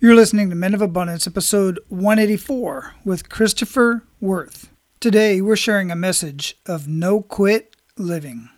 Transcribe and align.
You're 0.00 0.14
listening 0.14 0.48
to 0.50 0.54
Men 0.54 0.74
of 0.74 0.80
Abundance, 0.80 1.26
episode 1.26 1.80
184, 1.88 2.94
with 3.04 3.28
Christopher 3.28 4.04
Worth. 4.20 4.72
Today, 5.00 5.40
we're 5.40 5.56
sharing 5.56 5.90
a 5.90 5.96
message 5.96 6.56
of 6.66 6.86
no 6.86 7.20
quit 7.20 7.74
living. 7.96 8.48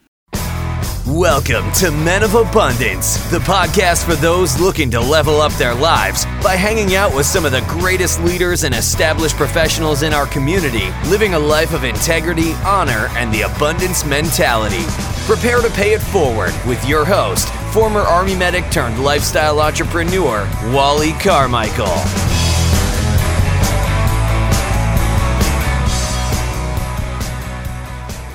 Welcome 1.06 1.72
to 1.76 1.90
Men 1.92 2.22
of 2.24 2.34
Abundance, 2.34 3.16
the 3.30 3.38
podcast 3.38 4.04
for 4.04 4.16
those 4.16 4.60
looking 4.60 4.90
to 4.90 5.00
level 5.00 5.40
up 5.40 5.52
their 5.54 5.74
lives 5.74 6.26
by 6.42 6.56
hanging 6.56 6.94
out 6.94 7.16
with 7.16 7.24
some 7.24 7.46
of 7.46 7.52
the 7.52 7.62
greatest 7.62 8.20
leaders 8.20 8.64
and 8.64 8.74
established 8.74 9.36
professionals 9.36 10.02
in 10.02 10.12
our 10.12 10.26
community, 10.26 10.90
living 11.06 11.32
a 11.32 11.38
life 11.38 11.72
of 11.72 11.84
integrity, 11.84 12.52
honor, 12.66 13.08
and 13.12 13.32
the 13.32 13.40
abundance 13.40 14.04
mentality. 14.04 14.84
Prepare 15.26 15.60
to 15.62 15.70
pay 15.70 15.92
it 15.92 16.00
forward 16.00 16.52
with 16.66 16.84
your 16.88 17.04
host, 17.04 17.48
former 17.72 18.00
Army 18.00 18.34
medic 18.34 18.68
turned 18.70 19.02
lifestyle 19.02 19.60
entrepreneur, 19.60 20.48
Wally 20.72 21.12
Carmichael. 21.12 21.86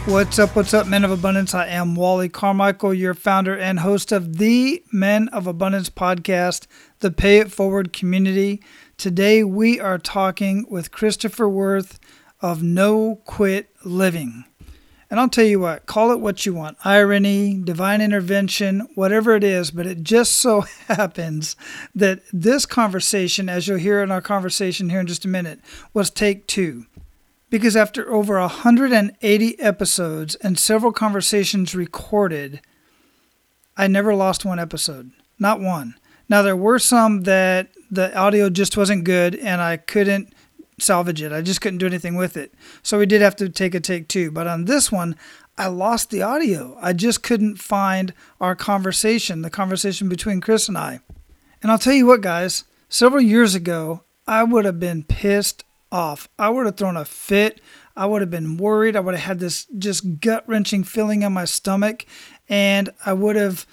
What's 0.08 0.38
up? 0.38 0.56
What's 0.56 0.74
up, 0.74 0.86
Men 0.86 1.04
of 1.04 1.10
Abundance? 1.10 1.56
I 1.56 1.66
am 1.66 1.96
Wally 1.96 2.30
Carmichael, 2.30 2.94
your 2.94 3.16
founder 3.16 3.58
and 3.58 3.80
host 3.80 4.12
of 4.12 4.38
the 4.38 4.84
Men 4.94 5.28
of 5.30 5.48
Abundance 5.48 5.90
podcast, 5.90 6.68
the 7.00 7.10
Pay 7.10 7.40
It 7.40 7.52
Forward 7.52 7.92
community. 7.92 8.62
Today, 8.98 9.44
we 9.44 9.80
are 9.80 9.98
talking 9.98 10.68
with 10.70 10.92
Christopher 10.92 11.50
Worth 11.50 12.00
of 12.40 12.62
No 12.62 13.16
Quit 13.26 13.70
Living. 13.84 14.46
And 15.10 15.20
I'll 15.20 15.30
tell 15.30 15.46
you 15.46 15.60
what, 15.60 15.86
call 15.86 16.12
it 16.12 16.20
what 16.20 16.46
you 16.46 16.54
want 16.54 16.78
irony, 16.84 17.62
divine 17.64 18.02
intervention, 18.02 18.88
whatever 18.96 19.36
it 19.36 19.44
is, 19.44 19.72
but 19.72 19.86
it 19.86 20.02
just 20.02 20.34
so 20.34 20.62
happens 20.88 21.56
that 21.94 22.22
this 22.34 22.66
conversation, 22.66 23.48
as 23.48 23.68
you'll 23.68 23.78
hear 23.78 24.02
in 24.02 24.12
our 24.12 24.22
conversation 24.22 24.90
here 24.90 25.00
in 25.00 25.08
just 25.08 25.26
a 25.26 25.30
minute, 25.30 25.60
was 25.94 26.10
take 26.10 26.48
two. 26.48 26.86
Because 27.52 27.78
after 27.78 28.12
over 28.12 28.40
180 28.40 29.60
episodes 29.60 30.36
and 30.36 30.58
several 30.58 30.92
conversations 30.92 31.76
recorded, 31.76 32.60
I 33.78 33.88
never 33.88 34.16
lost 34.16 34.44
one 34.44 34.60
episode. 34.60 35.12
Not 35.38 35.60
one. 35.60 35.96
Now, 36.28 36.42
there 36.42 36.56
were 36.56 36.80
some 36.80 37.22
that 37.22 37.70
the 37.92 38.16
audio 38.18 38.50
just 38.50 38.76
wasn't 38.76 39.04
good 39.04 39.36
and 39.36 39.62
I 39.62 39.78
couldn't 39.78 40.34
salvage 40.80 41.22
it. 41.22 41.32
I 41.32 41.42
just 41.42 41.62
couldn't 41.62 41.80
do 41.80 41.86
anything 41.86 42.16
with 42.16 42.38
it. 42.38 42.54
So 42.84 43.00
we 43.00 43.06
did 43.06 43.22
have 43.22 43.36
to 43.38 43.50
take 43.50 43.76
a 43.76 43.80
take 43.80 44.08
two. 44.08 44.32
But 44.32 44.48
on 44.48 44.66
this 44.66 44.92
one, 44.92 45.16
I 45.58 45.68
lost 45.68 46.10
the 46.10 46.22
audio. 46.22 46.78
I 46.82 46.94
just 46.94 47.24
couldn't 47.24 47.58
find 47.58 48.14
our 48.42 48.56
conversation, 48.56 49.42
the 49.42 49.50
conversation 49.50 50.10
between 50.10 50.42
Chris 50.42 50.68
and 50.68 50.78
I. 50.78 51.00
And 51.62 51.72
I'll 51.72 51.80
tell 51.80 51.94
you 51.94 52.06
what, 52.06 52.22
guys, 52.22 52.66
several 52.90 53.22
years 53.22 53.56
ago, 53.56 54.04
I 54.28 54.44
would 54.44 54.66
have 54.66 54.80
been 54.80 55.04
pissed 55.04 55.64
off. 55.92 56.28
I 56.38 56.50
would 56.50 56.66
have 56.66 56.78
thrown 56.78 56.98
a 56.98 57.06
fit. 57.06 57.62
I 57.96 58.06
would 58.06 58.22
have 58.22 58.32
been 58.32 58.58
worried. 58.58 58.96
I 58.96 59.00
would 59.00 59.16
have 59.16 59.24
had 59.24 59.40
this 59.40 59.66
just 59.78 60.20
gut 60.20 60.44
wrenching 60.48 60.84
feeling 60.84 61.22
in 61.22 61.32
my 61.32 61.46
stomach. 61.46 62.06
And 62.50 62.90
I 63.06 63.14
would 63.14 63.38
have 63.38 63.66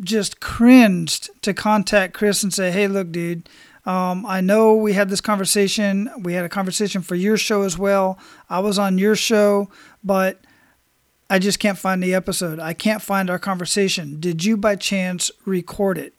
just 0.00 0.40
cringed 0.40 1.28
to 1.42 1.52
contact 1.52 2.14
Chris 2.14 2.42
and 2.42 2.54
say, 2.54 2.70
hey, 2.70 2.88
look, 2.88 3.12
dude, 3.12 3.48
um, 3.88 4.26
I 4.26 4.42
know 4.42 4.74
we 4.74 4.92
had 4.92 5.08
this 5.08 5.22
conversation. 5.22 6.10
We 6.20 6.34
had 6.34 6.44
a 6.44 6.50
conversation 6.50 7.00
for 7.00 7.14
your 7.14 7.38
show 7.38 7.62
as 7.62 7.78
well. 7.78 8.18
I 8.50 8.58
was 8.58 8.78
on 8.78 8.98
your 8.98 9.16
show, 9.16 9.70
but 10.04 10.42
I 11.30 11.38
just 11.38 11.58
can't 11.58 11.78
find 11.78 12.02
the 12.02 12.12
episode. 12.12 12.60
I 12.60 12.74
can't 12.74 13.00
find 13.00 13.30
our 13.30 13.38
conversation. 13.38 14.20
Did 14.20 14.44
you 14.44 14.58
by 14.58 14.76
chance 14.76 15.30
record 15.46 15.96
it? 15.96 16.12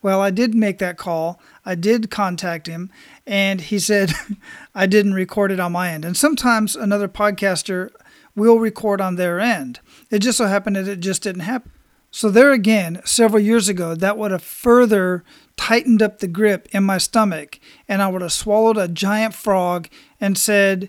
Well, 0.00 0.22
I 0.22 0.30
did 0.30 0.54
make 0.54 0.78
that 0.78 0.96
call. 0.96 1.42
I 1.62 1.74
did 1.74 2.10
contact 2.10 2.66
him, 2.66 2.90
and 3.26 3.60
he 3.60 3.78
said 3.78 4.14
I 4.74 4.86
didn't 4.86 5.12
record 5.12 5.52
it 5.52 5.60
on 5.60 5.72
my 5.72 5.90
end. 5.90 6.06
And 6.06 6.16
sometimes 6.16 6.74
another 6.74 7.08
podcaster 7.08 7.90
will 8.34 8.60
record 8.60 9.02
on 9.02 9.16
their 9.16 9.40
end. 9.40 9.80
It 10.10 10.20
just 10.20 10.38
so 10.38 10.46
happened 10.46 10.76
that 10.76 10.88
it 10.88 11.00
just 11.00 11.22
didn't 11.22 11.42
happen. 11.42 11.70
So, 12.10 12.30
there 12.30 12.52
again, 12.52 13.02
several 13.04 13.42
years 13.42 13.68
ago, 13.68 13.94
that 13.94 14.16
would 14.16 14.30
have 14.30 14.42
further 14.42 15.24
tightened 15.56 16.00
up 16.00 16.18
the 16.18 16.28
grip 16.28 16.68
in 16.72 16.84
my 16.84 16.98
stomach, 16.98 17.60
and 17.86 18.00
I 18.00 18.08
would 18.08 18.22
have 18.22 18.32
swallowed 18.32 18.78
a 18.78 18.88
giant 18.88 19.34
frog 19.34 19.88
and 20.20 20.38
said, 20.38 20.88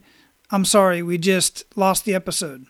I'm 0.51 0.65
sorry, 0.65 1.03
we 1.03 1.17
just 1.17 1.63
lost 1.75 2.05
the 2.05 2.15
episode. 2.15 2.65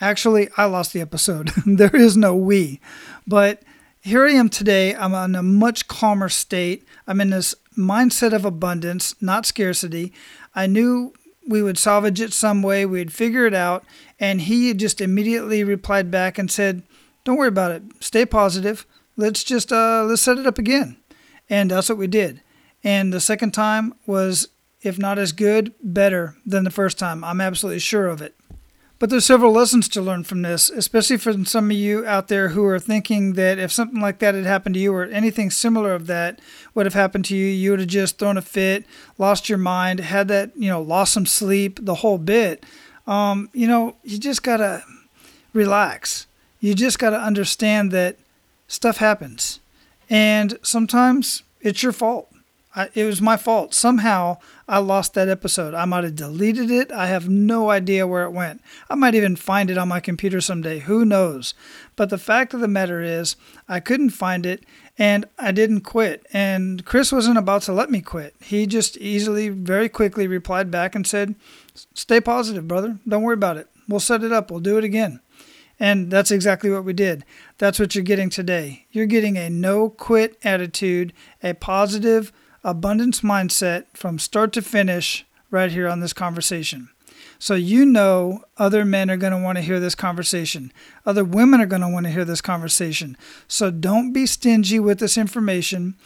Actually, 0.00 0.48
I 0.56 0.66
lost 0.66 0.92
the 0.92 1.00
episode. 1.00 1.48
there 1.66 1.94
is 1.94 2.16
no 2.16 2.36
we. 2.36 2.80
But 3.26 3.62
here 4.02 4.26
I 4.26 4.32
am 4.32 4.50
today. 4.50 4.94
I'm 4.94 5.14
in 5.14 5.34
a 5.34 5.42
much 5.42 5.88
calmer 5.88 6.28
state. 6.28 6.86
I'm 7.06 7.20
in 7.20 7.30
this 7.30 7.54
mindset 7.76 8.32
of 8.34 8.44
abundance, 8.44 9.14
not 9.22 9.46
scarcity. 9.46 10.12
I 10.54 10.66
knew 10.66 11.14
we 11.46 11.62
would 11.62 11.78
salvage 11.78 12.20
it 12.20 12.32
some 12.32 12.62
way, 12.62 12.86
we'd 12.86 13.12
figure 13.12 13.46
it 13.46 13.54
out. 13.54 13.84
And 14.20 14.42
he 14.42 14.74
just 14.74 15.00
immediately 15.00 15.64
replied 15.64 16.10
back 16.10 16.38
and 16.38 16.50
said, 16.50 16.82
Don't 17.24 17.36
worry 17.36 17.48
about 17.48 17.72
it. 17.72 17.82
Stay 18.00 18.26
positive. 18.26 18.86
Let's 19.16 19.42
just 19.42 19.72
uh, 19.72 20.04
let's 20.04 20.22
set 20.22 20.38
it 20.38 20.46
up 20.46 20.58
again. 20.58 20.98
And 21.48 21.70
that's 21.70 21.88
what 21.88 21.98
we 21.98 22.06
did. 22.06 22.42
And 22.82 23.12
the 23.12 23.20
second 23.20 23.52
time 23.52 23.94
was, 24.06 24.48
if 24.82 24.98
not 24.98 25.18
as 25.18 25.32
good, 25.32 25.72
better 25.82 26.36
than 26.44 26.64
the 26.64 26.70
first 26.70 26.98
time. 26.98 27.24
I'm 27.24 27.40
absolutely 27.40 27.80
sure 27.80 28.06
of 28.06 28.20
it. 28.20 28.34
But 28.98 29.10
there's 29.10 29.26
several 29.26 29.52
lessons 29.52 29.88
to 29.88 30.00
learn 30.00 30.24
from 30.24 30.42
this, 30.42 30.70
especially 30.70 31.16
from 31.16 31.44
some 31.44 31.70
of 31.70 31.76
you 31.76 32.06
out 32.06 32.28
there 32.28 32.50
who 32.50 32.64
are 32.64 32.78
thinking 32.78 33.32
that 33.34 33.58
if 33.58 33.72
something 33.72 34.00
like 34.00 34.18
that 34.20 34.34
had 34.34 34.44
happened 34.44 34.76
to 34.76 34.80
you 34.80 34.94
or 34.94 35.04
anything 35.04 35.50
similar 35.50 35.94
of 35.94 36.06
that 36.06 36.40
would 36.74 36.86
have 36.86 36.94
happened 36.94 37.24
to 37.26 37.36
you, 37.36 37.46
you 37.46 37.70
would 37.70 37.80
have 37.80 37.88
just 37.88 38.18
thrown 38.18 38.38
a 38.38 38.42
fit, 38.42 38.84
lost 39.18 39.48
your 39.48 39.58
mind, 39.58 40.00
had 40.00 40.28
that, 40.28 40.52
you 40.56 40.68
know, 40.68 40.80
lost 40.80 41.12
some 41.12 41.26
sleep, 41.26 41.80
the 41.82 41.96
whole 41.96 42.18
bit. 42.18 42.64
Um, 43.06 43.50
you 43.52 43.66
know, 43.66 43.96
you 44.04 44.16
just 44.16 44.42
got 44.42 44.58
to 44.58 44.84
relax. 45.52 46.26
You 46.64 46.74
just 46.74 46.98
got 46.98 47.10
to 47.10 47.20
understand 47.20 47.90
that 47.90 48.16
stuff 48.68 48.96
happens. 48.96 49.60
And 50.08 50.58
sometimes 50.62 51.42
it's 51.60 51.82
your 51.82 51.92
fault. 51.92 52.32
I, 52.74 52.88
it 52.94 53.04
was 53.04 53.20
my 53.20 53.36
fault. 53.36 53.74
Somehow 53.74 54.38
I 54.66 54.78
lost 54.78 55.12
that 55.12 55.28
episode. 55.28 55.74
I 55.74 55.84
might 55.84 56.04
have 56.04 56.16
deleted 56.16 56.70
it. 56.70 56.90
I 56.90 57.08
have 57.08 57.28
no 57.28 57.68
idea 57.68 58.06
where 58.06 58.24
it 58.24 58.30
went. 58.30 58.62
I 58.88 58.94
might 58.94 59.14
even 59.14 59.36
find 59.36 59.68
it 59.68 59.76
on 59.76 59.88
my 59.88 60.00
computer 60.00 60.40
someday. 60.40 60.78
Who 60.78 61.04
knows? 61.04 61.52
But 61.96 62.08
the 62.08 62.16
fact 62.16 62.54
of 62.54 62.60
the 62.60 62.66
matter 62.66 63.02
is, 63.02 63.36
I 63.68 63.78
couldn't 63.78 64.10
find 64.10 64.46
it 64.46 64.64
and 64.96 65.26
I 65.38 65.52
didn't 65.52 65.82
quit. 65.82 66.26
And 66.32 66.82
Chris 66.86 67.12
wasn't 67.12 67.36
about 67.36 67.60
to 67.64 67.74
let 67.74 67.90
me 67.90 68.00
quit. 68.00 68.36
He 68.40 68.66
just 68.66 68.96
easily, 68.96 69.50
very 69.50 69.90
quickly 69.90 70.26
replied 70.26 70.70
back 70.70 70.94
and 70.94 71.06
said, 71.06 71.34
Stay 71.92 72.22
positive, 72.22 72.66
brother. 72.66 72.96
Don't 73.06 73.22
worry 73.22 73.34
about 73.34 73.58
it. 73.58 73.68
We'll 73.86 74.00
set 74.00 74.24
it 74.24 74.32
up. 74.32 74.50
We'll 74.50 74.60
do 74.60 74.78
it 74.78 74.84
again. 74.84 75.20
And 75.84 76.10
that's 76.10 76.30
exactly 76.30 76.70
what 76.70 76.86
we 76.86 76.94
did. 76.94 77.26
That's 77.58 77.78
what 77.78 77.94
you're 77.94 78.02
getting 78.02 78.30
today. 78.30 78.86
You're 78.90 79.04
getting 79.04 79.36
a 79.36 79.50
no 79.50 79.90
quit 79.90 80.38
attitude, 80.42 81.12
a 81.42 81.52
positive 81.52 82.32
abundance 82.64 83.20
mindset 83.20 83.84
from 83.92 84.18
start 84.18 84.54
to 84.54 84.62
finish 84.62 85.26
right 85.50 85.70
here 85.70 85.86
on 85.86 86.00
this 86.00 86.14
conversation. 86.14 86.88
So 87.38 87.54
you 87.54 87.84
know 87.84 88.44
other 88.56 88.86
men 88.86 89.10
are 89.10 89.18
going 89.18 89.34
to 89.34 89.38
want 89.38 89.58
to 89.58 89.62
hear 89.62 89.78
this 89.78 89.94
conversation. 89.94 90.72
Other 91.04 91.22
women 91.22 91.60
are 91.60 91.66
going 91.66 91.82
to 91.82 91.90
want 91.90 92.06
to 92.06 92.12
hear 92.12 92.24
this 92.24 92.40
conversation. 92.40 93.14
So 93.46 93.70
don't 93.70 94.10
be 94.10 94.24
stingy 94.24 94.80
with 94.80 95.00
this 95.00 95.18
information. 95.18 95.96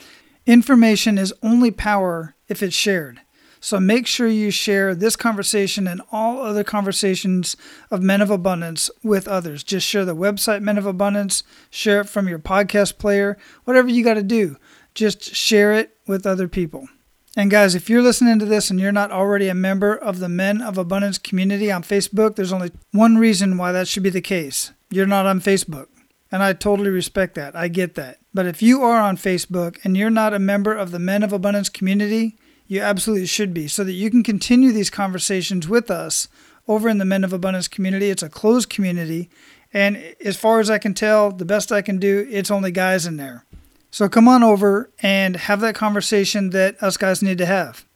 Information 0.45 1.19
is 1.19 1.33
only 1.41 1.71
power 1.71 2.35
if 2.49 2.65
it's 2.65 2.75
shared. 2.75 3.21
So 3.61 3.81
make 3.81 4.07
sure 4.07 4.29
you 4.29 4.51
share 4.51 4.95
this 4.95 5.17
conversation 5.17 5.87
and 5.87 6.03
all 6.13 6.43
other 6.43 6.65
conversations 6.65 7.57
of 7.91 8.03
Men 8.03 8.21
of 8.21 8.31
Abundance 8.31 8.91
with 9.03 9.27
others. 9.27 9.63
Just 9.63 9.87
share 9.87 10.05
the 10.05 10.17
website 10.17 10.63
Men 10.63 10.79
of 10.79 10.87
Abundance, 10.87 11.43
share 11.71 12.03
it 12.03 12.09
from 12.09 12.29
your 12.29 12.39
podcast 12.39 12.99
player, 12.99 13.37
whatever 13.65 13.89
you 13.89 14.05
got 14.05 14.15
to 14.15 14.23
do. 14.23 14.57
Just 14.95 15.35
share 15.35 15.73
it 15.73 15.97
with 16.07 16.27
other 16.27 16.49
people. 16.49 16.89
And 17.37 17.51
guys, 17.51 17.75
if 17.75 17.89
you're 17.89 18.03
listening 18.03 18.39
to 18.41 18.47
this 18.47 18.71
and 18.71 18.81
you're 18.81 18.91
not 18.91 19.13
already 19.13 19.49
a 19.49 19.55
member 19.55 19.95
of 19.95 20.19
the 20.19 20.29
Men 20.29 20.61
of 20.61 20.77
Abundance 20.77 21.19
community 21.19 21.71
on 21.71 21.83
Facebook, 21.83 22.35
there's 22.35 22.53
only 22.53 22.73
one 22.93 23.17
reason 23.17 23.59
why 23.59 23.71
that 23.71 23.87
should 23.87 24.03
be 24.03 24.11
the 24.11 24.21
case. 24.21 24.73
You're 24.91 25.07
not 25.07 25.27
on 25.27 25.41
Facebook. 25.41 25.87
And 26.33 26.43
I 26.43 26.53
totally 26.53 26.91
respect 26.91 27.35
that. 27.37 27.55
I 27.55 27.69
get 27.69 27.95
that. 27.95 28.19
But 28.35 28.47
if 28.47 28.61
you 28.61 28.83
are 28.83 29.01
on 29.01 29.17
Facebook 29.17 29.79
and 29.85 29.97
you're 29.97 30.11
not 30.11 30.35
a 30.35 30.39
member 30.39 30.75
of 30.75 30.91
the 30.91 30.99
Men 30.99 31.23
of 31.23 31.33
Abundance 31.33 31.69
community, 31.69 32.37
you 32.69 32.81
absolutely 32.81 33.27
should 33.27 33.53
be, 33.53 33.67
so 33.67 33.83
that 33.83 33.93
you 33.93 34.11
can 34.11 34.23
continue 34.23 34.71
these 34.71 34.91
conversations 34.91 35.67
with 35.67 35.91
us 35.91 36.29
over 36.69 36.89
in 36.89 36.99
the 36.99 37.05
Men 37.05 37.25
of 37.25 37.33
Abundance 37.33 37.67
community. 37.67 38.11
It's 38.11 38.23
a 38.23 38.29
closed 38.29 38.69
community. 38.69 39.31
And 39.73 39.97
as 40.25 40.37
far 40.37 40.61
as 40.61 40.71
I 40.71 40.79
can 40.79 40.95
tell, 40.95 41.33
the 41.33 41.45
best 41.45 41.73
I 41.73 41.83
can 41.83 41.99
do, 41.99 42.27
it's 42.31 42.51
only 42.51 42.71
guys 42.71 43.07
in 43.07 43.17
there. 43.17 43.45
So 43.91 44.09
come 44.09 44.29
on 44.29 44.43
over 44.43 44.91
and 45.03 45.35
have 45.37 45.61
that 45.61 45.75
conversation 45.75 46.51
that 46.51 46.81
us 46.83 46.97
guys 46.99 47.23
need 47.23 47.39
to 47.39 47.47
have. 47.47 47.87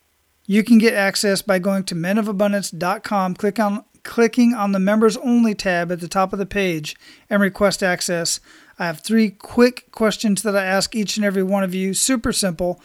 You 0.46 0.64
can 0.64 0.78
get 0.78 0.94
access 0.94 1.42
by 1.42 1.58
going 1.58 1.84
to 1.84 1.94
menofabundance.com, 1.94 3.34
click 3.34 3.60
on 3.60 3.84
clicking 4.02 4.52
on 4.52 4.72
the 4.72 4.80
members 4.80 5.16
only 5.18 5.54
tab 5.54 5.92
at 5.92 6.00
the 6.00 6.08
top 6.08 6.32
of 6.32 6.38
the 6.38 6.46
page 6.46 6.96
and 7.30 7.40
request 7.40 7.82
access. 7.82 8.40
I 8.78 8.86
have 8.86 9.00
three 9.00 9.30
quick 9.30 9.92
questions 9.92 10.42
that 10.42 10.56
I 10.56 10.64
ask 10.64 10.96
each 10.96 11.16
and 11.16 11.24
every 11.24 11.42
one 11.42 11.62
of 11.62 11.74
you, 11.74 11.94
super 11.94 12.32
simple, 12.32 12.80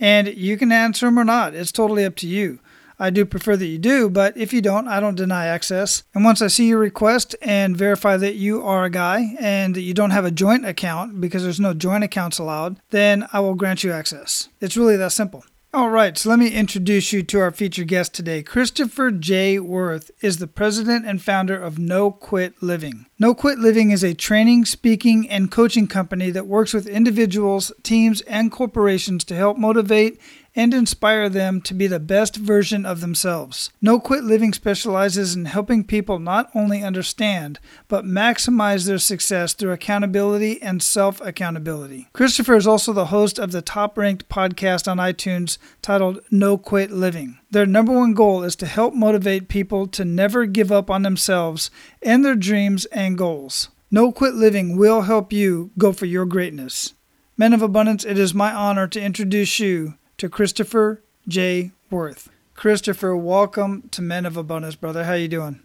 And 0.00 0.28
you 0.28 0.56
can 0.56 0.72
answer 0.72 1.06
them 1.06 1.18
or 1.18 1.24
not. 1.24 1.54
It's 1.54 1.70
totally 1.70 2.04
up 2.04 2.16
to 2.16 2.26
you. 2.26 2.58
I 2.98 3.08
do 3.08 3.24
prefer 3.24 3.56
that 3.56 3.66
you 3.66 3.78
do, 3.78 4.10
but 4.10 4.36
if 4.36 4.52
you 4.52 4.60
don't, 4.60 4.86
I 4.86 5.00
don't 5.00 5.14
deny 5.14 5.46
access. 5.46 6.02
And 6.14 6.22
once 6.22 6.42
I 6.42 6.48
see 6.48 6.68
your 6.68 6.78
request 6.78 7.34
and 7.40 7.74
verify 7.74 8.18
that 8.18 8.34
you 8.34 8.62
are 8.62 8.84
a 8.84 8.90
guy 8.90 9.34
and 9.38 9.74
that 9.74 9.80
you 9.80 9.94
don't 9.94 10.10
have 10.10 10.26
a 10.26 10.30
joint 10.30 10.66
account 10.66 11.18
because 11.18 11.42
there's 11.42 11.58
no 11.58 11.72
joint 11.72 12.04
accounts 12.04 12.38
allowed, 12.38 12.78
then 12.90 13.26
I 13.32 13.40
will 13.40 13.54
grant 13.54 13.82
you 13.82 13.92
access. 13.92 14.50
It's 14.60 14.76
really 14.76 14.98
that 14.98 15.12
simple. 15.12 15.44
All 15.72 15.88
right, 15.88 16.18
so 16.18 16.28
let 16.28 16.40
me 16.40 16.48
introduce 16.48 17.12
you 17.12 17.22
to 17.22 17.38
our 17.38 17.52
featured 17.52 17.86
guest 17.86 18.12
today. 18.12 18.42
Christopher 18.42 19.12
J. 19.12 19.60
Worth 19.60 20.10
is 20.20 20.38
the 20.38 20.48
president 20.48 21.06
and 21.06 21.22
founder 21.22 21.56
of 21.56 21.78
No 21.78 22.10
Quit 22.10 22.60
Living. 22.60 23.06
No 23.20 23.34
Quit 23.34 23.60
Living 23.60 23.92
is 23.92 24.02
a 24.02 24.12
training, 24.12 24.64
speaking, 24.64 25.30
and 25.30 25.48
coaching 25.48 25.86
company 25.86 26.32
that 26.32 26.48
works 26.48 26.74
with 26.74 26.88
individuals, 26.88 27.70
teams, 27.84 28.20
and 28.22 28.50
corporations 28.50 29.22
to 29.26 29.36
help 29.36 29.58
motivate 29.58 30.20
and 30.56 30.74
inspire 30.74 31.28
them 31.28 31.60
to 31.60 31.74
be 31.74 31.86
the 31.86 32.00
best 32.00 32.36
version 32.36 32.84
of 32.84 33.00
themselves. 33.00 33.70
No 33.80 34.00
Quit 34.00 34.24
Living 34.24 34.52
specializes 34.52 35.34
in 35.34 35.44
helping 35.44 35.84
people 35.84 36.18
not 36.18 36.50
only 36.54 36.82
understand, 36.82 37.58
but 37.88 38.04
maximize 38.04 38.86
their 38.86 38.98
success 38.98 39.52
through 39.52 39.72
accountability 39.72 40.60
and 40.60 40.82
self 40.82 41.20
accountability. 41.20 42.08
Christopher 42.12 42.56
is 42.56 42.66
also 42.66 42.92
the 42.92 43.06
host 43.06 43.38
of 43.38 43.52
the 43.52 43.62
top 43.62 43.96
ranked 43.96 44.28
podcast 44.28 44.90
on 44.90 44.98
iTunes 44.98 45.58
titled 45.82 46.20
No 46.30 46.58
Quit 46.58 46.90
Living. 46.90 47.38
Their 47.50 47.66
number 47.66 47.92
one 47.92 48.14
goal 48.14 48.42
is 48.42 48.56
to 48.56 48.66
help 48.66 48.94
motivate 48.94 49.48
people 49.48 49.86
to 49.88 50.04
never 50.04 50.46
give 50.46 50.70
up 50.72 50.90
on 50.90 51.02
themselves 51.02 51.70
and 52.02 52.24
their 52.24 52.36
dreams 52.36 52.84
and 52.86 53.18
goals. 53.18 53.68
No 53.90 54.12
Quit 54.12 54.34
Living 54.34 54.76
will 54.76 55.02
help 55.02 55.32
you 55.32 55.70
go 55.76 55.92
for 55.92 56.06
your 56.06 56.26
greatness. 56.26 56.94
Men 57.36 57.52
of 57.52 57.62
Abundance, 57.62 58.04
it 58.04 58.18
is 58.18 58.34
my 58.34 58.52
honor 58.52 58.86
to 58.86 59.00
introduce 59.00 59.58
you 59.58 59.94
to 60.20 60.28
Christopher 60.28 61.02
J. 61.26 61.70
Worth. 61.88 62.28
Christopher, 62.54 63.16
welcome 63.16 63.88
to 63.90 64.02
Men 64.02 64.26
of 64.26 64.36
Abundance, 64.36 64.74
brother. 64.74 65.04
How 65.04 65.14
you 65.14 65.28
doing? 65.28 65.60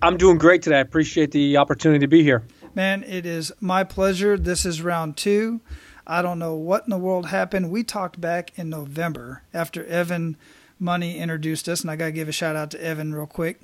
I'm 0.00 0.16
doing 0.16 0.38
great 0.38 0.62
today. 0.62 0.78
I 0.78 0.80
appreciate 0.80 1.30
the 1.30 1.58
opportunity 1.58 1.98
to 1.98 2.08
be 2.08 2.22
here. 2.22 2.42
Man, 2.74 3.04
it 3.04 3.26
is 3.26 3.52
my 3.60 3.84
pleasure. 3.84 4.38
This 4.38 4.64
is 4.64 4.80
round 4.80 5.18
two. 5.18 5.60
I 6.06 6.22
don't 6.22 6.38
know 6.38 6.54
what 6.54 6.84
in 6.84 6.90
the 6.90 6.96
world 6.96 7.26
happened. 7.26 7.70
We 7.70 7.84
talked 7.84 8.18
back 8.18 8.58
in 8.58 8.70
November 8.70 9.42
after 9.52 9.84
Evan 9.84 10.38
Money 10.78 11.18
introduced 11.18 11.68
us, 11.68 11.82
and 11.82 11.90
I 11.90 11.96
got 11.96 12.06
to 12.06 12.12
give 12.12 12.30
a 12.30 12.32
shout 12.32 12.56
out 12.56 12.70
to 12.70 12.82
Evan 12.82 13.14
real 13.14 13.26
quick. 13.26 13.60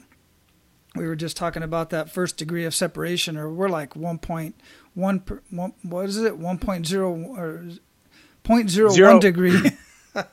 We 0.95 1.07
were 1.07 1.17
just 1.17 1.39
talking 1.39 1.63
about 1.63 1.89
that 1.89 2.11
first 2.11 2.37
degree 2.37 2.67
of 2.67 2.75
separation, 2.75 3.39
or 3.39 3.49
we're 3.49 3.71
like 3.71 3.95
1.1, 3.95 4.53
what 5.85 6.05
is 6.05 6.19
it, 6.19 6.39
1.0 6.39 7.29
or 7.39 7.65
0.01 8.45 9.21
degree. 9.23 9.71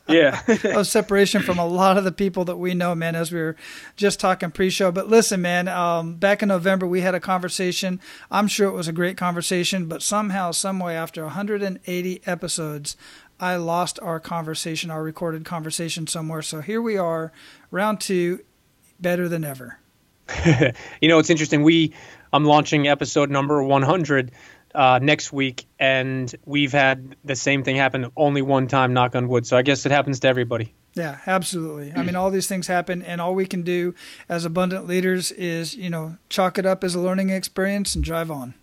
yeah. 0.08 0.42
of 0.64 0.88
separation 0.88 1.42
from 1.42 1.60
a 1.60 1.66
lot 1.66 1.98
of 1.98 2.04
the 2.04 2.12
people 2.12 2.46
that 2.46 2.58
we 2.58 2.74
know, 2.74 2.96
man, 2.96 3.16
as 3.16 3.32
we 3.32 3.40
were 3.40 3.56
just 3.96 4.20
talking 4.20 4.52
pre 4.52 4.70
show. 4.70 4.92
But 4.92 5.08
listen, 5.08 5.42
man, 5.42 5.68
um, 5.68 6.16
back 6.16 6.42
in 6.42 6.50
November, 6.50 6.86
we 6.88 7.02
had 7.02 7.16
a 7.16 7.20
conversation. 7.20 8.00
I'm 8.30 8.48
sure 8.48 8.68
it 8.68 8.74
was 8.74 8.88
a 8.88 8.94
great 8.94 9.18
conversation, 9.18 9.88
but 9.88 10.02
somehow, 10.02 10.52
someway, 10.52 10.96
after 10.96 11.24
180 11.24 12.22
episodes, 12.26 12.98
I 13.40 13.58
lost 13.58 14.00
our 14.02 14.20
conversation, 14.20 14.90
our 14.90 15.04
recorded 15.04 15.46
conversation 15.46 16.08
somewhere. 16.08 16.42
So 16.42 16.62
here 16.62 16.82
we 16.82 16.98
are, 16.98 17.32
round 17.70 18.00
two, 18.00 18.42
better 19.00 19.28
than 19.28 19.44
ever. 19.44 19.80
you 21.02 21.10
know, 21.10 21.20
it's 21.20 21.30
interesting. 21.30 21.64
We, 21.64 21.94
I'm 22.32 22.46
launching 22.46 22.88
episode 22.88 23.30
number 23.30 23.62
100 23.62 24.32
uh, 24.76 25.00
next 25.02 25.34
week, 25.34 25.66
and 25.80 26.34
we've 26.46 26.72
had 26.72 27.16
the 27.24 27.36
same 27.36 27.64
thing 27.64 27.76
happen 27.76 28.12
only 28.16 28.42
one 28.42 28.68
time. 28.68 28.94
Knock 28.94 29.16
on 29.16 29.28
wood. 29.28 29.48
So 29.48 29.58
I 29.58 29.62
guess 29.62 29.86
it 29.86 29.92
happens 29.92 30.20
to 30.22 30.28
everybody. 30.28 30.74
Yeah, 30.94 31.20
absolutely. 31.28 31.92
I 31.94 32.04
mean, 32.04 32.16
all 32.16 32.32
these 32.32 32.48
things 32.48 32.68
happen, 32.68 33.02
and 33.02 33.20
all 33.20 33.36
we 33.36 33.46
can 33.46 33.64
do 33.64 33.94
as 34.30 34.46
abundant 34.46 34.88
leaders 34.88 35.32
is, 35.32 35.76
you 35.76 35.90
know, 35.90 36.18
chalk 36.30 36.58
it 36.58 36.66
up 36.66 36.86
as 36.86 36.96
a 36.96 37.00
learning 37.02 37.32
experience 37.32 37.96
and 37.96 38.04
drive 38.04 38.32
on. 38.32 38.54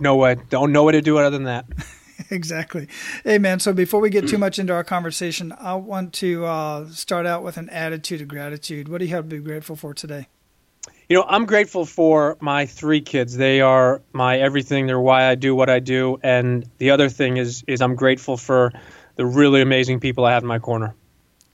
No 0.00 0.16
way. 0.16 0.36
Don't 0.48 0.72
know 0.72 0.84
what 0.84 0.92
to 0.92 1.02
do 1.02 1.18
other 1.18 1.30
than 1.30 1.44
that. 1.44 1.66
exactly. 2.30 2.88
Hey, 3.24 3.38
man. 3.38 3.60
So 3.60 3.74
before 3.74 4.00
we 4.00 4.08
get 4.08 4.26
too 4.26 4.38
much 4.38 4.58
into 4.58 4.72
our 4.72 4.84
conversation, 4.84 5.52
I 5.58 5.74
want 5.74 6.14
to 6.14 6.46
uh, 6.46 6.88
start 6.88 7.26
out 7.26 7.42
with 7.42 7.58
an 7.58 7.68
attitude 7.70 8.22
of 8.22 8.28
gratitude. 8.28 8.88
What 8.88 8.98
do 8.98 9.04
you 9.04 9.14
have 9.14 9.24
to 9.24 9.36
be 9.36 9.42
grateful 9.42 9.76
for 9.76 9.92
today? 9.92 10.28
You 11.08 11.16
know, 11.16 11.24
I'm 11.26 11.46
grateful 11.46 11.86
for 11.86 12.36
my 12.40 12.66
three 12.66 13.00
kids. 13.00 13.34
They 13.34 13.62
are 13.62 14.02
my 14.12 14.38
everything. 14.38 14.86
They're 14.86 15.00
why 15.00 15.24
I 15.24 15.36
do 15.36 15.54
what 15.54 15.70
I 15.70 15.78
do. 15.78 16.18
And 16.22 16.68
the 16.76 16.90
other 16.90 17.08
thing 17.08 17.38
is 17.38 17.64
is 17.66 17.80
I'm 17.80 17.94
grateful 17.94 18.36
for 18.36 18.72
the 19.16 19.24
really 19.24 19.62
amazing 19.62 20.00
people 20.00 20.26
I 20.26 20.32
have 20.32 20.42
in 20.42 20.48
my 20.48 20.58
corner. 20.58 20.94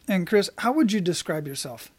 And 0.08 0.26
Chris, 0.26 0.50
how 0.58 0.72
would 0.72 0.90
you 0.90 1.00
describe 1.00 1.46
yourself? 1.46 1.92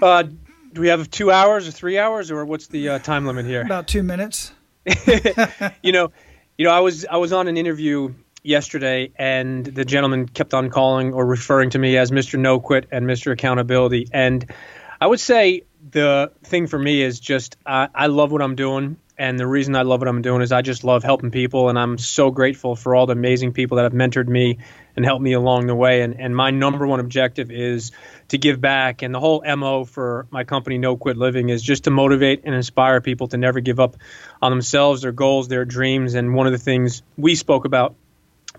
Uh, 0.00 0.24
do 0.72 0.80
we 0.80 0.88
have 0.88 1.10
two 1.10 1.32
hours 1.32 1.66
or 1.66 1.72
three 1.72 1.98
hours, 1.98 2.30
or 2.30 2.44
what's 2.44 2.68
the 2.68 2.90
uh, 2.90 2.98
time 3.00 3.26
limit 3.26 3.44
here? 3.44 3.62
About 3.62 3.88
two 3.88 4.04
minutes. 4.04 4.52
you 5.82 5.90
know, 5.90 6.12
you 6.56 6.64
know, 6.64 6.70
I 6.70 6.78
was 6.78 7.06
I 7.06 7.16
was 7.16 7.32
on 7.32 7.48
an 7.48 7.56
interview 7.56 8.14
yesterday, 8.44 9.10
and 9.16 9.66
the 9.66 9.84
gentleman 9.84 10.28
kept 10.28 10.54
on 10.54 10.70
calling 10.70 11.12
or 11.12 11.26
referring 11.26 11.70
to 11.70 11.78
me 11.80 11.96
as 11.96 12.12
Mr. 12.12 12.38
No 12.38 12.60
Quit 12.60 12.86
and 12.92 13.04
Mr. 13.04 13.32
Accountability, 13.32 14.06
and 14.12 14.48
I 15.00 15.06
would 15.08 15.20
say 15.20 15.64
the 15.90 16.32
thing 16.44 16.66
for 16.66 16.78
me 16.78 17.02
is 17.02 17.20
just 17.20 17.56
uh, 17.64 17.88
I 17.94 18.06
love 18.06 18.32
what 18.32 18.42
I'm 18.42 18.54
doing. 18.54 18.96
And 19.20 19.36
the 19.36 19.48
reason 19.48 19.74
I 19.74 19.82
love 19.82 20.00
what 20.00 20.06
I'm 20.06 20.22
doing 20.22 20.42
is 20.42 20.52
I 20.52 20.62
just 20.62 20.84
love 20.84 21.02
helping 21.02 21.32
people. 21.32 21.68
And 21.68 21.76
I'm 21.76 21.98
so 21.98 22.30
grateful 22.30 22.76
for 22.76 22.94
all 22.94 23.06
the 23.06 23.14
amazing 23.14 23.52
people 23.52 23.78
that 23.78 23.82
have 23.82 23.92
mentored 23.92 24.28
me 24.28 24.58
and 24.94 25.04
helped 25.04 25.22
me 25.22 25.32
along 25.32 25.66
the 25.66 25.74
way. 25.74 26.02
And, 26.02 26.20
and 26.20 26.36
my 26.36 26.52
number 26.52 26.86
one 26.86 27.00
objective 27.00 27.50
is 27.50 27.90
to 28.28 28.38
give 28.38 28.60
back. 28.60 29.02
And 29.02 29.12
the 29.12 29.18
whole 29.18 29.42
MO 29.56 29.84
for 29.84 30.28
my 30.30 30.44
company, 30.44 30.78
No 30.78 30.96
Quit 30.96 31.16
Living, 31.16 31.48
is 31.48 31.64
just 31.64 31.84
to 31.84 31.90
motivate 31.90 32.42
and 32.44 32.54
inspire 32.54 33.00
people 33.00 33.26
to 33.28 33.38
never 33.38 33.58
give 33.58 33.80
up 33.80 33.96
on 34.40 34.52
themselves, 34.52 35.02
their 35.02 35.10
goals, 35.10 35.48
their 35.48 35.64
dreams. 35.64 36.14
And 36.14 36.32
one 36.32 36.46
of 36.46 36.52
the 36.52 36.58
things 36.58 37.02
we 37.16 37.34
spoke 37.34 37.64
about 37.64 37.96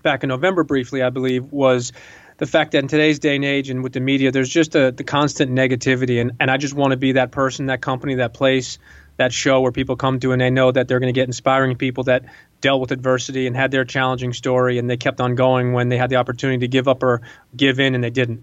back 0.02 0.24
in 0.24 0.28
November 0.28 0.62
briefly, 0.62 1.02
I 1.02 1.08
believe, 1.08 1.50
was 1.50 1.92
the 2.40 2.46
fact 2.46 2.72
that 2.72 2.78
in 2.78 2.88
today's 2.88 3.18
day 3.18 3.36
and 3.36 3.44
age 3.44 3.68
and 3.68 3.82
with 3.82 3.92
the 3.92 4.00
media, 4.00 4.32
there's 4.32 4.48
just 4.48 4.74
a, 4.74 4.90
the 4.90 5.04
constant 5.04 5.52
negativity. 5.52 6.22
And, 6.22 6.32
and 6.40 6.50
I 6.50 6.56
just 6.56 6.72
want 6.72 6.92
to 6.92 6.96
be 6.96 7.12
that 7.12 7.32
person, 7.32 7.66
that 7.66 7.82
company, 7.82 8.14
that 8.14 8.32
place, 8.32 8.78
that 9.18 9.30
show 9.30 9.60
where 9.60 9.72
people 9.72 9.96
come 9.96 10.18
to 10.20 10.32
and 10.32 10.40
they 10.40 10.48
know 10.48 10.72
that 10.72 10.88
they're 10.88 11.00
going 11.00 11.12
to 11.12 11.18
get 11.18 11.28
inspiring 11.28 11.76
people 11.76 12.04
that 12.04 12.24
dealt 12.62 12.80
with 12.80 12.92
adversity 12.92 13.46
and 13.46 13.54
had 13.54 13.70
their 13.70 13.84
challenging 13.84 14.32
story 14.32 14.78
and 14.78 14.88
they 14.88 14.96
kept 14.96 15.20
on 15.20 15.34
going 15.34 15.74
when 15.74 15.90
they 15.90 15.98
had 15.98 16.08
the 16.08 16.16
opportunity 16.16 16.60
to 16.60 16.68
give 16.68 16.88
up 16.88 17.02
or 17.02 17.20
give 17.54 17.78
in 17.78 17.94
and 17.94 18.02
they 18.02 18.08
didn't. 18.08 18.42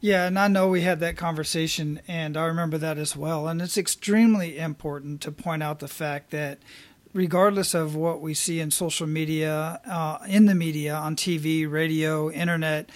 Yeah, 0.00 0.26
and 0.26 0.38
I 0.38 0.48
know 0.48 0.68
we 0.68 0.82
had 0.82 1.00
that 1.00 1.16
conversation, 1.16 2.00
and 2.06 2.36
I 2.36 2.44
remember 2.44 2.76
that 2.78 2.98
as 2.98 3.16
well. 3.16 3.48
And 3.48 3.60
it's 3.62 3.78
extremely 3.78 4.58
important 4.58 5.20
to 5.22 5.32
point 5.32 5.62
out 5.62 5.80
the 5.80 5.88
fact 5.88 6.30
that 6.30 6.58
regardless 7.16 7.72
of 7.72 7.96
what 7.96 8.20
we 8.20 8.34
see 8.34 8.60
in 8.60 8.70
social 8.70 9.06
media, 9.06 9.80
uh, 9.88 10.18
in 10.28 10.44
the 10.44 10.54
media, 10.54 10.94
on 10.94 11.16
TV, 11.16 11.68
radio, 11.68 12.30
internet, 12.30 12.90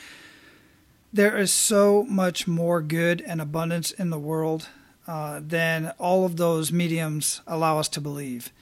there 1.10 1.38
is 1.38 1.50
so 1.50 2.04
much 2.04 2.46
more 2.46 2.82
good 2.82 3.22
and 3.22 3.40
abundance 3.40 3.90
in 3.92 4.10
the 4.10 4.18
world 4.18 4.68
uh, 5.08 5.40
than 5.42 5.92
all 5.98 6.26
of 6.26 6.36
those 6.36 6.70
mediums 6.70 7.40
allow 7.46 7.78
us 7.78 7.88
to 7.88 8.00
believe. 8.00 8.52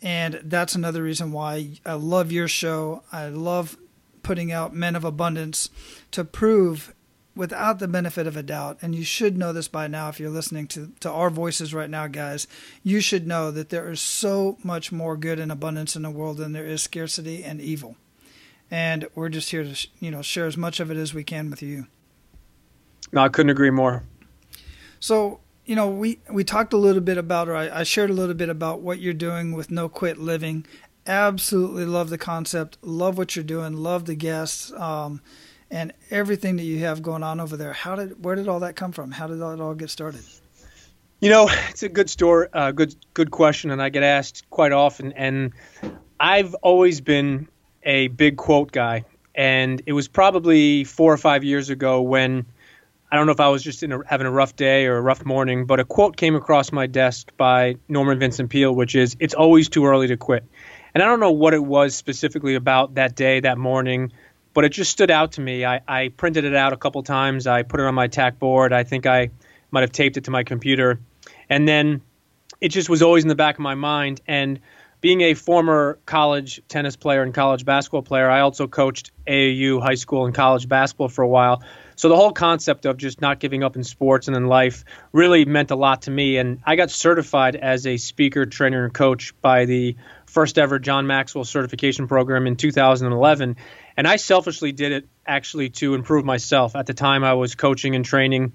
And 0.00 0.40
that's 0.44 0.76
another 0.76 1.02
reason 1.02 1.32
why 1.32 1.70
I 1.84 1.94
love 1.94 2.30
your 2.30 2.46
show. 2.46 3.02
I 3.10 3.26
love 3.26 3.76
putting 4.22 4.52
out 4.52 4.72
Men 4.72 4.94
of 4.94 5.04
Abundance 5.04 5.68
to 6.12 6.22
prove 6.24 6.94
without 7.38 7.78
the 7.78 7.86
benefit 7.86 8.26
of 8.26 8.36
a 8.36 8.42
doubt, 8.42 8.78
and 8.82 8.96
you 8.96 9.04
should 9.04 9.38
know 9.38 9.52
this 9.52 9.68
by 9.68 9.86
now 9.86 10.08
if 10.08 10.18
you're 10.18 10.28
listening 10.28 10.66
to, 10.66 10.90
to 10.98 11.08
our 11.08 11.30
voices 11.30 11.72
right 11.72 11.88
now, 11.88 12.08
guys, 12.08 12.48
you 12.82 13.00
should 13.00 13.28
know 13.28 13.52
that 13.52 13.68
there 13.68 13.88
is 13.92 14.00
so 14.00 14.58
much 14.64 14.90
more 14.90 15.16
good 15.16 15.38
and 15.38 15.52
abundance 15.52 15.94
in 15.94 16.02
the 16.02 16.10
world 16.10 16.38
than 16.38 16.50
there 16.50 16.66
is 16.66 16.82
scarcity 16.82 17.44
and 17.44 17.60
evil. 17.60 17.94
And 18.72 19.06
we're 19.14 19.28
just 19.28 19.52
here 19.52 19.62
to 19.62 19.88
you 20.00 20.10
know 20.10 20.20
share 20.20 20.46
as 20.46 20.56
much 20.56 20.80
of 20.80 20.90
it 20.90 20.96
as 20.96 21.14
we 21.14 21.22
can 21.22 21.48
with 21.48 21.62
you. 21.62 21.86
No, 23.12 23.22
I 23.22 23.28
couldn't 23.28 23.50
agree 23.50 23.70
more. 23.70 24.02
So 24.98 25.38
you 25.64 25.76
know 25.76 25.88
we 25.88 26.18
we 26.28 26.42
talked 26.42 26.72
a 26.72 26.76
little 26.76 27.00
bit 27.00 27.18
about, 27.18 27.48
or 27.48 27.54
I, 27.54 27.80
I 27.80 27.82
shared 27.84 28.10
a 28.10 28.14
little 28.14 28.34
bit 28.34 28.48
about 28.48 28.80
what 28.80 28.98
you're 28.98 29.14
doing 29.14 29.52
with 29.52 29.70
No 29.70 29.88
Quit 29.88 30.18
Living. 30.18 30.66
Absolutely 31.06 31.84
love 31.84 32.10
the 32.10 32.18
concept. 32.18 32.78
Love 32.82 33.16
what 33.16 33.36
you're 33.36 33.44
doing. 33.44 33.74
Love 33.74 34.06
the 34.06 34.16
guests. 34.16 34.72
Um, 34.72 35.22
and 35.70 35.92
everything 36.10 36.56
that 36.56 36.64
you 36.64 36.80
have 36.80 37.02
going 37.02 37.22
on 37.22 37.40
over 37.40 37.56
there. 37.56 37.72
How 37.72 37.96
did 37.96 38.24
where 38.24 38.34
did 38.34 38.48
all 38.48 38.60
that 38.60 38.76
come 38.76 38.92
from? 38.92 39.10
How 39.10 39.26
did 39.26 39.38
it 39.38 39.42
all 39.42 39.74
get 39.74 39.90
started? 39.90 40.22
You 41.20 41.30
know, 41.30 41.50
it's 41.70 41.82
a 41.82 41.88
good 41.88 42.08
story, 42.08 42.48
uh, 42.52 42.70
good 42.72 42.94
good 43.14 43.30
question, 43.30 43.70
and 43.70 43.82
I 43.82 43.88
get 43.88 44.02
asked 44.02 44.48
quite 44.50 44.72
often. 44.72 45.12
And 45.12 45.52
I've 46.18 46.54
always 46.54 47.00
been 47.00 47.48
a 47.82 48.08
big 48.08 48.36
quote 48.36 48.72
guy, 48.72 49.04
and 49.34 49.82
it 49.86 49.92
was 49.92 50.08
probably 50.08 50.84
four 50.84 51.12
or 51.12 51.16
five 51.18 51.44
years 51.44 51.70
ago 51.70 52.02
when 52.02 52.46
I 53.10 53.16
don't 53.16 53.26
know 53.26 53.32
if 53.32 53.40
I 53.40 53.48
was 53.48 53.62
just 53.62 53.82
a, 53.82 54.02
having 54.06 54.26
a 54.26 54.30
rough 54.30 54.54
day 54.54 54.86
or 54.86 54.98
a 54.98 55.00
rough 55.00 55.24
morning, 55.24 55.66
but 55.66 55.80
a 55.80 55.84
quote 55.84 56.16
came 56.16 56.34
across 56.36 56.72
my 56.72 56.86
desk 56.86 57.32
by 57.36 57.76
Norman 57.88 58.18
Vincent 58.18 58.50
Peale, 58.50 58.74
which 58.74 58.94
is, 58.94 59.16
"It's 59.18 59.34
always 59.34 59.68
too 59.68 59.86
early 59.86 60.08
to 60.08 60.16
quit." 60.16 60.44
And 60.94 61.02
I 61.02 61.06
don't 61.06 61.20
know 61.20 61.32
what 61.32 61.54
it 61.54 61.64
was 61.64 61.94
specifically 61.94 62.54
about 62.54 62.94
that 62.94 63.14
day, 63.14 63.40
that 63.40 63.58
morning 63.58 64.12
but 64.58 64.64
it 64.64 64.70
just 64.70 64.90
stood 64.90 65.08
out 65.08 65.30
to 65.30 65.40
me. 65.40 65.64
I, 65.64 65.82
I 65.86 66.08
printed 66.08 66.42
it 66.42 66.56
out 66.56 66.72
a 66.72 66.76
couple 66.76 67.00
times. 67.04 67.46
I 67.46 67.62
put 67.62 67.78
it 67.78 67.86
on 67.86 67.94
my 67.94 68.08
tack 68.08 68.40
board. 68.40 68.72
I 68.72 68.82
think 68.82 69.06
I 69.06 69.30
might 69.70 69.82
have 69.82 69.92
taped 69.92 70.16
it 70.16 70.24
to 70.24 70.32
my 70.32 70.42
computer, 70.42 70.98
and 71.48 71.68
then 71.68 72.02
it 72.60 72.70
just 72.70 72.88
was 72.88 73.00
always 73.00 73.22
in 73.22 73.28
the 73.28 73.36
back 73.36 73.54
of 73.54 73.60
my 73.60 73.76
mind. 73.76 74.20
And 74.26 74.58
being 75.00 75.20
a 75.20 75.34
former 75.34 76.00
college 76.06 76.60
tennis 76.66 76.96
player 76.96 77.22
and 77.22 77.32
college 77.32 77.64
basketball 77.64 78.02
player, 78.02 78.28
I 78.28 78.40
also 78.40 78.66
coached 78.66 79.12
AAU 79.28 79.80
high 79.80 79.94
school 79.94 80.26
and 80.26 80.34
college 80.34 80.68
basketball 80.68 81.08
for 81.08 81.22
a 81.22 81.28
while. 81.28 81.62
So 81.94 82.08
the 82.08 82.16
whole 82.16 82.32
concept 82.32 82.84
of 82.84 82.96
just 82.96 83.20
not 83.20 83.38
giving 83.40 83.62
up 83.62 83.76
in 83.76 83.84
sports 83.84 84.28
and 84.28 84.36
in 84.36 84.46
life 84.46 84.84
really 85.12 85.44
meant 85.44 85.70
a 85.70 85.76
lot 85.76 86.02
to 86.02 86.10
me. 86.10 86.36
And 86.36 86.60
I 86.64 86.74
got 86.76 86.90
certified 86.90 87.54
as 87.54 87.86
a 87.86 87.96
speaker, 87.96 88.44
trainer, 88.46 88.84
and 88.84 88.94
coach 88.94 89.34
by 89.40 89.66
the 89.66 89.96
first 90.26 90.58
ever 90.58 90.78
John 90.78 91.06
Maxwell 91.06 91.44
certification 91.44 92.06
program 92.06 92.46
in 92.46 92.56
2011. 92.56 93.56
And 93.98 94.06
I 94.06 94.14
selfishly 94.14 94.70
did 94.70 94.92
it 94.92 95.08
actually 95.26 95.70
to 95.70 95.94
improve 95.94 96.24
myself. 96.24 96.76
At 96.76 96.86
the 96.86 96.94
time, 96.94 97.24
I 97.24 97.34
was 97.34 97.56
coaching 97.56 97.96
and 97.96 98.04
training 98.04 98.52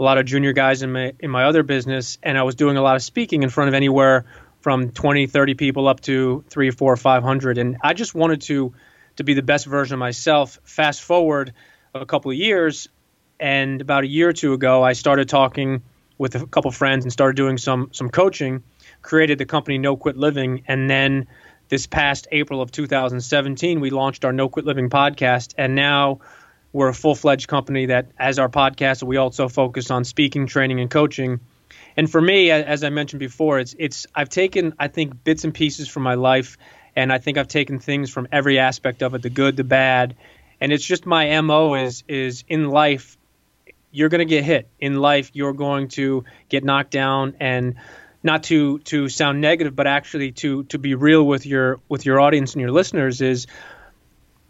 a 0.00 0.02
lot 0.02 0.16
of 0.16 0.24
junior 0.24 0.54
guys 0.54 0.80
in 0.80 0.90
my 0.90 1.12
in 1.20 1.30
my 1.30 1.44
other 1.44 1.62
business, 1.62 2.16
and 2.22 2.38
I 2.38 2.44
was 2.44 2.54
doing 2.54 2.78
a 2.78 2.82
lot 2.82 2.96
of 2.96 3.02
speaking 3.02 3.42
in 3.42 3.50
front 3.50 3.68
of 3.68 3.74
anywhere 3.74 4.24
from 4.62 4.92
20, 4.92 5.26
30 5.26 5.52
people 5.52 5.86
up 5.86 6.00
to 6.00 6.46
three, 6.48 6.70
four, 6.70 6.96
500. 6.96 7.58
And 7.58 7.76
I 7.82 7.92
just 7.92 8.14
wanted 8.14 8.40
to 8.42 8.72
to 9.16 9.24
be 9.24 9.34
the 9.34 9.42
best 9.42 9.66
version 9.66 9.92
of 9.92 9.98
myself. 9.98 10.58
Fast 10.64 11.02
forward 11.02 11.52
a 11.94 12.06
couple 12.06 12.30
of 12.30 12.38
years, 12.38 12.88
and 13.38 13.82
about 13.82 14.04
a 14.04 14.06
year 14.06 14.30
or 14.30 14.32
two 14.32 14.54
ago, 14.54 14.82
I 14.82 14.94
started 14.94 15.28
talking 15.28 15.82
with 16.16 16.36
a 16.36 16.46
couple 16.46 16.70
friends 16.70 17.04
and 17.04 17.12
started 17.12 17.36
doing 17.36 17.58
some 17.58 17.90
some 17.92 18.08
coaching. 18.08 18.62
Created 19.02 19.36
the 19.36 19.44
company 19.44 19.76
No 19.76 19.98
Quit 19.98 20.16
Living, 20.16 20.62
and 20.66 20.88
then 20.88 21.26
this 21.68 21.86
past 21.86 22.28
April 22.30 22.62
of 22.62 22.70
2017, 22.70 23.80
we 23.80 23.90
launched 23.90 24.24
our 24.24 24.32
No 24.32 24.48
Quit 24.48 24.64
Living 24.64 24.90
podcast, 24.90 25.54
and 25.58 25.74
now 25.74 26.20
we're 26.72 26.88
a 26.88 26.94
full 26.94 27.14
fledged 27.14 27.48
company 27.48 27.86
that, 27.86 28.06
as 28.18 28.38
our 28.38 28.48
podcast, 28.48 29.02
we 29.02 29.16
also 29.16 29.48
focus 29.48 29.90
on 29.90 30.04
speaking, 30.04 30.46
training, 30.46 30.80
and 30.80 30.90
coaching. 30.90 31.40
And 31.96 32.10
for 32.10 32.20
me, 32.20 32.50
as 32.50 32.84
I 32.84 32.90
mentioned 32.90 33.20
before, 33.20 33.58
it's 33.58 33.74
it's 33.78 34.06
I've 34.14 34.28
taken 34.28 34.74
I 34.78 34.88
think 34.88 35.24
bits 35.24 35.44
and 35.44 35.54
pieces 35.54 35.88
from 35.88 36.02
my 36.02 36.14
life, 36.14 36.58
and 36.94 37.12
I 37.12 37.18
think 37.18 37.38
I've 37.38 37.48
taken 37.48 37.78
things 37.78 38.10
from 38.10 38.28
every 38.30 38.58
aspect 38.58 39.02
of 39.02 39.14
it, 39.14 39.22
the 39.22 39.30
good, 39.30 39.56
the 39.56 39.64
bad, 39.64 40.14
and 40.60 40.72
it's 40.72 40.84
just 40.84 41.06
my 41.06 41.40
mo 41.40 41.74
is 41.74 42.04
is 42.06 42.44
in 42.48 42.68
life 42.70 43.16
you're 43.92 44.10
going 44.10 44.18
to 44.18 44.26
get 44.26 44.44
hit 44.44 44.68
in 44.78 44.96
life 44.96 45.30
you're 45.32 45.54
going 45.54 45.88
to 45.88 46.24
get 46.50 46.64
knocked 46.64 46.90
down 46.90 47.34
and 47.40 47.76
not 48.26 48.42
to 48.44 48.78
to 48.80 49.08
sound 49.08 49.40
negative 49.40 49.74
but 49.74 49.86
actually 49.86 50.32
to 50.32 50.64
to 50.64 50.78
be 50.78 50.94
real 50.94 51.26
with 51.26 51.46
your 51.46 51.80
with 51.88 52.04
your 52.04 52.20
audience 52.20 52.52
and 52.52 52.60
your 52.60 52.70
listeners 52.70 53.22
is 53.22 53.46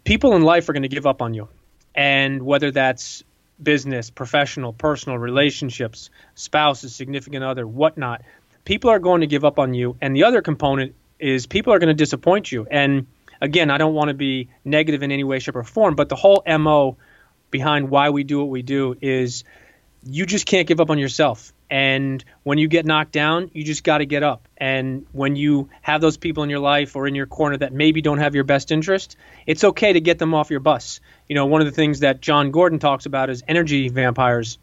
people 0.03 0.35
in 0.35 0.41
life 0.41 0.67
are 0.67 0.73
going 0.73 0.83
to 0.83 0.89
give 0.89 1.07
up 1.07 1.21
on 1.21 1.33
you. 1.33 1.47
And 1.95 2.43
whether 2.43 2.71
that's 2.71 3.23
business 3.61 4.09
professional 4.09 4.73
personal 4.73 5.17
relationships 5.17 6.09
spouses 6.35 6.93
significant 6.93 7.43
other 7.43 7.65
whatnot 7.65 8.21
people 8.67 8.89
are 8.89 8.99
going 8.99 9.21
to 9.21 9.27
give 9.27 9.45
up 9.45 9.59
on 9.59 9.73
you. 9.73 9.95
And 10.01 10.13
the 10.13 10.25
other 10.25 10.41
component 10.41 10.93
is 11.19 11.47
people 11.47 11.73
are 11.73 11.79
going 11.79 11.87
to 11.87 11.93
disappoint 11.93 12.51
you. 12.51 12.67
And 12.69 13.07
again, 13.39 13.71
I 13.71 13.77
don't 13.77 13.93
want 13.93 14.09
to 14.09 14.13
be 14.13 14.49
negative 14.65 15.03
in 15.03 15.11
any 15.13 15.23
way, 15.23 15.39
shape, 15.39 15.55
or 15.55 15.63
form, 15.63 15.95
but 15.95 16.09
the 16.09 16.17
whole 16.17 16.43
MO 16.45 16.97
behind 17.49 17.89
why 17.89 18.09
we 18.09 18.25
do 18.25 18.39
what 18.39 18.49
we 18.49 18.63
do 18.63 18.97
is 18.99 19.45
you 20.03 20.25
just 20.25 20.45
can't 20.45 20.67
give 20.67 20.81
up 20.81 20.89
on 20.89 20.97
yourself. 20.97 21.53
And 21.69 22.23
when 22.43 22.57
you 22.57 22.67
get 22.67 22.85
knocked 22.85 23.11
down, 23.11 23.51
you 23.53 23.63
just 23.63 23.83
got 23.83 23.97
to 23.97 24.05
get 24.05 24.23
up. 24.23 24.47
And 24.55 25.05
when 25.11 25.35
you 25.35 25.69
have 25.81 25.99
those 25.99 26.15
people 26.15 26.43
in 26.43 26.49
your 26.49 26.59
life 26.59 26.95
or 26.95 27.07
in 27.07 27.15
your 27.15 27.25
corner 27.25 27.57
that 27.57 27.73
maybe 27.73 28.01
don't 28.01 28.19
have 28.19 28.35
your 28.35 28.45
best 28.45 28.71
interest, 28.71 29.17
it's 29.45 29.63
okay 29.63 29.93
to 29.93 29.99
get 29.99 30.17
them 30.17 30.33
off 30.33 30.49
your 30.49 30.61
bus. 30.61 31.01
You 31.27 31.35
know, 31.35 31.45
one 31.45 31.61
of 31.61 31.67
the 31.67 31.73
things 31.73 31.99
that 31.99 32.21
Jon 32.21 32.51
Gordon 32.51 32.79
talks 32.79 33.05
about 33.05 33.29
is 33.29 33.43
energy 33.47 33.89
vampires. 33.89 34.59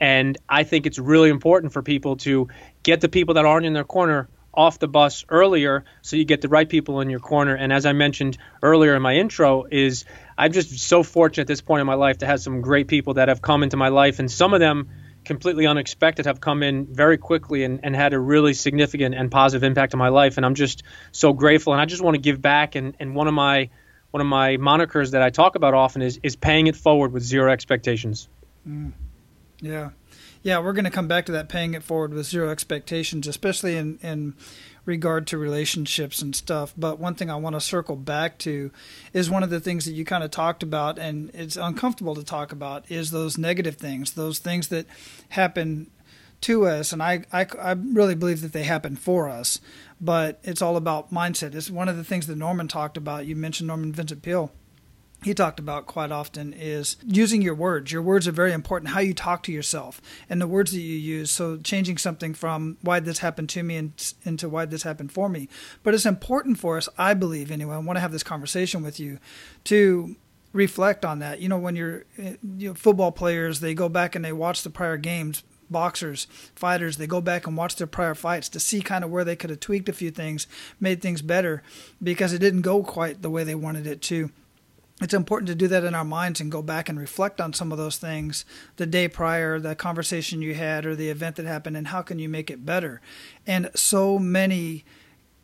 And 0.00 0.38
I 0.48 0.64
think 0.64 0.86
it's 0.86 0.98
really 0.98 1.28
important 1.28 1.72
for 1.72 1.82
people 1.82 2.16
to 2.18 2.48
get 2.82 3.00
the 3.00 3.08
people 3.08 3.34
that 3.34 3.44
aren't 3.44 3.66
in 3.66 3.74
their 3.74 3.84
corner 3.84 4.28
off 4.54 4.78
the 4.78 4.88
bus 4.88 5.24
earlier 5.28 5.84
so 6.02 6.16
you 6.16 6.24
get 6.24 6.40
the 6.40 6.48
right 6.48 6.68
people 6.68 7.00
in 7.00 7.10
your 7.10 7.20
corner. 7.20 7.54
And 7.54 7.72
as 7.72 7.84
I 7.84 7.92
mentioned 7.92 8.38
earlier 8.62 8.96
in 8.96 9.02
my 9.02 9.16
intro, 9.16 9.66
is 9.70 10.04
I'm 10.36 10.52
just 10.52 10.78
so 10.78 11.02
fortunate 11.02 11.42
at 11.42 11.46
this 11.46 11.60
point 11.60 11.80
in 11.80 11.86
my 11.86 11.94
life 11.94 12.18
to 12.18 12.26
have 12.26 12.40
some 12.40 12.60
great 12.60 12.88
people 12.88 13.14
that 13.14 13.28
have 13.28 13.42
come 13.42 13.62
into 13.62 13.76
my 13.76 13.88
life, 13.88 14.18
and 14.18 14.30
some 14.30 14.54
of 14.54 14.60
them 14.60 14.88
completely 15.28 15.66
unexpected 15.66 16.26
have 16.26 16.40
come 16.40 16.64
in 16.64 16.86
very 16.86 17.16
quickly 17.16 17.62
and, 17.62 17.80
and 17.84 17.94
had 17.94 18.12
a 18.12 18.18
really 18.18 18.54
significant 18.54 19.14
and 19.14 19.30
positive 19.30 19.62
impact 19.62 19.94
on 19.94 19.98
my 19.98 20.08
life. 20.08 20.36
And 20.36 20.44
I'm 20.44 20.56
just 20.56 20.82
so 21.12 21.32
grateful. 21.32 21.72
And 21.72 21.80
I 21.80 21.84
just 21.84 22.02
want 22.02 22.16
to 22.16 22.20
give 22.20 22.42
back. 22.42 22.74
And, 22.74 22.96
and 22.98 23.14
one 23.14 23.28
of 23.28 23.34
my 23.34 23.70
one 24.10 24.22
of 24.22 24.26
my 24.26 24.56
monikers 24.56 25.12
that 25.12 25.22
I 25.22 25.30
talk 25.30 25.54
about 25.54 25.74
often 25.74 26.02
is 26.02 26.18
is 26.24 26.34
paying 26.34 26.66
it 26.66 26.74
forward 26.74 27.12
with 27.12 27.22
zero 27.22 27.52
expectations. 27.52 28.28
Mm. 28.66 28.92
Yeah 29.60 29.90
yeah, 30.42 30.60
we're 30.60 30.72
going 30.72 30.84
to 30.84 30.90
come 30.90 31.08
back 31.08 31.26
to 31.26 31.32
that 31.32 31.48
paying 31.48 31.74
it 31.74 31.82
forward 31.82 32.14
with 32.14 32.26
zero 32.26 32.50
expectations, 32.50 33.26
especially 33.26 33.76
in, 33.76 33.98
in 34.02 34.34
regard 34.88 35.26
to 35.28 35.38
relationships 35.38 36.20
and 36.20 36.34
stuff. 36.34 36.74
But 36.76 36.98
one 36.98 37.14
thing 37.14 37.30
I 37.30 37.36
want 37.36 37.54
to 37.54 37.60
circle 37.60 37.94
back 37.94 38.38
to 38.38 38.72
is 39.12 39.30
one 39.30 39.44
of 39.44 39.50
the 39.50 39.60
things 39.60 39.84
that 39.84 39.92
you 39.92 40.04
kind 40.04 40.24
of 40.24 40.30
talked 40.30 40.62
about, 40.64 40.98
and 40.98 41.30
it's 41.34 41.56
uncomfortable 41.56 42.16
to 42.16 42.24
talk 42.24 42.50
about, 42.50 42.90
is 42.90 43.10
those 43.10 43.38
negative 43.38 43.76
things, 43.76 44.12
those 44.12 44.38
things 44.40 44.68
that 44.68 44.86
happen 45.28 45.90
to 46.40 46.66
us. 46.66 46.92
And 46.92 47.02
I, 47.02 47.24
I, 47.32 47.46
I 47.60 47.72
really 47.72 48.14
believe 48.14 48.40
that 48.40 48.52
they 48.52 48.64
happen 48.64 48.96
for 48.96 49.28
us, 49.28 49.60
but 50.00 50.40
it's 50.42 50.62
all 50.62 50.76
about 50.76 51.12
mindset. 51.12 51.54
It's 51.54 51.70
one 51.70 51.88
of 51.88 51.96
the 51.96 52.04
things 52.04 52.26
that 52.26 52.38
Norman 52.38 52.66
talked 52.66 52.96
about. 52.96 53.26
You 53.26 53.36
mentioned 53.36 53.68
Norman 53.68 53.92
Vincent 53.92 54.22
Peale 54.22 54.50
he 55.22 55.34
talked 55.34 55.58
about 55.58 55.86
quite 55.86 56.12
often 56.12 56.52
is 56.52 56.96
using 57.04 57.42
your 57.42 57.54
words. 57.54 57.90
Your 57.90 58.02
words 58.02 58.28
are 58.28 58.32
very 58.32 58.52
important, 58.52 58.92
how 58.92 59.00
you 59.00 59.12
talk 59.12 59.42
to 59.44 59.52
yourself 59.52 60.00
and 60.30 60.40
the 60.40 60.46
words 60.46 60.70
that 60.70 60.80
you 60.80 60.96
use. 60.96 61.30
So, 61.30 61.56
changing 61.56 61.98
something 61.98 62.34
from 62.34 62.76
why 62.82 63.00
this 63.00 63.18
happened 63.18 63.48
to 63.50 63.62
me 63.64 63.76
and, 63.76 64.14
into 64.24 64.48
why 64.48 64.64
this 64.64 64.84
happened 64.84 65.10
for 65.10 65.28
me. 65.28 65.48
But 65.82 65.94
it's 65.94 66.06
important 66.06 66.58
for 66.58 66.76
us, 66.76 66.88
I 66.96 67.14
believe 67.14 67.50
anyway, 67.50 67.74
I 67.74 67.78
want 67.78 67.96
to 67.96 68.00
have 68.00 68.12
this 68.12 68.22
conversation 68.22 68.82
with 68.82 69.00
you 69.00 69.18
to 69.64 70.14
reflect 70.52 71.04
on 71.04 71.18
that. 71.18 71.40
You 71.40 71.48
know, 71.48 71.58
when 71.58 71.74
you're 71.74 72.04
eh, 72.16 72.36
you 72.56 72.68
know, 72.68 72.74
football 72.74 73.10
players, 73.10 73.58
they 73.58 73.74
go 73.74 73.88
back 73.88 74.14
and 74.14 74.24
they 74.24 74.32
watch 74.32 74.62
the 74.62 74.70
prior 74.70 74.96
games. 74.96 75.42
Boxers, 75.70 76.26
fighters, 76.54 76.96
they 76.96 77.06
go 77.06 77.20
back 77.20 77.46
and 77.46 77.54
watch 77.54 77.76
their 77.76 77.86
prior 77.86 78.14
fights 78.14 78.48
to 78.48 78.58
see 78.58 78.80
kind 78.80 79.04
of 79.04 79.10
where 79.10 79.22
they 79.22 79.36
could 79.36 79.50
have 79.50 79.60
tweaked 79.60 79.90
a 79.90 79.92
few 79.92 80.10
things, 80.10 80.46
made 80.80 81.02
things 81.02 81.20
better 81.20 81.62
because 82.02 82.32
it 82.32 82.38
didn't 82.38 82.62
go 82.62 82.82
quite 82.82 83.20
the 83.20 83.28
way 83.28 83.44
they 83.44 83.54
wanted 83.54 83.86
it 83.86 84.00
to 84.00 84.30
it's 85.00 85.14
important 85.14 85.46
to 85.48 85.54
do 85.54 85.68
that 85.68 85.84
in 85.84 85.94
our 85.94 86.04
minds 86.04 86.40
and 86.40 86.50
go 86.50 86.60
back 86.60 86.88
and 86.88 86.98
reflect 86.98 87.40
on 87.40 87.52
some 87.52 87.70
of 87.70 87.78
those 87.78 87.98
things 87.98 88.44
the 88.76 88.86
day 88.86 89.06
prior, 89.06 89.60
the 89.60 89.76
conversation 89.76 90.42
you 90.42 90.54
had, 90.54 90.84
or 90.84 90.96
the 90.96 91.08
event 91.08 91.36
that 91.36 91.46
happened, 91.46 91.76
and 91.76 91.88
how 91.88 92.02
can 92.02 92.18
you 92.18 92.28
make 92.28 92.50
it 92.50 92.66
better. 92.66 93.00
And 93.46 93.70
so 93.74 94.18
many 94.18 94.84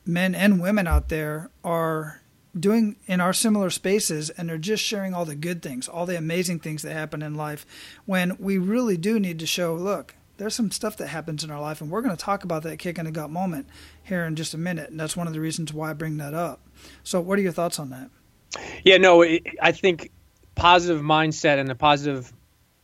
men 0.05 0.35
and 0.35 0.61
women 0.61 0.87
out 0.87 1.09
there 1.09 1.51
are 1.63 2.21
doing 2.59 2.97
in 3.07 3.21
our 3.21 3.33
similar 3.33 3.69
spaces 3.69 4.31
and 4.31 4.49
they're 4.49 4.59
just 4.59 4.83
sharing 4.83 5.13
all 5.13 5.25
the 5.25 5.35
good 5.35 5.63
things, 5.63 5.89
all 5.89 6.07
the 6.07 6.17
amazing 6.17 6.61
things 6.61 6.83
that 6.83 6.93
happen 6.93 7.23
in 7.23 7.35
life 7.35 7.67
when 8.07 8.37
we 8.39 8.59
really 8.59 8.97
do 8.97 9.19
need 9.19 9.39
to 9.39 9.47
show, 9.47 9.75
look, 9.75 10.15
there's 10.37 10.55
some 10.55 10.71
stuff 10.71 10.97
that 10.97 11.09
happens 11.09 11.45
in 11.45 11.51
our 11.51 11.61
life, 11.61 11.81
and 11.81 11.91
we're 11.91 12.03
going 12.03 12.17
to 12.17 12.21
talk 12.21 12.43
about 12.43 12.65
that 12.65 12.79
kick 12.79 12.99
in 12.99 13.05
the 13.05 13.13
gut 13.13 13.31
moment 13.31 13.69
here 14.03 14.25
in 14.25 14.35
just 14.35 14.53
a 14.53 14.59
minute. 14.59 14.91
And 14.91 14.99
that's 14.99 15.17
one 15.17 15.29
of 15.29 15.33
the 15.33 15.41
reasons 15.41 15.73
why 15.73 15.91
I 15.91 15.93
bring 15.93 16.17
that 16.17 16.35
up. 16.35 16.61
So, 17.05 17.21
what 17.21 17.39
are 17.39 17.43
your 17.43 17.53
thoughts 17.53 17.79
on 17.79 17.91
that? 17.91 18.11
Yeah, 18.85 18.99
no, 18.99 19.23
I 19.23 19.73
think 19.73 20.11
positive 20.55 21.03
mindset 21.03 21.59
and 21.59 21.71
a 21.71 21.75
positive 21.75 22.33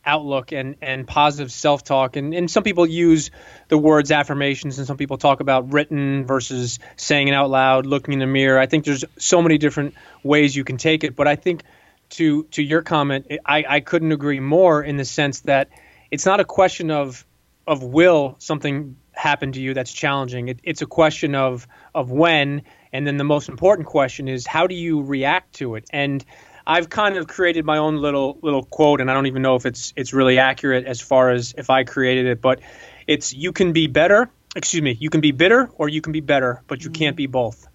outlook 0.05 0.51
and, 0.51 0.75
and 0.81 1.07
positive 1.07 1.51
self 1.51 1.83
talk. 1.83 2.15
And, 2.15 2.33
and 2.33 2.49
some 2.49 2.63
people 2.63 2.85
use 2.85 3.31
the 3.67 3.77
words 3.77 4.11
affirmations, 4.11 4.77
and 4.77 4.87
some 4.87 4.97
people 4.97 5.17
talk 5.17 5.39
about 5.39 5.73
written 5.73 6.25
versus 6.25 6.79
saying 6.95 7.27
it 7.27 7.33
out 7.33 7.49
loud, 7.49 7.85
looking 7.85 8.13
in 8.13 8.19
the 8.19 8.27
mirror. 8.27 8.59
I 8.59 8.65
think 8.65 8.85
there's 8.85 9.05
so 9.17 9.41
many 9.41 9.57
different 9.57 9.93
ways 10.23 10.55
you 10.55 10.63
can 10.63 10.77
take 10.77 11.03
it. 11.03 11.15
But 11.15 11.27
I 11.27 11.35
think 11.35 11.63
to, 12.11 12.43
to 12.45 12.63
your 12.63 12.81
comment, 12.81 13.27
I, 13.45 13.63
I 13.67 13.79
couldn't 13.79 14.11
agree 14.11 14.39
more 14.39 14.83
in 14.83 14.97
the 14.97 15.05
sense 15.05 15.41
that 15.41 15.69
it's 16.09 16.25
not 16.25 16.39
a 16.39 16.45
question 16.45 16.91
of, 16.91 17.25
of 17.67 17.83
will 17.83 18.35
something 18.39 18.97
happen 19.11 19.51
to 19.51 19.61
you 19.61 19.73
that's 19.73 19.93
challenging. 19.93 20.47
It, 20.47 20.59
it's 20.63 20.81
a 20.81 20.87
question 20.87 21.35
of, 21.35 21.67
of 21.93 22.11
when 22.11 22.63
and 22.93 23.05
then 23.05 23.17
the 23.17 23.23
most 23.23 23.49
important 23.49 23.87
question 23.87 24.27
is 24.27 24.45
how 24.45 24.67
do 24.67 24.75
you 24.75 25.01
react 25.01 25.55
to 25.55 25.75
it? 25.75 25.85
And 25.91 26.23
I've 26.65 26.89
kind 26.89 27.17
of 27.17 27.27
created 27.27 27.65
my 27.65 27.77
own 27.77 27.97
little 27.97 28.37
little 28.41 28.63
quote, 28.63 29.01
and 29.01 29.09
I 29.09 29.13
don't 29.13 29.27
even 29.27 29.41
know 29.41 29.55
if 29.55 29.65
it's 29.65 29.93
it's 29.95 30.13
really 30.13 30.39
accurate 30.39 30.85
as 30.85 31.01
far 31.01 31.31
as 31.31 31.53
if 31.57 31.69
I 31.69 31.83
created 31.83 32.27
it, 32.27 32.41
but 32.41 32.61
it's 33.07 33.33
you 33.33 33.51
can 33.51 33.73
be 33.73 33.87
better. 33.87 34.29
Excuse 34.55 34.83
me, 34.83 34.97
you 34.99 35.09
can 35.09 35.21
be 35.21 35.31
bitter 35.31 35.69
or 35.75 35.89
you 35.89 36.01
can 36.01 36.11
be 36.11 36.19
better, 36.19 36.61
but 36.67 36.83
you 36.83 36.89
mm-hmm. 36.89 36.99
can't 36.99 37.15
be 37.15 37.27
both. 37.27 37.67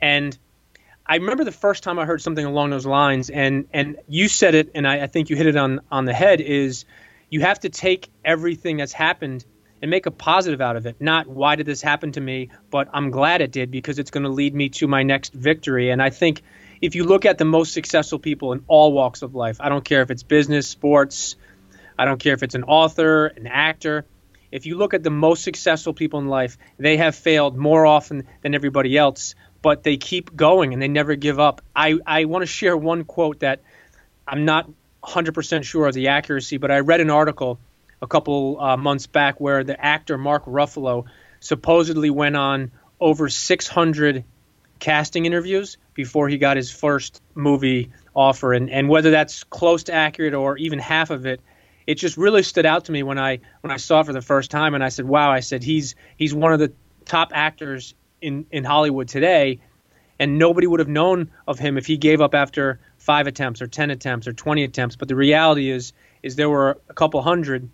And 0.00 0.36
I 1.06 1.16
remember 1.16 1.44
the 1.44 1.52
first 1.52 1.82
time 1.82 1.98
I 1.98 2.04
heard 2.04 2.22
something 2.22 2.44
along 2.44 2.70
those 2.70 2.86
lines, 2.86 3.30
and 3.30 3.68
and 3.72 3.98
you 4.08 4.28
said 4.28 4.54
it, 4.54 4.70
and 4.74 4.86
I, 4.86 5.04
I 5.04 5.06
think 5.06 5.30
you 5.30 5.36
hit 5.36 5.46
it 5.46 5.56
on 5.56 5.80
on 5.90 6.04
the 6.04 6.14
head. 6.14 6.40
Is 6.40 6.84
you 7.30 7.40
have 7.40 7.60
to 7.60 7.68
take 7.68 8.10
everything 8.24 8.76
that's 8.76 8.92
happened 8.92 9.44
and 9.82 9.90
make 9.90 10.06
a 10.06 10.12
positive 10.12 10.60
out 10.60 10.76
of 10.76 10.86
it. 10.86 10.96
Not 11.00 11.26
why 11.26 11.56
did 11.56 11.66
this 11.66 11.82
happen 11.82 12.12
to 12.12 12.20
me, 12.20 12.50
but 12.70 12.88
I'm 12.94 13.10
glad 13.10 13.40
it 13.40 13.50
did 13.50 13.72
because 13.72 13.98
it's 13.98 14.12
going 14.12 14.22
to 14.22 14.30
lead 14.30 14.54
me 14.54 14.68
to 14.70 14.86
my 14.86 15.02
next 15.02 15.32
victory. 15.34 15.90
And 15.90 16.00
I 16.00 16.10
think 16.10 16.42
if 16.80 16.94
you 16.94 17.04
look 17.04 17.26
at 17.26 17.36
the 17.36 17.44
most 17.44 17.74
successful 17.74 18.20
people 18.20 18.52
in 18.52 18.64
all 18.68 18.92
walks 18.92 19.22
of 19.22 19.34
life, 19.34 19.56
I 19.60 19.68
don't 19.68 19.84
care 19.84 20.02
if 20.02 20.10
it's 20.12 20.22
business, 20.22 20.68
sports, 20.68 21.34
I 21.98 22.04
don't 22.04 22.18
care 22.18 22.32
if 22.32 22.44
it's 22.44 22.54
an 22.54 22.62
author, 22.62 23.26
an 23.26 23.48
actor. 23.48 24.06
If 24.52 24.66
you 24.66 24.76
look 24.76 24.94
at 24.94 25.02
the 25.02 25.10
most 25.10 25.42
successful 25.42 25.92
people 25.92 26.20
in 26.20 26.28
life, 26.28 26.58
they 26.78 26.98
have 26.98 27.16
failed 27.16 27.56
more 27.56 27.84
often 27.84 28.28
than 28.42 28.54
everybody 28.54 28.96
else, 28.96 29.34
but 29.62 29.82
they 29.82 29.96
keep 29.96 30.34
going 30.36 30.72
and 30.72 30.80
they 30.80 30.88
never 30.88 31.16
give 31.16 31.40
up. 31.40 31.60
I, 31.74 31.98
I 32.06 32.26
want 32.26 32.42
to 32.42 32.46
share 32.46 32.76
one 32.76 33.02
quote 33.04 33.40
that 33.40 33.62
I'm 34.28 34.44
not 34.44 34.70
100% 35.02 35.64
sure 35.64 35.88
of 35.88 35.94
the 35.94 36.08
accuracy, 36.08 36.58
but 36.58 36.70
I 36.70 36.80
read 36.80 37.00
an 37.00 37.10
article 37.10 37.58
a 38.02 38.06
couple 38.06 38.60
uh, 38.60 38.76
months 38.76 39.06
back 39.06 39.40
where 39.40 39.64
the 39.64 39.82
actor 39.82 40.18
Mark 40.18 40.44
Ruffalo 40.44 41.04
supposedly 41.40 42.10
went 42.10 42.36
on 42.36 42.72
over 43.00 43.28
600 43.28 44.24
casting 44.80 45.24
interviews 45.24 45.78
before 45.94 46.28
he 46.28 46.38
got 46.38 46.56
his 46.56 46.70
first 46.70 47.22
movie 47.34 47.90
offer. 48.14 48.52
And, 48.52 48.68
and 48.68 48.88
whether 48.88 49.12
that's 49.12 49.44
close 49.44 49.84
to 49.84 49.92
accurate 49.92 50.34
or 50.34 50.58
even 50.58 50.80
half 50.80 51.10
of 51.10 51.24
it, 51.24 51.40
it 51.86 51.94
just 51.94 52.16
really 52.16 52.42
stood 52.42 52.66
out 52.66 52.86
to 52.86 52.92
me 52.92 53.02
when 53.02 53.18
I 53.18 53.40
when 53.60 53.70
I 53.70 53.76
saw 53.76 54.00
it 54.00 54.06
for 54.06 54.12
the 54.12 54.22
first 54.22 54.50
time. 54.50 54.74
And 54.74 54.84
I 54.84 54.88
said, 54.88 55.04
wow, 55.04 55.30
I 55.30 55.40
said, 55.40 55.62
he's 55.62 55.94
he's 56.16 56.34
one 56.34 56.52
of 56.52 56.58
the 56.58 56.72
top 57.04 57.30
actors 57.34 57.94
in, 58.20 58.46
in 58.50 58.64
Hollywood 58.64 59.08
today. 59.08 59.60
And 60.18 60.38
nobody 60.38 60.68
would 60.68 60.78
have 60.78 60.88
known 60.88 61.30
of 61.48 61.58
him 61.58 61.76
if 61.76 61.86
he 61.86 61.96
gave 61.96 62.20
up 62.20 62.34
after 62.34 62.78
five 62.98 63.26
attempts 63.26 63.60
or 63.60 63.66
10 63.66 63.90
attempts 63.90 64.28
or 64.28 64.32
20 64.32 64.62
attempts. 64.62 64.94
But 64.94 65.08
the 65.08 65.16
reality 65.16 65.68
is, 65.68 65.92
is 66.22 66.36
there 66.36 66.48
were 66.48 66.80
a 66.88 66.94
couple 66.94 67.20
hundred 67.22 67.68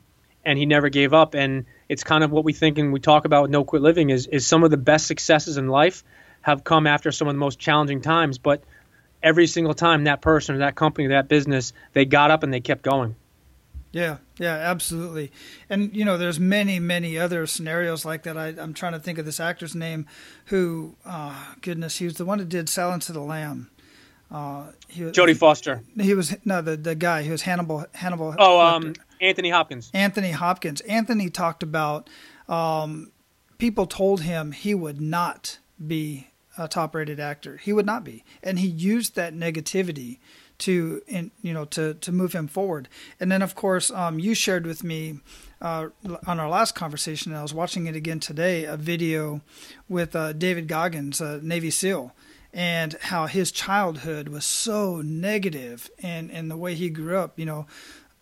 and 0.48 0.58
he 0.58 0.64
never 0.64 0.88
gave 0.88 1.12
up. 1.12 1.34
And 1.34 1.66
it's 1.90 2.02
kind 2.02 2.24
of 2.24 2.30
what 2.30 2.42
we 2.42 2.54
think 2.54 2.78
and 2.78 2.90
we 2.90 3.00
talk 3.00 3.26
about 3.26 3.42
with 3.42 3.50
No 3.50 3.64
Quit 3.64 3.82
Living 3.82 4.08
is, 4.08 4.26
is 4.26 4.46
some 4.46 4.64
of 4.64 4.70
the 4.70 4.78
best 4.78 5.06
successes 5.06 5.58
in 5.58 5.68
life 5.68 6.02
have 6.40 6.64
come 6.64 6.86
after 6.86 7.12
some 7.12 7.28
of 7.28 7.34
the 7.34 7.38
most 7.38 7.58
challenging 7.58 8.00
times. 8.00 8.38
But 8.38 8.64
every 9.22 9.46
single 9.46 9.74
time 9.74 10.04
that 10.04 10.22
person 10.22 10.54
or 10.54 10.58
that 10.60 10.74
company, 10.74 11.06
or 11.06 11.10
that 11.10 11.28
business, 11.28 11.74
they 11.92 12.06
got 12.06 12.30
up 12.30 12.42
and 12.44 12.52
they 12.52 12.60
kept 12.60 12.80
going. 12.80 13.14
Yeah, 13.92 14.18
yeah, 14.38 14.54
absolutely. 14.54 15.32
And 15.68 15.94
you 15.94 16.06
know, 16.06 16.16
there's 16.16 16.40
many, 16.40 16.80
many 16.80 17.18
other 17.18 17.46
scenarios 17.46 18.06
like 18.06 18.22
that. 18.22 18.38
I, 18.38 18.48
am 18.48 18.72
trying 18.72 18.92
to 18.92 19.00
think 19.00 19.18
of 19.18 19.26
this 19.26 19.40
actor's 19.40 19.74
name, 19.74 20.06
who, 20.46 20.94
uh, 21.04 21.54
goodness, 21.60 21.98
he 21.98 22.06
was 22.06 22.14
the 22.14 22.24
one 22.24 22.38
that 22.38 22.48
did 22.48 22.70
Silence 22.70 23.10
of 23.10 23.14
the 23.14 23.20
Lamb. 23.20 23.70
Uh, 24.30 24.72
he 24.88 25.02
Jodie 25.02 25.36
Foster. 25.36 25.82
He 25.98 26.14
was 26.14 26.36
no 26.44 26.60
the 26.60 26.76
the 26.76 26.94
guy. 26.94 27.22
He 27.22 27.30
was 27.30 27.42
Hannibal. 27.42 27.86
Hannibal. 27.94 28.34
Oh, 28.38 28.60
um, 28.60 28.92
Anthony 29.20 29.50
Hopkins. 29.50 29.90
Anthony 29.94 30.30
Hopkins. 30.30 30.80
Anthony 30.82 31.30
talked 31.30 31.62
about 31.62 32.08
um, 32.48 33.12
people 33.58 33.86
told 33.86 34.22
him 34.22 34.52
he 34.52 34.74
would 34.74 35.00
not 35.00 35.58
be 35.84 36.28
a 36.56 36.68
top 36.68 36.94
rated 36.94 37.20
actor. 37.20 37.56
He 37.56 37.72
would 37.72 37.86
not 37.86 38.04
be, 38.04 38.24
and 38.42 38.58
he 38.58 38.66
used 38.66 39.14
that 39.16 39.34
negativity 39.34 40.18
to 40.58 41.02
in, 41.06 41.30
you 41.40 41.54
know 41.54 41.64
to 41.66 41.94
to 41.94 42.12
move 42.12 42.32
him 42.32 42.48
forward. 42.48 42.88
And 43.20 43.30
then 43.30 43.42
of 43.42 43.54
course 43.54 43.90
um, 43.90 44.18
you 44.18 44.34
shared 44.34 44.66
with 44.66 44.82
me 44.82 45.20
uh, 45.60 45.88
on 46.26 46.40
our 46.40 46.48
last 46.48 46.74
conversation. 46.74 47.34
I 47.34 47.42
was 47.42 47.54
watching 47.54 47.86
it 47.86 47.96
again 47.96 48.20
today. 48.20 48.64
A 48.64 48.76
video 48.76 49.40
with 49.88 50.16
uh, 50.16 50.32
David 50.32 50.68
Goggins, 50.68 51.20
a 51.20 51.40
Navy 51.42 51.70
SEAL, 51.70 52.12
and 52.52 52.94
how 53.02 53.26
his 53.26 53.52
childhood 53.52 54.28
was 54.28 54.44
so 54.44 55.00
negative 55.00 55.90
and 56.02 56.30
and 56.30 56.50
the 56.50 56.56
way 56.56 56.74
he 56.74 56.90
grew 56.90 57.18
up. 57.18 57.38
You 57.38 57.46
know, 57.46 57.66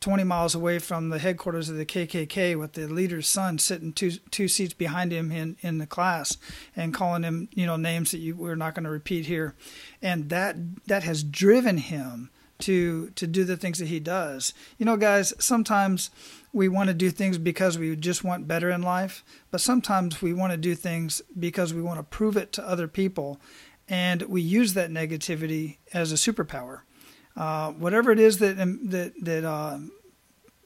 20 0.06 0.22
miles 0.22 0.54
away 0.54 0.78
from 0.78 1.08
the 1.08 1.18
headquarters 1.18 1.68
of 1.68 1.76
the 1.76 1.84
KKK 1.84 2.56
with 2.56 2.74
the 2.74 2.86
leader's 2.86 3.26
son 3.26 3.58
sitting 3.58 3.92
two 3.92 4.12
two 4.30 4.46
seats 4.46 4.72
behind 4.72 5.10
him 5.10 5.32
in, 5.32 5.56
in 5.62 5.78
the 5.78 5.86
class 5.86 6.38
and 6.76 6.94
calling 6.94 7.24
him 7.24 7.48
you 7.54 7.66
know 7.66 7.74
names 7.74 8.12
that 8.12 8.18
you, 8.18 8.36
we're 8.36 8.54
not 8.54 8.72
going 8.72 8.84
to 8.84 8.90
repeat 8.90 9.26
here. 9.26 9.56
And 10.00 10.28
that 10.28 10.54
that 10.86 11.02
has 11.02 11.24
driven 11.24 11.78
him 11.78 12.30
to 12.60 13.10
to 13.16 13.26
do 13.26 13.42
the 13.42 13.56
things 13.56 13.80
that 13.80 13.88
he 13.88 13.98
does. 13.98 14.54
You 14.78 14.86
know 14.86 14.96
guys 14.96 15.34
sometimes 15.40 16.10
we 16.52 16.68
want 16.68 16.86
to 16.86 16.94
do 16.94 17.10
things 17.10 17.36
because 17.36 17.76
we 17.76 17.96
just 17.96 18.22
want 18.22 18.46
better 18.46 18.70
in 18.70 18.82
life 18.82 19.24
but 19.50 19.60
sometimes 19.60 20.22
we 20.22 20.32
want 20.32 20.52
to 20.52 20.56
do 20.56 20.76
things 20.76 21.20
because 21.36 21.74
we 21.74 21.82
want 21.82 21.98
to 21.98 22.04
prove 22.04 22.36
it 22.36 22.52
to 22.52 22.68
other 22.68 22.86
people. 22.86 23.40
And 23.88 24.22
we 24.22 24.40
use 24.40 24.74
that 24.74 24.88
negativity 24.88 25.78
as 25.92 26.12
a 26.12 26.14
superpower. 26.14 26.82
Uh, 27.36 27.70
whatever 27.72 28.12
it 28.12 28.18
is 28.18 28.38
that 28.38 28.56
that 28.56 29.12
that 29.20 29.44
uh, 29.44 29.78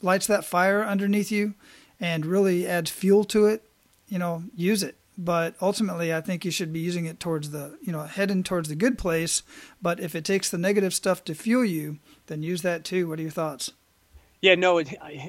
lights 0.02 0.26
that 0.26 0.44
fire 0.44 0.84
underneath 0.84 1.30
you 1.30 1.54
and 2.00 2.24
really 2.24 2.66
adds 2.66 2.90
fuel 2.90 3.24
to 3.24 3.46
it, 3.46 3.64
you 4.08 4.18
know, 4.18 4.44
use 4.54 4.82
it. 4.82 4.96
But 5.18 5.54
ultimately, 5.60 6.14
I 6.14 6.22
think 6.22 6.44
you 6.44 6.50
should 6.50 6.72
be 6.72 6.80
using 6.80 7.04
it 7.04 7.20
towards 7.20 7.50
the, 7.50 7.76
you 7.82 7.92
know, 7.92 8.04
heading 8.04 8.42
towards 8.42 8.70
the 8.70 8.74
good 8.74 8.96
place. 8.96 9.42
But 9.82 10.00
if 10.00 10.14
it 10.14 10.24
takes 10.24 10.50
the 10.50 10.56
negative 10.56 10.94
stuff 10.94 11.24
to 11.24 11.34
fuel 11.34 11.64
you, 11.64 11.98
then 12.26 12.42
use 12.42 12.62
that 12.62 12.84
too. 12.84 13.06
What 13.06 13.18
are 13.18 13.22
your 13.22 13.30
thoughts? 13.30 13.72
Yeah, 14.40 14.54
no, 14.54 14.78
it, 14.78 14.88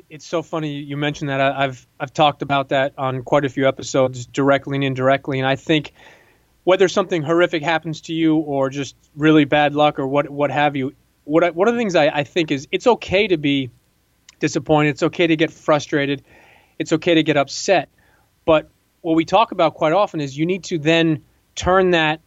it's 0.09 0.25
so 0.25 0.41
funny 0.41 0.75
you 0.75 0.95
mentioned 0.95 1.29
that. 1.29 1.41
I, 1.41 1.63
have 1.63 1.85
I've 1.99 2.13
talked 2.13 2.41
about 2.41 2.69
that 2.69 2.93
on 2.97 3.23
quite 3.23 3.43
a 3.43 3.49
few 3.49 3.67
episodes, 3.67 4.25
directly 4.25 4.77
and 4.77 4.83
indirectly, 4.85 5.39
and 5.39 5.47
I 5.47 5.57
think 5.57 5.91
whether 6.63 6.87
something 6.87 7.21
horrific 7.21 7.61
happens 7.61 8.01
to 8.01 8.13
you 8.13 8.37
or 8.37 8.69
just 8.69 8.95
really 9.15 9.43
bad 9.43 9.75
luck 9.75 9.99
or 9.99 10.07
what 10.07 10.29
what 10.29 10.51
have 10.51 10.77
you, 10.77 10.93
what 11.25 11.43
I, 11.43 11.49
one 11.49 11.67
of 11.67 11.73
the 11.73 11.77
things 11.77 11.95
I, 11.95 12.07
I 12.07 12.23
think 12.23 12.51
is 12.51 12.69
it's 12.71 12.87
okay 12.87 13.27
to 13.27 13.37
be 13.37 13.69
disappointed. 14.41 14.89
It's 14.89 15.03
okay 15.03 15.27
to 15.27 15.37
get 15.37 15.51
frustrated. 15.51 16.23
It's 16.77 16.91
okay 16.91 17.13
to 17.15 17.23
get 17.23 17.37
upset. 17.37 17.87
But 18.43 18.69
what 18.99 19.15
we 19.15 19.23
talk 19.23 19.53
about 19.53 19.75
quite 19.75 19.93
often 19.93 20.19
is 20.19 20.37
you 20.37 20.45
need 20.45 20.65
to 20.65 20.77
then 20.77 21.23
turn 21.55 21.91
that 21.91 22.19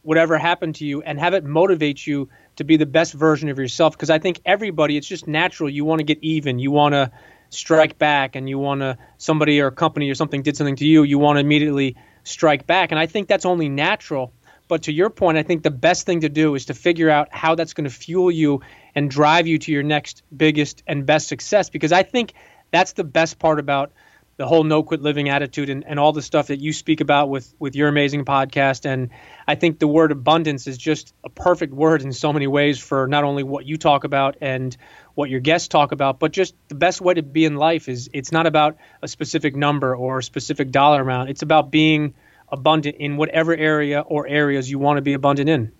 whatever 0.00 0.38
happened 0.38 0.76
to 0.76 0.86
you 0.86 1.02
and 1.02 1.20
have 1.20 1.34
it 1.34 1.44
motivate 1.44 2.06
you 2.06 2.30
to 2.56 2.64
be 2.64 2.78
the 2.78 2.86
best 2.86 3.12
version 3.12 3.50
of 3.50 3.58
yourself 3.58 3.92
because 3.94 4.08
I 4.08 4.18
think 4.18 4.40
everybody 4.46 4.96
it's 4.96 5.06
just 5.06 5.26
natural 5.26 5.68
you 5.68 5.84
want 5.84 5.98
to 5.98 6.04
get 6.04 6.18
even 6.22 6.60
you 6.60 6.70
want 6.70 6.92
to 6.92 7.10
strike 7.50 7.98
back 7.98 8.36
and 8.36 8.48
you 8.48 8.58
want 8.58 8.82
to 8.82 8.98
somebody 9.18 9.60
or 9.60 9.70
company 9.72 10.08
or 10.08 10.14
something 10.14 10.42
did 10.42 10.56
something 10.56 10.76
to 10.76 10.86
you 10.86 11.02
you 11.02 11.18
want 11.18 11.36
to 11.36 11.40
immediately 11.40 11.96
strike 12.22 12.66
back 12.66 12.92
and 12.92 13.00
I 13.00 13.06
think 13.06 13.26
that's 13.26 13.44
only 13.44 13.68
natural 13.68 14.32
but 14.68 14.82
to 14.84 14.92
your 14.92 15.10
point, 15.10 15.38
I 15.38 15.42
think 15.42 15.62
the 15.62 15.70
best 15.70 16.06
thing 16.06 16.20
to 16.20 16.28
do 16.28 16.54
is 16.54 16.66
to 16.66 16.74
figure 16.74 17.08
out 17.08 17.28
how 17.30 17.54
that's 17.54 17.72
going 17.72 17.88
to 17.88 17.94
fuel 17.94 18.30
you 18.30 18.62
and 18.96 19.08
drive 19.08 19.46
you 19.46 19.58
to 19.58 19.70
your 19.70 19.84
next 19.84 20.24
biggest 20.36 20.82
and 20.86 21.06
best 21.06 21.28
success. 21.28 21.70
Because 21.70 21.92
I 21.92 22.02
think 22.02 22.32
that's 22.72 22.94
the 22.94 23.04
best 23.04 23.38
part 23.38 23.60
about 23.60 23.92
the 24.38 24.46
whole 24.46 24.64
no 24.64 24.82
quit 24.82 25.00
living 25.00 25.28
attitude 25.28 25.70
and, 25.70 25.84
and 25.86 26.00
all 26.00 26.12
the 26.12 26.20
stuff 26.20 26.48
that 26.48 26.58
you 26.58 26.72
speak 26.72 27.00
about 27.00 27.30
with, 27.30 27.54
with 27.58 27.76
your 27.76 27.88
amazing 27.88 28.24
podcast. 28.24 28.84
And 28.84 29.10
I 29.46 29.54
think 29.54 29.78
the 29.78 29.86
word 29.86 30.10
abundance 30.12 30.66
is 30.66 30.76
just 30.76 31.14
a 31.22 31.30
perfect 31.30 31.72
word 31.72 32.02
in 32.02 32.12
so 32.12 32.32
many 32.32 32.48
ways 32.48 32.78
for 32.78 33.06
not 33.06 33.22
only 33.22 33.44
what 33.44 33.64
you 33.64 33.76
talk 33.76 34.02
about 34.02 34.38
and 34.40 34.76
what 35.14 35.30
your 35.30 35.40
guests 35.40 35.68
talk 35.68 35.92
about, 35.92 36.18
but 36.18 36.32
just 36.32 36.54
the 36.68 36.74
best 36.74 37.00
way 37.00 37.14
to 37.14 37.22
be 37.22 37.44
in 37.44 37.54
life 37.54 37.88
is 37.88 38.10
it's 38.12 38.32
not 38.32 38.46
about 38.46 38.76
a 39.00 39.08
specific 39.08 39.54
number 39.54 39.94
or 39.94 40.18
a 40.18 40.22
specific 40.22 40.72
dollar 40.72 41.02
amount. 41.02 41.30
It's 41.30 41.42
about 41.42 41.70
being– 41.70 42.14
abundant 42.48 42.96
in 42.98 43.16
whatever 43.16 43.54
area 43.54 44.00
or 44.00 44.26
areas 44.26 44.70
you 44.70 44.78
want 44.78 44.98
to 44.98 45.02
be 45.02 45.14
abundant 45.14 45.48
in. 45.48 45.72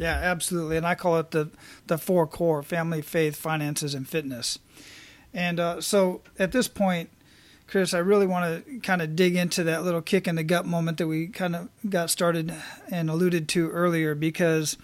Yeah, 0.00 0.14
absolutely. 0.14 0.78
And 0.78 0.86
I 0.86 0.94
call 0.94 1.18
it 1.18 1.30
the, 1.30 1.50
the 1.86 1.98
four 1.98 2.26
core 2.26 2.62
family, 2.62 3.02
faith, 3.02 3.36
finances, 3.36 3.92
and 3.92 4.08
fitness. 4.08 4.58
And 5.34 5.60
uh, 5.60 5.82
so 5.82 6.22
at 6.38 6.52
this 6.52 6.68
point, 6.68 7.10
Chris, 7.66 7.92
I 7.92 7.98
really 7.98 8.26
want 8.26 8.64
to 8.64 8.78
kind 8.80 9.02
of 9.02 9.14
dig 9.14 9.36
into 9.36 9.62
that 9.64 9.84
little 9.84 10.00
kick 10.00 10.26
in 10.26 10.36
the 10.36 10.42
gut 10.42 10.64
moment 10.64 10.96
that 10.96 11.06
we 11.06 11.26
kind 11.26 11.54
of 11.54 11.68
got 11.86 12.08
started 12.08 12.54
and 12.90 13.10
alluded 13.10 13.46
to 13.50 13.68
earlier 13.68 14.14
because 14.14 14.78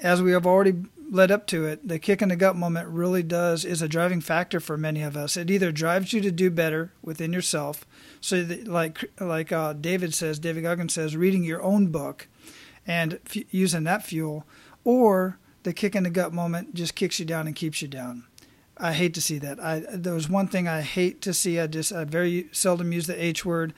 as 0.00 0.22
we 0.22 0.32
have 0.32 0.46
already 0.46 0.84
led 1.10 1.30
up 1.30 1.46
to 1.48 1.66
it, 1.66 1.86
the 1.86 1.98
kick 1.98 2.22
in 2.22 2.30
the 2.30 2.34
gut 2.34 2.56
moment 2.56 2.88
really 2.88 3.22
does 3.22 3.62
is 3.62 3.82
a 3.82 3.88
driving 3.88 4.22
factor 4.22 4.58
for 4.58 4.78
many 4.78 5.02
of 5.02 5.18
us. 5.18 5.36
It 5.36 5.50
either 5.50 5.70
drives 5.70 6.14
you 6.14 6.22
to 6.22 6.32
do 6.32 6.50
better 6.50 6.94
within 7.02 7.30
yourself, 7.34 7.86
so, 8.22 8.44
like 8.64 9.04
like 9.20 9.52
uh, 9.52 9.74
David 9.74 10.14
says, 10.14 10.38
David 10.38 10.62
Goggins 10.62 10.94
says, 10.94 11.14
reading 11.14 11.44
your 11.44 11.62
own 11.62 11.88
book 11.88 12.26
and 12.86 13.18
f- 13.26 13.52
using 13.52 13.84
that 13.84 14.04
fuel, 14.04 14.44
or 14.84 15.38
the 15.62 15.72
kick 15.72 15.94
in 15.96 16.04
the 16.04 16.10
gut 16.10 16.32
moment 16.32 16.74
just 16.74 16.94
kicks 16.94 17.18
you 17.18 17.26
down 17.26 17.46
and 17.46 17.56
keeps 17.56 17.82
you 17.82 17.88
down. 17.88 18.24
I 18.78 18.92
hate 18.92 19.14
to 19.14 19.20
see 19.20 19.38
that. 19.38 19.58
I 19.58 19.82
there 19.90 20.14
was 20.14 20.28
one 20.28 20.48
thing 20.48 20.68
I 20.68 20.82
hate 20.82 21.20
to 21.22 21.32
see. 21.32 21.58
I 21.58 21.66
just 21.66 21.92
I 21.92 22.04
very 22.04 22.48
seldom 22.52 22.92
use 22.92 23.06
the 23.06 23.22
H 23.22 23.44
word, 23.44 23.72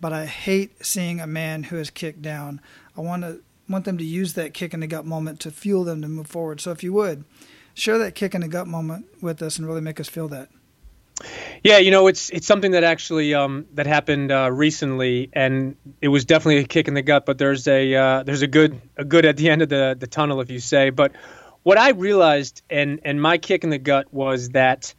but 0.00 0.12
I 0.12 0.26
hate 0.26 0.84
seeing 0.84 1.20
a 1.20 1.26
man 1.26 1.64
who 1.64 1.76
is 1.78 1.90
kicked 1.90 2.22
down. 2.22 2.60
I 2.96 3.00
want 3.00 3.22
to 3.22 3.40
want 3.68 3.84
them 3.84 3.98
to 3.98 4.04
use 4.04 4.34
that 4.34 4.54
kick 4.54 4.72
in 4.72 4.80
the 4.80 4.86
gut 4.86 5.04
moment 5.04 5.40
to 5.40 5.50
fuel 5.50 5.84
them 5.84 6.00
to 6.02 6.08
move 6.08 6.28
forward. 6.28 6.60
So 6.60 6.70
if 6.70 6.84
you 6.84 6.92
would, 6.92 7.24
share 7.74 7.98
that 7.98 8.14
kick 8.14 8.34
in 8.34 8.40
the 8.42 8.48
gut 8.48 8.68
moment 8.68 9.06
with 9.20 9.42
us 9.42 9.58
and 9.58 9.66
really 9.66 9.80
make 9.80 9.98
us 9.98 10.08
feel 10.08 10.28
that. 10.28 10.48
Yeah, 11.64 11.78
you 11.78 11.90
know, 11.90 12.06
it's 12.06 12.30
it's 12.30 12.46
something 12.46 12.72
that 12.72 12.84
actually 12.84 13.34
um, 13.34 13.66
that 13.74 13.86
happened 13.86 14.30
uh, 14.30 14.50
recently, 14.52 15.30
and 15.32 15.76
it 16.00 16.08
was 16.08 16.24
definitely 16.24 16.58
a 16.58 16.64
kick 16.64 16.88
in 16.88 16.94
the 16.94 17.02
gut. 17.02 17.24
But 17.26 17.38
there's 17.38 17.66
a 17.66 17.94
uh, 17.94 18.22
there's 18.22 18.42
a 18.42 18.46
good 18.46 18.80
a 18.96 19.04
good 19.04 19.24
at 19.24 19.36
the 19.36 19.48
end 19.48 19.62
of 19.62 19.68
the 19.68 19.96
the 19.98 20.06
tunnel, 20.06 20.40
if 20.40 20.50
you 20.50 20.60
say. 20.60 20.90
But 20.90 21.12
what 21.62 21.78
I 21.78 21.90
realized, 21.90 22.62
and 22.70 23.00
and 23.04 23.20
my 23.20 23.38
kick 23.38 23.64
in 23.64 23.70
the 23.70 23.78
gut 23.78 24.12
was 24.12 24.50
that 24.50 24.94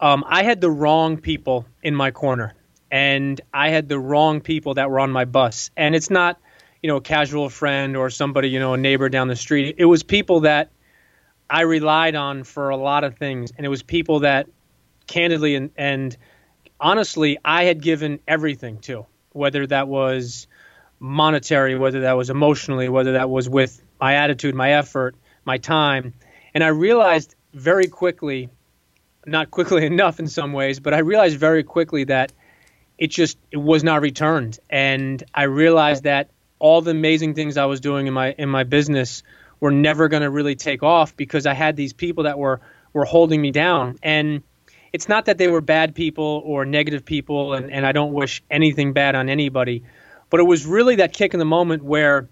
um, 0.00 0.24
I 0.26 0.42
had 0.42 0.60
the 0.60 0.70
wrong 0.70 1.18
people 1.18 1.66
in 1.82 1.94
my 1.94 2.10
corner, 2.10 2.54
and 2.90 3.40
I 3.54 3.70
had 3.70 3.88
the 3.88 3.98
wrong 3.98 4.40
people 4.40 4.74
that 4.74 4.90
were 4.90 5.00
on 5.00 5.10
my 5.12 5.24
bus. 5.24 5.70
And 5.76 5.94
it's 5.94 6.10
not, 6.10 6.40
you 6.82 6.88
know, 6.88 6.96
a 6.96 7.00
casual 7.00 7.48
friend 7.48 7.96
or 7.96 8.10
somebody, 8.10 8.48
you 8.48 8.58
know, 8.58 8.74
a 8.74 8.76
neighbor 8.76 9.08
down 9.08 9.28
the 9.28 9.36
street. 9.36 9.76
It 9.78 9.84
was 9.84 10.02
people 10.02 10.40
that 10.40 10.70
I 11.48 11.62
relied 11.62 12.16
on 12.16 12.44
for 12.44 12.70
a 12.70 12.76
lot 12.76 13.04
of 13.04 13.16
things, 13.16 13.52
and 13.56 13.64
it 13.64 13.68
was 13.68 13.82
people 13.82 14.20
that, 14.20 14.48
candidly 15.10 15.56
and, 15.56 15.70
and 15.76 16.16
honestly, 16.78 17.38
I 17.44 17.64
had 17.64 17.82
given 17.82 18.20
everything 18.26 18.78
to, 18.82 19.06
whether 19.32 19.66
that 19.66 19.88
was 19.88 20.46
monetary, 21.00 21.76
whether 21.76 22.02
that 22.02 22.16
was 22.16 22.30
emotionally, 22.30 22.88
whether 22.88 23.12
that 23.12 23.28
was 23.28 23.48
with 23.48 23.82
my 24.00 24.14
attitude, 24.14 24.54
my 24.54 24.72
effort, 24.74 25.16
my 25.44 25.58
time. 25.58 26.14
And 26.54 26.62
I 26.62 26.68
realized 26.68 27.34
very 27.52 27.88
quickly, 27.88 28.50
not 29.26 29.50
quickly 29.50 29.84
enough 29.94 30.20
in 30.20 30.28
some 30.28 30.52
ways, 30.52 30.78
but 30.78 30.94
I 30.94 30.98
realized 30.98 31.38
very 31.38 31.64
quickly 31.64 32.04
that 32.04 32.32
it 32.96 33.08
just 33.08 33.36
it 33.50 33.56
was 33.56 33.82
not 33.82 34.02
returned. 34.02 34.60
And 34.68 35.22
I 35.34 35.44
realized 35.44 36.04
that 36.04 36.30
all 36.60 36.82
the 36.82 36.92
amazing 36.92 37.34
things 37.34 37.56
I 37.56 37.64
was 37.64 37.80
doing 37.80 38.06
in 38.06 38.14
my 38.14 38.32
in 38.38 38.48
my 38.48 38.62
business 38.62 39.24
were 39.58 39.72
never 39.72 40.08
going 40.08 40.22
to 40.22 40.30
really 40.30 40.54
take 40.54 40.82
off 40.82 41.16
because 41.16 41.46
I 41.46 41.54
had 41.54 41.74
these 41.74 41.94
people 41.94 42.24
that 42.24 42.38
were 42.38 42.60
were 42.92 43.04
holding 43.04 43.40
me 43.40 43.50
down. 43.50 43.96
And 44.02 44.42
it's 44.92 45.08
not 45.08 45.26
that 45.26 45.38
they 45.38 45.48
were 45.48 45.60
bad 45.60 45.94
people 45.94 46.42
or 46.44 46.64
negative 46.64 47.04
people, 47.04 47.54
and, 47.54 47.70
and 47.70 47.86
I 47.86 47.92
don't 47.92 48.12
wish 48.12 48.42
anything 48.50 48.92
bad 48.92 49.14
on 49.14 49.28
anybody, 49.28 49.84
but 50.30 50.40
it 50.40 50.44
was 50.44 50.66
really 50.66 50.96
that 50.96 51.12
kick 51.12 51.32
in 51.34 51.38
the 51.38 51.44
moment 51.44 51.82
where 51.84 52.28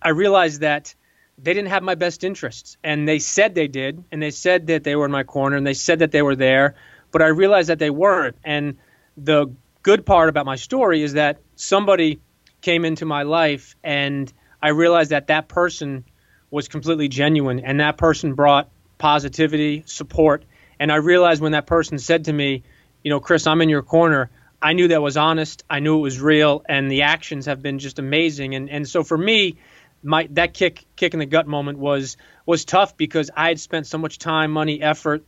I 0.00 0.10
realized 0.10 0.60
that 0.60 0.94
they 1.38 1.54
didn't 1.54 1.70
have 1.70 1.82
my 1.82 1.94
best 1.94 2.24
interests. 2.24 2.76
And 2.84 3.08
they 3.08 3.18
said 3.18 3.54
they 3.54 3.68
did, 3.68 4.04
and 4.12 4.22
they 4.22 4.30
said 4.30 4.68
that 4.68 4.84
they 4.84 4.94
were 4.96 5.06
in 5.06 5.10
my 5.10 5.24
corner, 5.24 5.56
and 5.56 5.66
they 5.66 5.74
said 5.74 6.00
that 6.00 6.12
they 6.12 6.22
were 6.22 6.36
there, 6.36 6.76
but 7.10 7.22
I 7.22 7.28
realized 7.28 7.68
that 7.68 7.78
they 7.78 7.90
weren't. 7.90 8.36
And 8.44 8.76
the 9.16 9.52
good 9.82 10.06
part 10.06 10.28
about 10.28 10.46
my 10.46 10.56
story 10.56 11.02
is 11.02 11.14
that 11.14 11.40
somebody 11.56 12.20
came 12.60 12.84
into 12.84 13.04
my 13.04 13.22
life, 13.24 13.76
and 13.82 14.32
I 14.62 14.68
realized 14.68 15.10
that 15.10 15.26
that 15.26 15.48
person 15.48 16.04
was 16.50 16.68
completely 16.68 17.08
genuine, 17.08 17.60
and 17.60 17.80
that 17.80 17.96
person 17.96 18.34
brought 18.34 18.68
positivity, 18.98 19.82
support. 19.86 20.44
And 20.82 20.90
I 20.90 20.96
realized 20.96 21.40
when 21.40 21.52
that 21.52 21.68
person 21.68 22.00
said 22.00 22.24
to 22.24 22.32
me, 22.32 22.64
you 23.04 23.10
know, 23.10 23.20
Chris, 23.20 23.46
I'm 23.46 23.60
in 23.60 23.68
your 23.68 23.82
corner. 23.82 24.32
I 24.60 24.72
knew 24.72 24.88
that 24.88 25.00
was 25.00 25.16
honest. 25.16 25.62
I 25.70 25.78
knew 25.78 25.98
it 25.98 26.00
was 26.00 26.20
real, 26.20 26.64
and 26.68 26.90
the 26.90 27.02
actions 27.02 27.46
have 27.46 27.62
been 27.62 27.78
just 27.78 28.00
amazing. 28.00 28.56
And 28.56 28.68
and 28.68 28.88
so 28.88 29.04
for 29.04 29.16
me, 29.16 29.58
my 30.02 30.26
that 30.32 30.54
kick 30.54 30.84
kick 30.96 31.14
in 31.14 31.20
the 31.20 31.26
gut 31.26 31.46
moment 31.46 31.78
was 31.78 32.16
was 32.46 32.64
tough 32.64 32.96
because 32.96 33.30
I 33.36 33.46
had 33.46 33.60
spent 33.60 33.86
so 33.86 33.96
much 33.96 34.18
time, 34.18 34.50
money, 34.50 34.82
effort 34.82 35.24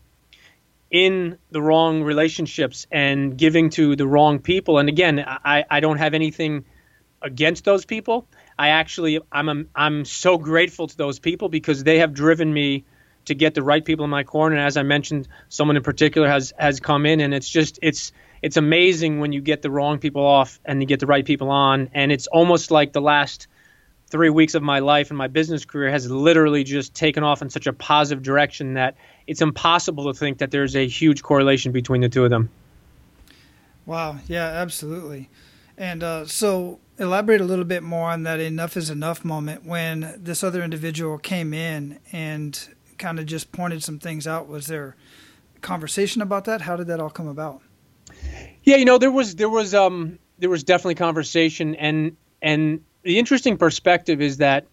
in 0.90 1.38
the 1.52 1.62
wrong 1.62 2.02
relationships 2.02 2.88
and 2.90 3.38
giving 3.38 3.70
to 3.70 3.94
the 3.94 4.08
wrong 4.08 4.40
people. 4.40 4.78
And 4.78 4.88
again, 4.88 5.24
I, 5.24 5.64
I 5.70 5.78
don't 5.78 5.98
have 5.98 6.14
anything 6.14 6.64
against 7.22 7.64
those 7.64 7.84
people. 7.84 8.26
I 8.58 8.70
actually 8.70 9.20
I'm 9.30 9.48
a, 9.48 9.64
I'm 9.76 10.04
so 10.04 10.36
grateful 10.36 10.88
to 10.88 10.96
those 10.96 11.20
people 11.20 11.48
because 11.48 11.84
they 11.84 12.00
have 12.00 12.12
driven 12.12 12.52
me 12.52 12.86
to 13.26 13.34
get 13.34 13.54
the 13.54 13.62
right 13.62 13.84
people 13.84 14.04
in 14.04 14.10
my 14.10 14.24
corner. 14.24 14.56
And 14.56 14.64
as 14.64 14.76
I 14.76 14.82
mentioned, 14.82 15.28
someone 15.48 15.76
in 15.76 15.82
particular 15.82 16.28
has 16.28 16.52
has 16.58 16.80
come 16.80 17.06
in, 17.06 17.20
and 17.20 17.34
it's 17.34 17.48
just 17.48 17.78
it's 17.82 18.12
it's 18.42 18.56
amazing 18.56 19.20
when 19.20 19.32
you 19.32 19.40
get 19.40 19.62
the 19.62 19.70
wrong 19.70 19.98
people 19.98 20.24
off 20.24 20.60
and 20.64 20.82
you 20.82 20.86
get 20.86 21.00
the 21.00 21.06
right 21.06 21.24
people 21.24 21.50
on. 21.50 21.88
And 21.94 22.12
it's 22.12 22.26
almost 22.26 22.70
like 22.70 22.92
the 22.92 23.00
last 23.00 23.46
three 24.08 24.30
weeks 24.30 24.54
of 24.54 24.62
my 24.62 24.80
life 24.80 25.10
and 25.10 25.16
my 25.16 25.28
business 25.28 25.64
career 25.64 25.90
has 25.90 26.10
literally 26.10 26.62
just 26.62 26.94
taken 26.94 27.24
off 27.24 27.42
in 27.42 27.48
such 27.48 27.66
a 27.66 27.72
positive 27.72 28.22
direction 28.22 28.74
that 28.74 28.96
it's 29.26 29.40
impossible 29.40 30.12
to 30.12 30.18
think 30.18 30.38
that 30.38 30.50
there's 30.50 30.76
a 30.76 30.86
huge 30.86 31.22
correlation 31.22 31.72
between 31.72 32.02
the 32.02 32.08
two 32.08 32.22
of 32.22 32.30
them. 32.30 32.50
Wow. 33.86 34.18
Yeah, 34.28 34.46
absolutely. 34.46 35.30
And 35.76 36.02
uh, 36.02 36.26
so 36.26 36.80
elaborate 36.98 37.40
a 37.40 37.44
little 37.44 37.64
bit 37.64 37.82
more 37.82 38.10
on 38.10 38.22
that 38.24 38.40
enough 38.40 38.76
is 38.76 38.90
enough 38.90 39.24
moment 39.24 39.64
when 39.64 40.14
this 40.16 40.44
other 40.44 40.62
individual 40.62 41.18
came 41.18 41.52
in 41.52 41.98
and 42.12 42.68
kind 42.98 43.18
of 43.18 43.26
just 43.26 43.52
pointed 43.52 43.82
some 43.82 43.98
things 43.98 44.26
out. 44.26 44.48
Was 44.48 44.66
there 44.66 44.96
conversation 45.60 46.22
about 46.22 46.44
that? 46.44 46.62
How 46.62 46.76
did 46.76 46.86
that 46.88 47.00
all 47.00 47.10
come 47.10 47.28
about? 47.28 47.62
Yeah, 48.62 48.76
you 48.76 48.84
know, 48.84 48.98
there 48.98 49.10
was 49.10 49.36
there 49.36 49.48
was 49.48 49.74
um 49.74 50.18
there 50.38 50.50
was 50.50 50.64
definitely 50.64 50.96
conversation 50.96 51.74
and 51.74 52.16
and 52.42 52.82
the 53.02 53.18
interesting 53.18 53.56
perspective 53.56 54.20
is 54.20 54.38
that 54.38 54.66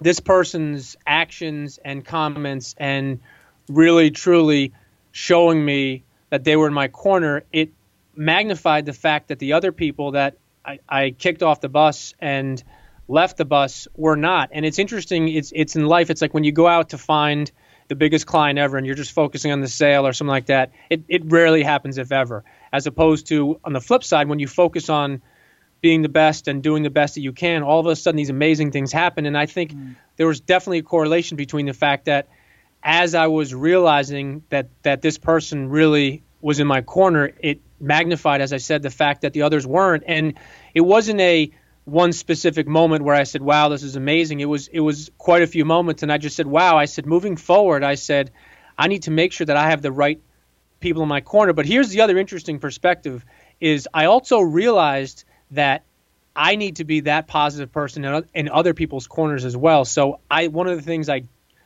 this 0.00 0.20
person's 0.20 0.96
actions 1.06 1.78
and 1.84 2.04
comments 2.04 2.74
and 2.78 3.20
really 3.68 4.10
truly 4.10 4.72
showing 5.12 5.64
me 5.64 6.04
that 6.30 6.44
they 6.44 6.56
were 6.56 6.66
in 6.66 6.72
my 6.72 6.88
corner, 6.88 7.44
it 7.52 7.70
magnified 8.14 8.86
the 8.86 8.92
fact 8.92 9.28
that 9.28 9.38
the 9.38 9.52
other 9.52 9.72
people 9.72 10.12
that 10.12 10.36
I, 10.64 10.78
I 10.88 11.10
kicked 11.10 11.42
off 11.42 11.60
the 11.60 11.68
bus 11.68 12.14
and 12.20 12.62
left 13.10 13.36
the 13.36 13.44
bus 13.44 13.88
were 13.96 14.16
not. 14.16 14.50
And 14.52 14.64
it's 14.64 14.78
interesting. 14.78 15.28
It's 15.28 15.52
it's 15.54 15.76
in 15.76 15.84
life. 15.84 16.10
It's 16.10 16.22
like 16.22 16.32
when 16.32 16.44
you 16.44 16.52
go 16.52 16.66
out 16.66 16.90
to 16.90 16.98
find 16.98 17.50
the 17.88 17.96
biggest 17.96 18.24
client 18.24 18.58
ever 18.58 18.76
and 18.76 18.86
you're 18.86 18.94
just 18.94 19.10
focusing 19.10 19.50
on 19.50 19.60
the 19.60 19.68
sale 19.68 20.06
or 20.06 20.12
something 20.12 20.30
like 20.30 20.46
that. 20.46 20.70
It 20.88 21.02
it 21.08 21.22
rarely 21.26 21.62
happens 21.62 21.98
if 21.98 22.12
ever. 22.12 22.44
As 22.72 22.86
opposed 22.86 23.26
to 23.26 23.60
on 23.64 23.72
the 23.72 23.80
flip 23.80 24.04
side, 24.04 24.28
when 24.28 24.38
you 24.38 24.46
focus 24.46 24.88
on 24.88 25.22
being 25.80 26.02
the 26.02 26.08
best 26.08 26.46
and 26.46 26.62
doing 26.62 26.82
the 26.82 26.90
best 26.90 27.14
that 27.16 27.22
you 27.22 27.32
can, 27.32 27.62
all 27.62 27.80
of 27.80 27.86
a 27.86 27.96
sudden 27.96 28.16
these 28.16 28.30
amazing 28.30 28.70
things 28.70 28.92
happen. 28.92 29.26
And 29.26 29.36
I 29.36 29.46
think 29.46 29.72
mm. 29.72 29.96
there 30.16 30.26
was 30.26 30.40
definitely 30.40 30.78
a 30.78 30.82
correlation 30.82 31.36
between 31.36 31.66
the 31.66 31.72
fact 31.72 32.04
that 32.04 32.28
as 32.82 33.14
I 33.14 33.26
was 33.26 33.52
realizing 33.52 34.44
that 34.50 34.68
that 34.82 35.02
this 35.02 35.18
person 35.18 35.68
really 35.68 36.22
was 36.40 36.60
in 36.60 36.66
my 36.66 36.80
corner, 36.80 37.32
it 37.40 37.60
magnified, 37.80 38.40
as 38.40 38.52
I 38.52 38.58
said, 38.58 38.82
the 38.82 38.90
fact 38.90 39.22
that 39.22 39.32
the 39.32 39.42
others 39.42 39.66
weren't. 39.66 40.04
And 40.06 40.34
it 40.74 40.82
wasn't 40.82 41.20
a 41.20 41.50
one 41.90 42.12
specific 42.12 42.68
moment 42.68 43.04
where 43.04 43.14
I 43.14 43.24
said, 43.24 43.42
"Wow, 43.42 43.68
this 43.68 43.82
is 43.82 43.96
amazing." 43.96 44.40
It 44.40 44.46
was 44.46 44.68
it 44.68 44.80
was 44.80 45.10
quite 45.18 45.42
a 45.42 45.46
few 45.46 45.64
moments, 45.64 46.02
and 46.02 46.12
I 46.12 46.18
just 46.18 46.36
said, 46.36 46.46
"Wow." 46.46 46.78
I 46.78 46.84
said, 46.84 47.06
moving 47.06 47.36
forward, 47.36 47.82
I 47.82 47.96
said, 47.96 48.30
I 48.78 48.88
need 48.88 49.02
to 49.02 49.10
make 49.10 49.32
sure 49.32 49.44
that 49.44 49.56
I 49.56 49.70
have 49.70 49.82
the 49.82 49.92
right 49.92 50.20
people 50.78 51.02
in 51.02 51.08
my 51.08 51.20
corner. 51.20 51.52
But 51.52 51.66
here's 51.66 51.90
the 51.90 52.00
other 52.00 52.18
interesting 52.18 52.58
perspective: 52.58 53.24
is 53.60 53.88
I 53.92 54.06
also 54.06 54.40
realized 54.40 55.24
that 55.50 55.82
I 56.34 56.56
need 56.56 56.76
to 56.76 56.84
be 56.84 57.00
that 57.00 57.26
positive 57.26 57.72
person 57.72 58.04
in, 58.34 58.48
other 58.48 58.72
people's 58.72 59.06
corners 59.06 59.44
as 59.44 59.56
well. 59.56 59.84
So 59.84 60.20
I 60.30 60.46
one 60.46 60.68
of 60.68 60.76
the 60.76 60.82
things 60.82 61.08
I 61.08 61.24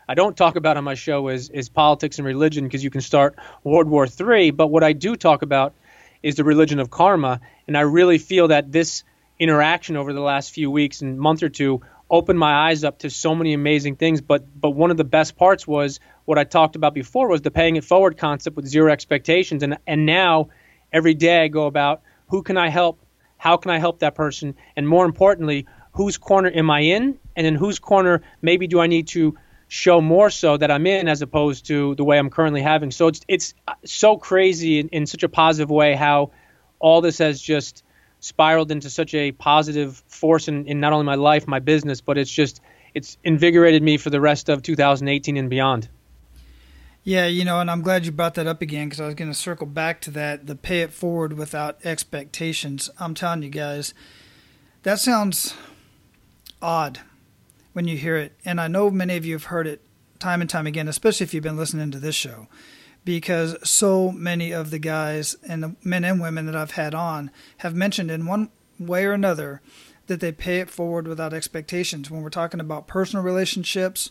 I 0.09 0.15
don't 0.15 0.37
talk 0.37 0.57
about 0.57 0.77
on 0.77 0.85
my 0.85 0.95
show 0.95 1.29
is 1.29 1.51
is 1.51 1.69
politics 1.69 2.19
and 2.19 2.27
religion 2.27 2.65
because 2.65 2.83
you 2.83 2.91
can 2.91 3.01
start 3.01 3.37
World 3.63 3.89
War 3.89 4.07
III. 4.07 4.51
But 4.53 4.69
what 4.69 4.83
I 4.83 4.93
do 4.93 5.17
talk 5.17 5.43
about 5.43 5.75
is 6.23 6.37
the 6.37 6.45
religion 6.45 6.81
of 6.81 6.91
karma, 6.91 7.41
and 7.69 7.77
I 7.77 7.83
really 7.83 8.19
feel 8.19 8.49
that 8.49 8.73
this 8.73 9.05
interaction 9.39 9.97
over 9.97 10.13
the 10.13 10.21
last 10.21 10.53
few 10.53 10.71
weeks 10.71 11.03
and 11.03 11.19
month 11.19 11.43
or 11.43 11.49
two 11.49 11.83
opened 12.11 12.39
my 12.39 12.69
eyes 12.69 12.85
up 12.85 12.99
to 13.01 13.11
so 13.11 13.35
many 13.35 13.55
amazing 13.55 13.97
things. 13.97 14.21
But 14.21 14.45
but 14.61 14.71
one 14.71 14.91
of 14.91 14.97
the 14.97 15.05
best 15.05 15.37
parts 15.37 15.67
was 15.67 16.01
what 16.25 16.39
I 16.39 16.45
talked 16.45 16.77
about 16.77 16.95
before 16.95 17.29
was 17.29 17.43
the 17.43 17.51
paying 17.51 17.77
it 17.77 17.85
forward 17.85 18.17
concept 18.17 18.57
with 18.57 18.67
zero 18.67 18.93
expectations, 18.93 19.63
and 19.63 19.79
and 19.87 20.07
now 20.07 20.49
every 20.93 21.15
day 21.15 21.43
I 21.43 21.49
go 21.49 21.67
about 21.67 22.03
who 22.29 22.43
can 22.43 22.57
I 22.57 22.69
help 22.69 23.05
how 23.37 23.57
can 23.57 23.71
I 23.71 23.79
help 23.79 23.99
that 23.99 24.15
person? 24.15 24.55
And 24.77 24.89
more 24.89 25.05
importantly, 25.05 25.67
whose 25.93 26.17
corner 26.17 26.51
am 26.55 26.71
I 26.71 26.81
in? 26.81 27.19
And 27.37 27.47
in 27.47 27.55
whose 27.55 27.79
corner 27.79 28.23
maybe 28.41 28.67
do 28.67 28.81
I 28.81 28.87
need 28.87 29.09
to 29.09 29.37
show 29.69 30.01
more 30.01 30.31
so 30.31 30.57
that 30.57 30.71
I'm 30.71 30.87
in 30.87 31.09
as 31.09 31.21
opposed 31.21 31.67
to 31.67 31.95
the 31.95 32.05
way 32.05 32.19
I'm 32.19 32.31
currently 32.31 32.63
having. 32.63 32.91
So 32.91 33.09
it's 33.09 33.21
it's 33.29 33.55
so 33.85 34.17
crazy 34.17 34.79
in, 34.79 34.89
in 34.89 35.07
such 35.07 35.23
a 35.23 35.29
positive 35.29 35.71
way 35.71 35.95
how 35.95 36.31
all 36.79 37.01
this 37.01 37.19
has 37.19 37.41
just 37.41 37.84
spiraled 38.25 38.71
into 38.71 38.89
such 38.89 39.15
a 39.15 39.33
positive 39.33 40.03
force 40.07 40.49
in, 40.49 40.67
in 40.67 40.81
not 40.81 40.95
only 40.95 41.05
my 41.05 41.15
life, 41.15 41.47
my 41.47 41.59
business, 41.59 42.01
but 42.01 42.17
it's 42.17 42.31
just 42.31 42.61
it's 42.95 43.19
invigorated 43.23 43.83
me 43.83 43.99
for 43.99 44.09
the 44.09 44.21
rest 44.21 44.49
of 44.49 44.63
2018 44.63 45.37
and 45.37 45.51
beyond. 45.51 45.89
Yeah, 47.03 47.27
you 47.27 47.45
know, 47.45 47.61
and 47.61 47.71
I'm 47.71 47.83
glad 47.83 48.07
you 48.07 48.13
brought 48.13 48.35
that 48.35 48.47
up 48.47 48.63
again 48.63 48.89
because 48.89 49.01
I 49.01 49.07
was 49.07 49.15
going 49.15 49.31
to 49.31 49.37
circle 49.39 49.67
back 49.67 50.01
to 50.03 50.11
that 50.13 50.47
the 50.47 50.55
pay 50.55 50.81
it 50.81 50.93
forward 50.93 51.35
without 51.35 51.79
expectations. 51.85 52.89
I'm 52.99 53.13
telling 53.13 53.43
you 53.43 53.51
guys, 53.51 53.93
that 54.85 55.01
sounds 55.01 55.55
odd 56.63 57.01
when 57.75 57.87
you 57.87 57.99
hear 57.99 58.17
it. 58.17 58.33
And 58.43 58.59
I 58.59 58.69
know 58.69 58.91
many 58.91 59.17
of 59.17 59.27
you 59.27 59.35
have 59.35 59.45
heard 59.45 59.67
it 59.67 59.83
time 60.19 60.41
and 60.41 60.49
time 60.49 60.67
again, 60.67 60.89
especially 60.89 61.25
if 61.25 61.35
you've 61.35 61.43
been 61.43 61.59
listening 61.59 61.91
to 61.91 61.99
this 61.99 62.15
show, 62.15 62.49
because 63.05 63.57
so 63.69 64.11
many 64.11 64.53
of 64.53 64.71
the 64.71 64.79
guys 64.79 65.37
and 65.47 65.63
the 65.63 65.77
men 65.85 66.05
and 66.05 66.21
women 66.21 66.47
that 66.47 66.57
I've 66.57 66.73
had 66.73 66.95
on 66.95 67.31
have 67.59 67.75
mentioned 67.75 68.11
in 68.11 68.27
one 68.27 68.51
way 68.79 69.05
or 69.05 69.13
another 69.13 69.61
that 70.07 70.21
they 70.21 70.33
pay 70.33 70.61
it 70.61 70.71
forward 70.71 71.07
without 71.09 71.33
expectations. 71.33 72.11
When 72.11 72.23
we're 72.23 72.31
talking 72.31 72.61
about 72.61 72.87
personal 72.87 73.25
relationships, 73.25 74.11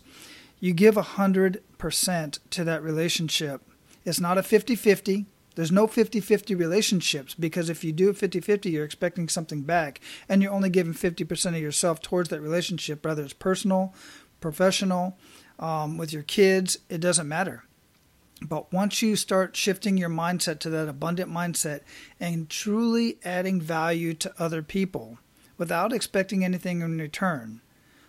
you 0.60 0.74
give 0.74 0.96
100% 0.96 2.40
to 2.50 2.64
that 2.64 2.84
relationship. 2.84 3.62
It's 4.06 4.20
not 4.20 4.38
a 4.38 4.44
50 4.44 4.76
50. 4.76 5.26
There's 5.56 5.72
no 5.72 5.86
50 5.86 6.20
50 6.20 6.56
relationships 6.56 7.36
because 7.36 7.70
if 7.70 7.84
you 7.84 7.92
do 7.92 8.10
a 8.10 8.14
50 8.14 8.40
50, 8.40 8.72
you're 8.72 8.86
expecting 8.86 9.30
something 9.30 9.62
back 9.62 10.00
and 10.28 10.42
you're 10.42 10.52
only 10.52 10.70
giving 10.70 10.94
50% 10.94 11.46
of 11.48 11.62
yourself 11.62 12.02
towards 12.02 12.30
that 12.30 12.42
relationship, 12.42 13.06
whether 13.06 13.24
it's 13.24 13.34
personal, 13.34 13.94
professional, 14.42 15.18
um, 15.60 15.98
with 15.98 16.12
your 16.12 16.24
kids, 16.24 16.80
it 16.90 17.00
doesn't 17.00 17.28
matter. 17.28 17.64
But 18.41 18.74
once 18.74 19.02
you 19.02 19.15
start 19.15 19.56
shifting 19.56 19.98
your 19.98 20.10
mindset 20.10 20.60
to 20.60 20.69
that 20.72 20.89
abundant 20.89 21.32
mindset 21.32 21.82
and 22.19 22.50
truly 22.50 23.17
adding 23.24 23.62
value 23.62 24.13
to 24.15 24.34
other 24.38 24.62
people, 24.62 25.19
without 25.58 25.93
expecting 25.93 26.43
anything 26.43 26.82
in 26.82 26.98
return, 26.98 27.62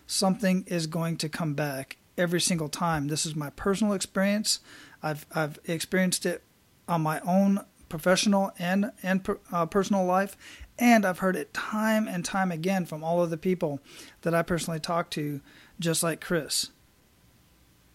something 0.07 0.65
is 0.67 0.87
going 0.87 1.17
to 1.17 1.29
come 1.29 1.53
back 1.53 1.97
every 2.17 2.41
single 2.41 2.69
time. 2.69 3.07
This 3.07 3.25
is 3.25 3.35
my 3.35 3.49
personal 3.51 3.93
experience. 3.93 4.59
I've 5.01 5.25
I've 5.33 5.59
experienced 5.65 6.25
it 6.25 6.43
on 6.87 7.01
my 7.01 7.19
own 7.21 7.61
professional 7.89 8.51
and 8.57 8.91
and 9.03 9.27
uh, 9.51 9.65
personal 9.65 10.05
life, 10.05 10.37
and 10.77 11.05
I've 11.05 11.19
heard 11.19 11.35
it 11.35 11.53
time 11.53 12.07
and 12.07 12.25
time 12.25 12.51
again 12.51 12.85
from 12.85 13.03
all 13.03 13.23
of 13.23 13.29
the 13.29 13.37
people 13.37 13.79
that 14.21 14.33
I 14.33 14.41
personally 14.41 14.79
talk 14.79 15.09
to, 15.11 15.41
just 15.79 16.03
like 16.03 16.21
Chris. 16.21 16.71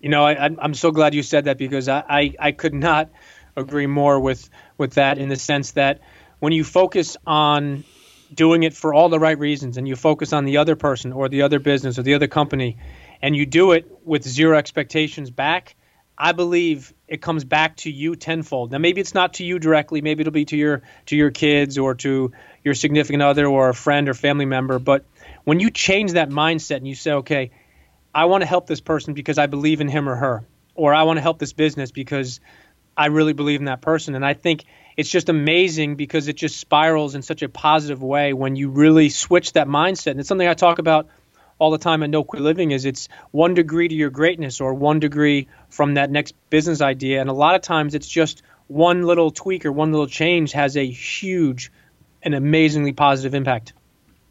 You 0.00 0.08
know, 0.08 0.24
I, 0.24 0.44
I'm 0.44 0.74
so 0.74 0.90
glad 0.90 1.14
you 1.14 1.22
said 1.22 1.44
that 1.44 1.58
because 1.58 1.88
I, 1.88 2.02
I, 2.08 2.34
I 2.38 2.52
could 2.52 2.74
not 2.74 3.10
agree 3.56 3.86
more 3.86 4.18
with 4.18 4.48
with 4.78 4.94
that 4.94 5.18
in 5.18 5.28
the 5.28 5.36
sense 5.36 5.72
that 5.72 6.00
when 6.38 6.52
you 6.52 6.64
focus 6.64 7.16
on 7.26 7.84
doing 8.32 8.62
it 8.62 8.74
for 8.74 8.94
all 8.94 9.08
the 9.08 9.18
right 9.18 9.38
reasons 9.38 9.76
and 9.76 9.86
you 9.86 9.96
focus 9.96 10.32
on 10.32 10.44
the 10.44 10.56
other 10.58 10.76
person 10.76 11.12
or 11.12 11.28
the 11.28 11.42
other 11.42 11.58
business 11.58 11.98
or 11.98 12.02
the 12.02 12.14
other 12.14 12.28
company 12.28 12.78
and 13.20 13.36
you 13.36 13.44
do 13.44 13.72
it 13.72 13.90
with 14.04 14.26
zero 14.26 14.56
expectations 14.56 15.30
back, 15.30 15.74
I 16.16 16.32
believe 16.32 16.94
it 17.08 17.20
comes 17.20 17.44
back 17.44 17.76
to 17.78 17.90
you 17.90 18.14
tenfold. 18.16 18.70
Now 18.70 18.78
maybe 18.78 19.00
it's 19.00 19.14
not 19.14 19.34
to 19.34 19.44
you 19.44 19.58
directly, 19.58 20.00
maybe 20.00 20.22
it'll 20.22 20.32
be 20.32 20.46
to 20.46 20.56
your 20.56 20.82
to 21.06 21.16
your 21.16 21.30
kids 21.30 21.76
or 21.76 21.94
to 21.96 22.32
your 22.64 22.74
significant 22.74 23.22
other 23.22 23.46
or 23.46 23.68
a 23.68 23.74
friend 23.74 24.08
or 24.08 24.14
family 24.14 24.46
member, 24.46 24.78
but 24.78 25.04
when 25.44 25.60
you 25.60 25.70
change 25.70 26.12
that 26.12 26.30
mindset 26.30 26.76
and 26.76 26.88
you 26.88 26.94
say, 26.94 27.12
"Okay, 27.12 27.50
I 28.14 28.24
want 28.26 28.42
to 28.42 28.46
help 28.46 28.66
this 28.66 28.80
person 28.80 29.14
because 29.14 29.38
I 29.38 29.46
believe 29.46 29.80
in 29.80 29.88
him 29.88 30.08
or 30.08 30.16
her," 30.16 30.42
or 30.74 30.94
I 30.94 31.04
want 31.04 31.18
to 31.18 31.22
help 31.22 31.38
this 31.38 31.52
business 31.52 31.90
because 31.90 32.40
I 32.96 33.06
really 33.06 33.32
believe 33.32 33.60
in 33.60 33.66
that 33.66 33.80
person. 33.80 34.14
And 34.14 34.24
I 34.24 34.34
think 34.34 34.64
it's 34.96 35.08
just 35.08 35.28
amazing 35.28 35.96
because 35.96 36.28
it 36.28 36.36
just 36.36 36.58
spirals 36.58 37.14
in 37.14 37.22
such 37.22 37.42
a 37.42 37.48
positive 37.48 38.02
way 38.02 38.32
when 38.32 38.56
you 38.56 38.68
really 38.70 39.08
switch 39.08 39.52
that 39.54 39.68
mindset. 39.68 40.12
And 40.12 40.20
it's 40.20 40.28
something 40.28 40.46
I 40.46 40.54
talk 40.54 40.78
about 40.78 41.08
all 41.58 41.70
the 41.70 41.78
time 41.78 42.02
at 42.02 42.10
No 42.10 42.24
Quit 42.24 42.42
Living 42.42 42.72
is 42.72 42.84
it's 42.84 43.08
one 43.30 43.54
degree 43.54 43.86
to 43.88 43.94
your 43.94 44.10
greatness 44.10 44.60
or 44.60 44.74
one 44.74 44.98
degree 44.98 45.48
from 45.68 45.94
that 45.94 46.10
next 46.10 46.34
business 46.50 46.80
idea. 46.80 47.20
And 47.20 47.30
a 47.30 47.34
lot 47.34 47.54
of 47.54 47.62
times 47.62 47.94
it's 47.94 48.08
just 48.08 48.42
one 48.66 49.02
little 49.02 49.30
tweak 49.30 49.66
or 49.66 49.72
one 49.72 49.92
little 49.92 50.06
change 50.06 50.52
has 50.52 50.76
a 50.76 50.86
huge 50.86 51.70
and 52.22 52.34
amazingly 52.34 52.92
positive 52.92 53.34
impact. 53.34 53.72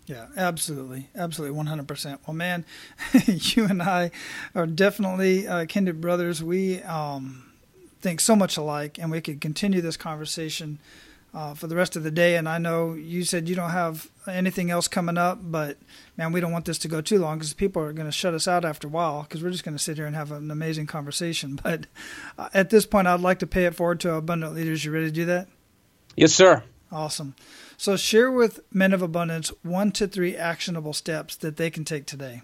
Yeah, 0.09 0.25
absolutely. 0.35 1.07
Absolutely. 1.15 1.63
100%. 1.63 2.17
Well, 2.25 2.33
man, 2.33 2.65
you 3.25 3.65
and 3.65 3.81
I 3.83 4.09
are 4.55 4.65
definitely 4.65 5.47
uh, 5.47 5.65
kindred 5.67 6.01
brothers. 6.01 6.43
We, 6.43 6.81
um, 6.81 7.49
think 8.01 8.19
so 8.19 8.35
much 8.35 8.57
alike, 8.57 8.97
and 8.97 9.11
we 9.11 9.21
could 9.21 9.41
continue 9.41 9.81
this 9.81 9.97
conversation 9.97 10.79
uh, 11.33 11.53
for 11.53 11.67
the 11.67 11.75
rest 11.75 11.95
of 11.95 12.03
the 12.03 12.11
day. 12.11 12.37
And 12.37 12.47
I 12.47 12.57
know 12.57 12.93
you 12.93 13.23
said 13.23 13.47
you 13.47 13.55
don't 13.55 13.69
have 13.69 14.09
anything 14.27 14.71
else 14.71 14.87
coming 14.87 15.17
up, 15.17 15.39
but 15.41 15.77
man, 16.17 16.31
we 16.31 16.39
don't 16.39 16.51
want 16.51 16.65
this 16.65 16.79
to 16.79 16.87
go 16.87 17.01
too 17.01 17.19
long 17.19 17.37
because 17.37 17.53
people 17.53 17.83
are 17.83 17.93
going 17.93 18.07
to 18.07 18.11
shut 18.11 18.33
us 18.33 18.47
out 18.47 18.65
after 18.65 18.87
a 18.87 18.89
while 18.89 19.23
because 19.23 19.43
we're 19.43 19.51
just 19.51 19.63
going 19.63 19.77
to 19.77 19.83
sit 19.83 19.97
here 19.97 20.05
and 20.05 20.15
have 20.15 20.31
an 20.31 20.49
amazing 20.49 20.87
conversation. 20.87 21.59
But 21.69 21.85
uh, 22.37 22.49
at 22.53 22.69
this 22.69 22.85
point, 22.85 23.07
I'd 23.07 23.19
like 23.19 23.39
to 23.39 23.47
pay 23.47 23.65
it 23.65 23.75
forward 23.75 23.99
to 24.01 24.13
abundant 24.15 24.55
leaders. 24.55 24.83
You 24.83 24.91
ready 24.91 25.05
to 25.05 25.11
do 25.11 25.25
that? 25.25 25.47
Yes, 26.15 26.33
sir. 26.33 26.63
Awesome. 26.91 27.35
So 27.79 27.95
share 27.95 28.29
with 28.29 28.59
men 28.73 28.91
of 28.91 29.01
abundance 29.01 29.53
one 29.63 29.93
to 29.93 30.05
three 30.05 30.35
actionable 30.35 30.91
steps 30.91 31.37
that 31.37 31.55
they 31.55 31.69
can 31.69 31.85
take 31.85 32.05
today. 32.05 32.41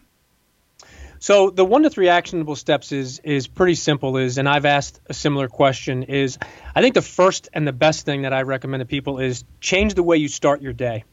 So 1.19 1.49
the 1.49 1.65
one 1.65 1.83
to 1.83 1.89
three 1.89 2.07
actionable 2.07 2.55
steps 2.55 2.93
is 2.93 3.19
is 3.19 3.45
pretty 3.45 3.75
simple. 3.75 4.15
Is 4.15 4.37
and 4.37 4.47
I've 4.47 4.63
asked 4.63 5.01
a 5.07 5.13
similar 5.13 5.49
question. 5.49 6.03
Is 6.03 6.37
I 6.73 6.81
think 6.81 6.93
the 6.93 7.01
first 7.01 7.49
and 7.51 7.67
the 7.67 7.73
best 7.73 8.05
thing 8.05 8.21
that 8.21 8.31
I 8.31 8.43
recommend 8.43 8.79
to 8.79 8.85
people 8.85 9.19
is 9.19 9.43
change 9.59 9.95
the 9.95 10.03
way 10.03 10.15
you 10.15 10.29
start 10.29 10.61
your 10.61 10.71
day. 10.71 11.03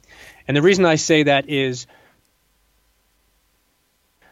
And 0.46 0.56
the 0.56 0.62
reason 0.62 0.84
I 0.84 0.94
say 0.94 1.24
that 1.24 1.48
is 1.48 1.88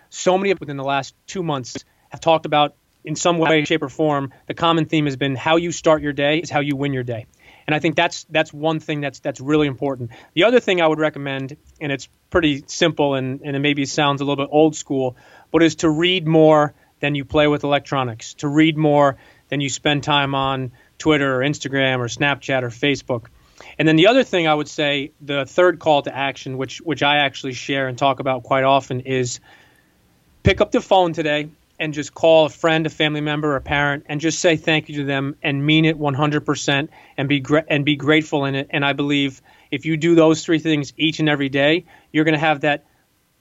so 0.09 0.39
many 0.39 0.55
within 0.55 0.77
the 0.77 0.85
last 0.85 1.17
two 1.27 1.43
months 1.43 1.85
have 2.11 2.21
talked 2.21 2.47
about 2.47 2.77
in 3.05 3.17
some 3.17 3.39
way, 3.39 3.65
shape, 3.65 3.83
or 3.83 3.89
form. 3.89 4.33
The 4.47 4.55
common 4.55 4.85
theme 4.85 5.07
has 5.07 5.17
been 5.17 5.35
how 5.35 5.57
you 5.57 5.73
start 5.73 6.01
your 6.01 6.13
day 6.13 6.39
is 6.39 6.49
how 6.49 6.61
you 6.61 6.77
win 6.77 6.93
your 6.93 7.03
day. 7.03 7.27
And 7.71 7.75
I 7.77 7.79
think 7.79 7.95
that's 7.95 8.25
that's 8.25 8.53
one 8.53 8.81
thing 8.81 9.01
that's 9.01 9.21
that's 9.21 9.41
really 9.41 9.69
important. 9.69 10.11
The 10.35 10.43
other 10.43 10.59
thing 10.59 10.81
I 10.81 10.89
would 10.89 10.99
recommend, 10.99 11.57
and 11.81 11.93
it's 11.93 12.09
pretty 12.29 12.65
simple 12.67 13.15
and, 13.15 13.43
and 13.45 13.55
it 13.55 13.61
maybe 13.61 13.87
sounds 13.87 14.21
a 14.21 14.25
little 14.25 14.45
bit 14.45 14.49
old 14.51 14.75
school, 14.75 15.17
but 15.53 15.63
is 15.63 15.77
to 15.77 15.89
read 15.89 16.27
more 16.27 16.75
than 16.99 17.15
you 17.15 17.25
play 17.25 17.47
with 17.47 17.63
electronics, 17.63 18.35
to 18.35 18.49
read 18.49 18.77
more 18.77 19.19
than 19.51 19.61
you 19.61 19.69
spend 19.69 20.03
time 20.03 20.35
on 20.35 20.73
Twitter 20.99 21.37
or 21.37 21.45
Instagram 21.45 21.99
or 21.99 22.09
Snapchat 22.09 22.65
or 22.65 22.71
Facebook. 22.71 23.27
And 23.79 23.87
then 23.87 23.95
the 23.95 24.09
other 24.09 24.25
thing 24.25 24.49
I 24.49 24.55
would 24.55 24.67
say, 24.67 25.13
the 25.21 25.47
third 25.47 25.79
call 25.79 26.03
to 26.03 26.13
action, 26.13 26.59
which 26.59 26.81
which 26.81 27.05
I 27.05 27.19
actually 27.19 27.53
share 27.53 27.87
and 27.87 27.97
talk 27.97 28.19
about 28.19 28.43
quite 28.43 28.65
often, 28.65 29.03
is 29.03 29.39
pick 30.43 30.61
up 30.61 30.73
the 30.73 30.81
phone 30.81 31.13
today 31.13 31.51
and 31.81 31.95
just 31.95 32.13
call 32.15 32.45
a 32.45 32.51
friend, 32.51 32.87
a 32.87 32.91
family 32.91 33.23
member, 33.23 33.57
a 33.57 33.61
parent, 33.61 34.05
and 34.07 34.21
just 34.21 34.39
say 34.39 34.57
thank 34.57 34.91
you 34.91 34.97
to 34.97 35.05
them 35.05 35.35
and 35.43 35.65
mean 35.65 35.87
it 35.87 35.99
100% 35.99 36.89
and 37.17 37.29
be 37.29 37.41
gra- 37.41 37.65
and 37.69 37.87
be 37.87 37.97
grateful 37.97 38.45
in 38.45 38.55
it. 38.55 38.69
And 38.71 38.85
I 38.85 38.93
believe 38.93 39.41
if 39.71 39.87
you 39.87 39.97
do 39.97 40.15
those 40.15 40.45
three 40.45 40.59
things 40.59 40.93
each 40.99 41.21
and 41.21 41.29
every 41.29 41.49
day, 41.49 41.87
you're 42.13 42.25
going 42.25 42.35
to 42.35 42.39
have 42.39 42.61
that 42.61 42.85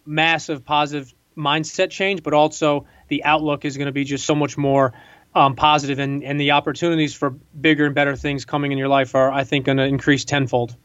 massive 0.06 0.64
positive 0.64 1.14
mindset 1.38 1.90
change, 1.90 2.24
but 2.24 2.34
also 2.34 2.88
the 3.10 3.26
outlook 3.26 3.66
is 3.66 3.76
going 3.76 3.88
to 3.88 3.92
be 3.92 4.06
just 4.06 4.26
so 4.26 4.36
much 4.36 4.58
more 4.58 4.94
um, 5.36 5.56
positive 5.56 6.00
and, 6.00 6.24
and 6.24 6.40
the 6.40 6.52
opportunities 6.52 7.14
for 7.14 7.32
bigger 7.32 7.86
and 7.86 7.94
better 7.94 8.16
things 8.16 8.46
coming 8.46 8.72
in 8.72 8.78
your 8.78 8.88
life 8.88 9.16
are, 9.16 9.30
I 9.32 9.44
think, 9.44 9.66
going 9.66 9.78
to 9.78 9.86
increase 9.86 10.24
tenfold. 10.24 10.76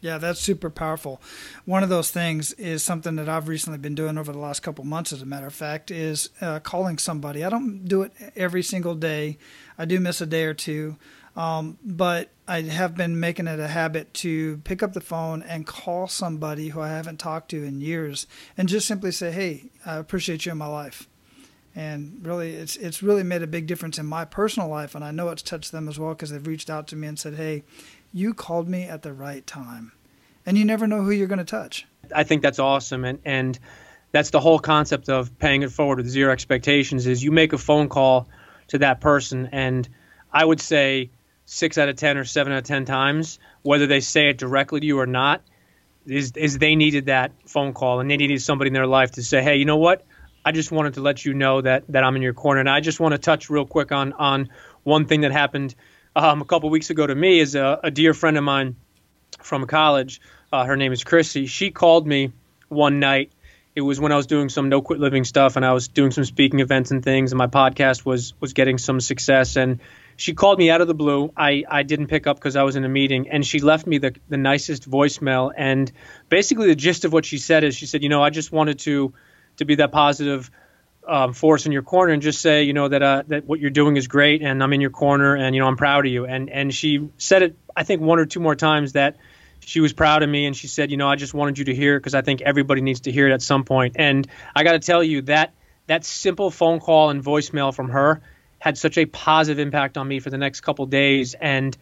Yeah, 0.00 0.16
that's 0.16 0.40
super 0.40 0.70
powerful. 0.70 1.20
One 1.66 1.82
of 1.82 1.90
those 1.90 2.10
things 2.10 2.52
is 2.54 2.82
something 2.82 3.16
that 3.16 3.28
I've 3.28 3.48
recently 3.48 3.78
been 3.78 3.94
doing 3.94 4.16
over 4.16 4.32
the 4.32 4.38
last 4.38 4.60
couple 4.60 4.82
months, 4.84 5.12
as 5.12 5.20
a 5.20 5.26
matter 5.26 5.46
of 5.46 5.54
fact, 5.54 5.90
is 5.90 6.30
uh, 6.40 6.60
calling 6.60 6.96
somebody. 6.96 7.44
I 7.44 7.50
don't 7.50 7.84
do 7.84 8.02
it 8.02 8.12
every 8.34 8.62
single 8.62 8.94
day. 8.94 9.36
I 9.76 9.84
do 9.84 10.00
miss 10.00 10.22
a 10.22 10.26
day 10.26 10.44
or 10.44 10.54
two, 10.54 10.96
um, 11.36 11.76
but 11.84 12.30
I 12.48 12.62
have 12.62 12.96
been 12.96 13.20
making 13.20 13.46
it 13.46 13.60
a 13.60 13.68
habit 13.68 14.14
to 14.14 14.58
pick 14.64 14.82
up 14.82 14.94
the 14.94 15.02
phone 15.02 15.42
and 15.42 15.66
call 15.66 16.08
somebody 16.08 16.68
who 16.70 16.80
I 16.80 16.88
haven't 16.88 17.18
talked 17.18 17.50
to 17.50 17.62
in 17.62 17.82
years, 17.82 18.26
and 18.56 18.70
just 18.70 18.88
simply 18.88 19.12
say, 19.12 19.30
"Hey, 19.32 19.70
I 19.84 19.96
appreciate 19.96 20.46
you 20.46 20.52
in 20.52 20.58
my 20.58 20.66
life." 20.66 21.08
And 21.76 22.20
really, 22.22 22.54
it's 22.54 22.76
it's 22.76 23.02
really 23.02 23.22
made 23.22 23.42
a 23.42 23.46
big 23.46 23.66
difference 23.66 23.98
in 23.98 24.06
my 24.06 24.24
personal 24.24 24.68
life, 24.68 24.94
and 24.94 25.04
I 25.04 25.10
know 25.10 25.28
it's 25.28 25.42
touched 25.42 25.72
them 25.72 25.88
as 25.88 25.98
well 25.98 26.14
because 26.14 26.30
they've 26.30 26.46
reached 26.46 26.70
out 26.70 26.88
to 26.88 26.96
me 26.96 27.06
and 27.06 27.18
said, 27.18 27.34
"Hey." 27.34 27.64
You 28.12 28.34
called 28.34 28.68
me 28.68 28.84
at 28.84 29.02
the 29.02 29.12
right 29.12 29.46
time. 29.46 29.92
And 30.46 30.56
you 30.56 30.64
never 30.64 30.86
know 30.86 31.02
who 31.02 31.10
you're 31.10 31.26
going 31.26 31.38
to 31.38 31.44
touch. 31.44 31.86
I 32.14 32.24
think 32.24 32.42
that's 32.42 32.58
awesome. 32.58 33.04
And, 33.04 33.18
and 33.24 33.58
that's 34.12 34.30
the 34.30 34.40
whole 34.40 34.58
concept 34.58 35.08
of 35.08 35.38
paying 35.38 35.62
it 35.62 35.70
forward 35.70 35.98
with 35.98 36.08
zero 36.08 36.32
expectations 36.32 37.06
is 37.06 37.22
you 37.22 37.30
make 37.30 37.52
a 37.52 37.58
phone 37.58 37.88
call 37.88 38.28
to 38.68 38.78
that 38.78 39.00
person. 39.00 39.50
And 39.52 39.88
I 40.32 40.44
would 40.44 40.60
say 40.60 41.10
six 41.44 41.78
out 41.78 41.88
of 41.88 41.96
10 41.96 42.16
or 42.16 42.24
seven 42.24 42.52
out 42.52 42.58
of 42.58 42.64
10 42.64 42.84
times, 42.84 43.38
whether 43.62 43.86
they 43.86 44.00
say 44.00 44.30
it 44.30 44.38
directly 44.38 44.80
to 44.80 44.86
you 44.86 44.98
or 44.98 45.06
not, 45.06 45.42
is, 46.06 46.32
is 46.34 46.58
they 46.58 46.74
needed 46.74 47.06
that 47.06 47.32
phone 47.46 47.74
call 47.74 48.00
and 48.00 48.10
they 48.10 48.16
needed 48.16 48.40
somebody 48.40 48.68
in 48.68 48.74
their 48.74 48.86
life 48.86 49.12
to 49.12 49.22
say, 49.22 49.42
hey, 49.42 49.56
you 49.56 49.66
know 49.66 49.76
what? 49.76 50.04
I 50.44 50.52
just 50.52 50.72
wanted 50.72 50.94
to 50.94 51.02
let 51.02 51.24
you 51.24 51.34
know 51.34 51.60
that, 51.60 51.84
that 51.90 52.02
I'm 52.02 52.16
in 52.16 52.22
your 52.22 52.32
corner. 52.32 52.60
And 52.60 52.70
I 52.70 52.80
just 52.80 52.98
want 52.98 53.12
to 53.12 53.18
touch 53.18 53.50
real 53.50 53.66
quick 53.66 53.92
on, 53.92 54.14
on 54.14 54.48
one 54.82 55.06
thing 55.06 55.20
that 55.20 55.32
happened– 55.32 55.74
um, 56.16 56.42
a 56.42 56.44
couple 56.44 56.70
weeks 56.70 56.90
ago 56.90 57.06
to 57.06 57.14
me 57.14 57.40
is 57.40 57.54
a, 57.54 57.80
a, 57.84 57.90
dear 57.90 58.14
friend 58.14 58.36
of 58.36 58.44
mine 58.44 58.76
from 59.42 59.66
college. 59.66 60.20
Uh, 60.52 60.64
her 60.64 60.76
name 60.76 60.92
is 60.92 61.04
Chrissy. 61.04 61.46
She 61.46 61.70
called 61.70 62.06
me 62.06 62.32
one 62.68 63.00
night. 63.00 63.32
It 63.76 63.82
was 63.82 64.00
when 64.00 64.10
I 64.10 64.16
was 64.16 64.26
doing 64.26 64.48
some 64.48 64.68
no 64.68 64.82
quit 64.82 64.98
living 64.98 65.24
stuff, 65.24 65.54
and 65.54 65.64
I 65.64 65.72
was 65.72 65.86
doing 65.86 66.10
some 66.10 66.24
speaking 66.24 66.58
events 66.58 66.90
and 66.90 67.04
things, 67.04 67.30
and 67.30 67.38
my 67.38 67.46
podcast 67.46 68.04
was 68.04 68.34
was 68.40 68.52
getting 68.52 68.78
some 68.78 69.00
success. 69.00 69.56
And 69.56 69.78
she 70.16 70.34
called 70.34 70.58
me 70.58 70.70
out 70.70 70.80
of 70.80 70.88
the 70.88 70.94
blue. 70.94 71.32
I, 71.36 71.64
I 71.70 71.84
didn't 71.84 72.08
pick 72.08 72.26
up 72.26 72.36
because 72.36 72.56
I 72.56 72.64
was 72.64 72.74
in 72.74 72.84
a 72.84 72.88
meeting, 72.88 73.28
and 73.30 73.46
she 73.46 73.60
left 73.60 73.86
me 73.86 73.98
the 73.98 74.16
the 74.28 74.36
nicest 74.36 74.90
voicemail. 74.90 75.52
And 75.56 75.90
basically, 76.28 76.66
the 76.66 76.74
gist 76.74 77.04
of 77.04 77.12
what 77.12 77.24
she 77.24 77.38
said 77.38 77.62
is, 77.62 77.76
she 77.76 77.86
said, 77.86 78.02
you 78.02 78.08
know, 78.08 78.22
I 78.22 78.30
just 78.30 78.50
wanted 78.50 78.80
to 78.80 79.14
to 79.58 79.64
be 79.64 79.76
that 79.76 79.92
positive 79.92 80.50
um, 81.06 81.32
force 81.32 81.66
in 81.66 81.72
your 81.72 81.82
corner 81.82 82.12
and 82.12 82.22
just 82.22 82.40
say, 82.40 82.64
you 82.64 82.72
know, 82.72 82.88
that 82.88 83.02
uh, 83.02 83.22
that 83.28 83.44
what 83.46 83.60
you're 83.60 83.70
doing 83.70 83.96
is 83.96 84.06
great, 84.06 84.42
and 84.42 84.62
I'm 84.62 84.72
in 84.72 84.80
your 84.80 84.90
corner, 84.90 85.34
and 85.36 85.54
you 85.54 85.60
know, 85.60 85.66
I'm 85.66 85.76
proud 85.76 86.06
of 86.06 86.12
you. 86.12 86.26
And 86.26 86.50
and 86.50 86.74
she 86.74 87.08
said 87.18 87.42
it, 87.42 87.56
I 87.74 87.82
think, 87.82 88.00
one 88.00 88.18
or 88.18 88.26
two 88.26 88.40
more 88.40 88.54
times 88.54 88.92
that 88.92 89.16
she 89.60 89.80
was 89.80 89.92
proud 89.92 90.22
of 90.22 90.28
me, 90.28 90.46
and 90.46 90.56
she 90.56 90.66
said, 90.66 90.90
you 90.90 90.96
know, 90.96 91.08
I 91.08 91.16
just 91.16 91.34
wanted 91.34 91.58
you 91.58 91.66
to 91.66 91.74
hear 91.74 91.98
because 91.98 92.14
I 92.14 92.22
think 92.22 92.42
everybody 92.42 92.80
needs 92.80 93.00
to 93.00 93.12
hear 93.12 93.28
it 93.28 93.32
at 93.32 93.42
some 93.42 93.64
point. 93.64 93.96
And 93.98 94.26
I 94.54 94.64
got 94.64 94.72
to 94.72 94.78
tell 94.78 95.02
you 95.02 95.22
that 95.22 95.54
that 95.86 96.04
simple 96.04 96.50
phone 96.50 96.80
call 96.80 97.10
and 97.10 97.22
voicemail 97.22 97.74
from 97.74 97.90
her 97.90 98.20
had 98.58 98.76
such 98.78 98.98
a 98.98 99.06
positive 99.06 99.58
impact 99.58 99.96
on 99.96 100.06
me 100.06 100.20
for 100.20 100.30
the 100.30 100.38
next 100.38 100.60
couple 100.60 100.86
days. 100.86 101.34
And 101.34 101.76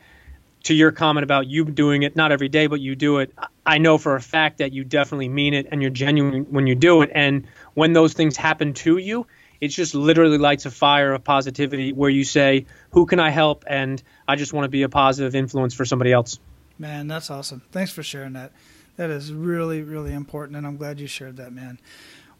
to 0.65 0.75
your 0.75 0.93
comment 0.93 1.25
about 1.25 1.47
you 1.47 1.65
doing 1.65 2.03
it 2.03 2.17
not 2.17 2.33
every 2.33 2.49
day, 2.49 2.67
but 2.67 2.81
you 2.81 2.97
do 2.97 3.19
it, 3.19 3.35
I 3.65 3.79
know 3.79 3.99
for 3.99 4.17
a 4.17 4.21
fact 4.21 4.59
that 4.59 4.73
you 4.73 4.85
definitely 4.85 5.29
mean 5.29 5.55
it 5.55 5.69
and 5.71 5.81
you're 5.81 5.91
genuine 5.91 6.45
when 6.51 6.67
you 6.67 6.75
do 6.75 7.03
it. 7.03 7.11
And 7.15 7.47
when 7.75 7.93
those 7.93 8.13
things 8.13 8.37
happen 8.37 8.75
to 8.75 8.99
you, 8.99 9.27
it 9.61 9.69
just 9.69 9.95
literally 9.95 10.39
lights 10.39 10.67
a 10.67 10.71
fire 10.71 11.13
of 11.13 11.25
positivity 11.25 11.93
where 11.93 12.11
you 12.11 12.25
say, 12.25 12.67
Who 12.91 13.07
can 13.07 13.19
I 13.19 13.31
help? 13.31 13.65
And 13.67 14.03
I 14.27 14.37
just 14.37 14.53
want 14.53 14.65
to 14.65 14.69
be 14.69 14.83
a 14.83 14.89
positive 14.89 15.35
influence 15.35 15.75
for 15.75 15.85
somebody 15.85 16.13
else. 16.13 16.39
Man, 16.79 17.09
that's 17.09 17.31
awesome. 17.31 17.63
Thanks 17.73 17.91
for 17.91 18.03
sharing 18.03 18.35
that. 18.35 18.53
That 18.97 19.11
is 19.11 19.33
really, 19.33 19.83
really 19.83 20.13
important, 20.13 20.57
and 20.57 20.67
I'm 20.67 20.77
glad 20.77 21.01
you 21.01 21.07
shared 21.07 21.37
that, 21.37 21.53
man. 21.53 21.79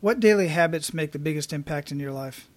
What 0.01 0.21
daily 0.21 0.49
habits 0.49 0.95
make 0.95 1.13
the 1.13 1.19
biggest 1.19 1.53
impact 1.53 1.91
in 1.91 1.99
your 1.99 2.13
life? 2.13 2.49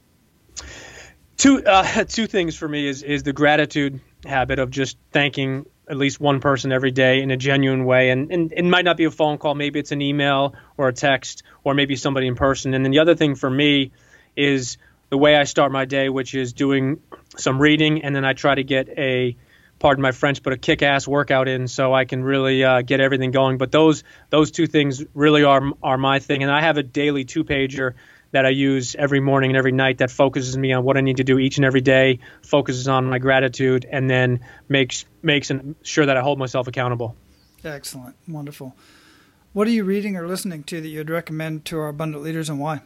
Two 1.41 1.63
uh, 1.65 2.03
two 2.07 2.27
things 2.27 2.55
for 2.55 2.67
me 2.67 2.87
is 2.87 3.01
is 3.01 3.23
the 3.23 3.33
gratitude 3.33 3.99
habit 4.23 4.59
of 4.59 4.69
just 4.69 4.95
thanking 5.11 5.65
at 5.89 5.97
least 5.97 6.19
one 6.19 6.39
person 6.39 6.71
every 6.71 6.91
day 6.91 7.23
in 7.23 7.31
a 7.31 7.35
genuine 7.35 7.83
way, 7.83 8.11
and, 8.11 8.31
and 8.31 8.53
it 8.55 8.63
might 8.63 8.85
not 8.85 8.95
be 8.95 9.05
a 9.05 9.11
phone 9.11 9.39
call, 9.39 9.55
maybe 9.55 9.79
it's 9.79 9.91
an 9.91 10.03
email 10.03 10.53
or 10.77 10.87
a 10.87 10.93
text, 10.93 11.41
or 11.63 11.73
maybe 11.73 11.95
somebody 11.95 12.27
in 12.27 12.35
person. 12.35 12.75
And 12.75 12.85
then 12.85 12.91
the 12.91 12.99
other 12.99 13.15
thing 13.15 13.33
for 13.33 13.49
me 13.49 13.91
is 14.35 14.77
the 15.09 15.17
way 15.17 15.35
I 15.35 15.45
start 15.45 15.71
my 15.71 15.85
day, 15.85 16.09
which 16.09 16.35
is 16.35 16.53
doing 16.53 17.01
some 17.35 17.59
reading, 17.59 18.03
and 18.03 18.15
then 18.15 18.23
I 18.23 18.33
try 18.33 18.53
to 18.53 18.63
get 18.63 18.89
a 18.89 19.35
pardon 19.79 20.03
my 20.03 20.11
French, 20.11 20.43
but 20.43 20.53
a 20.53 20.57
kick-ass 20.57 21.07
workout 21.07 21.47
in 21.47 21.67
so 21.67 21.91
I 21.91 22.05
can 22.05 22.23
really 22.23 22.63
uh, 22.63 22.83
get 22.83 23.01
everything 23.01 23.31
going. 23.31 23.57
But 23.57 23.71
those 23.71 24.03
those 24.29 24.51
two 24.51 24.67
things 24.67 25.03
really 25.15 25.43
are 25.43 25.71
are 25.81 25.97
my 25.97 26.19
thing, 26.19 26.43
and 26.43 26.51
I 26.51 26.61
have 26.61 26.77
a 26.77 26.83
daily 26.83 27.25
two-pager 27.25 27.95
that 28.31 28.45
I 28.45 28.49
use 28.49 28.95
every 28.95 29.19
morning 29.19 29.51
and 29.51 29.57
every 29.57 29.71
night 29.71 29.99
that 29.99 30.11
focuses 30.11 30.57
me 30.57 30.73
on 30.73 30.83
what 30.83 30.97
I 30.97 31.01
need 31.01 31.17
to 31.17 31.23
do 31.23 31.37
each 31.37 31.57
and 31.57 31.65
every 31.65 31.81
day, 31.81 32.19
focuses 32.41 32.87
on 32.87 33.05
my 33.05 33.19
gratitude, 33.19 33.85
and 33.89 34.09
then 34.09 34.41
makes 34.69 35.05
makes 35.21 35.51
sure 35.83 36.05
that 36.05 36.17
I 36.17 36.21
hold 36.21 36.39
myself 36.39 36.67
accountable. 36.67 37.15
Excellent, 37.63 38.15
wonderful. 38.27 38.75
What 39.53 39.67
are 39.67 39.71
you 39.71 39.83
reading 39.83 40.15
or 40.15 40.27
listening 40.27 40.63
to 40.63 40.79
that 40.81 40.87
you'd 40.87 41.09
recommend 41.09 41.65
to 41.65 41.79
our 41.79 41.89
abundant 41.89 42.23
leaders, 42.23 42.49
and 42.49 42.59
why? 42.59 42.81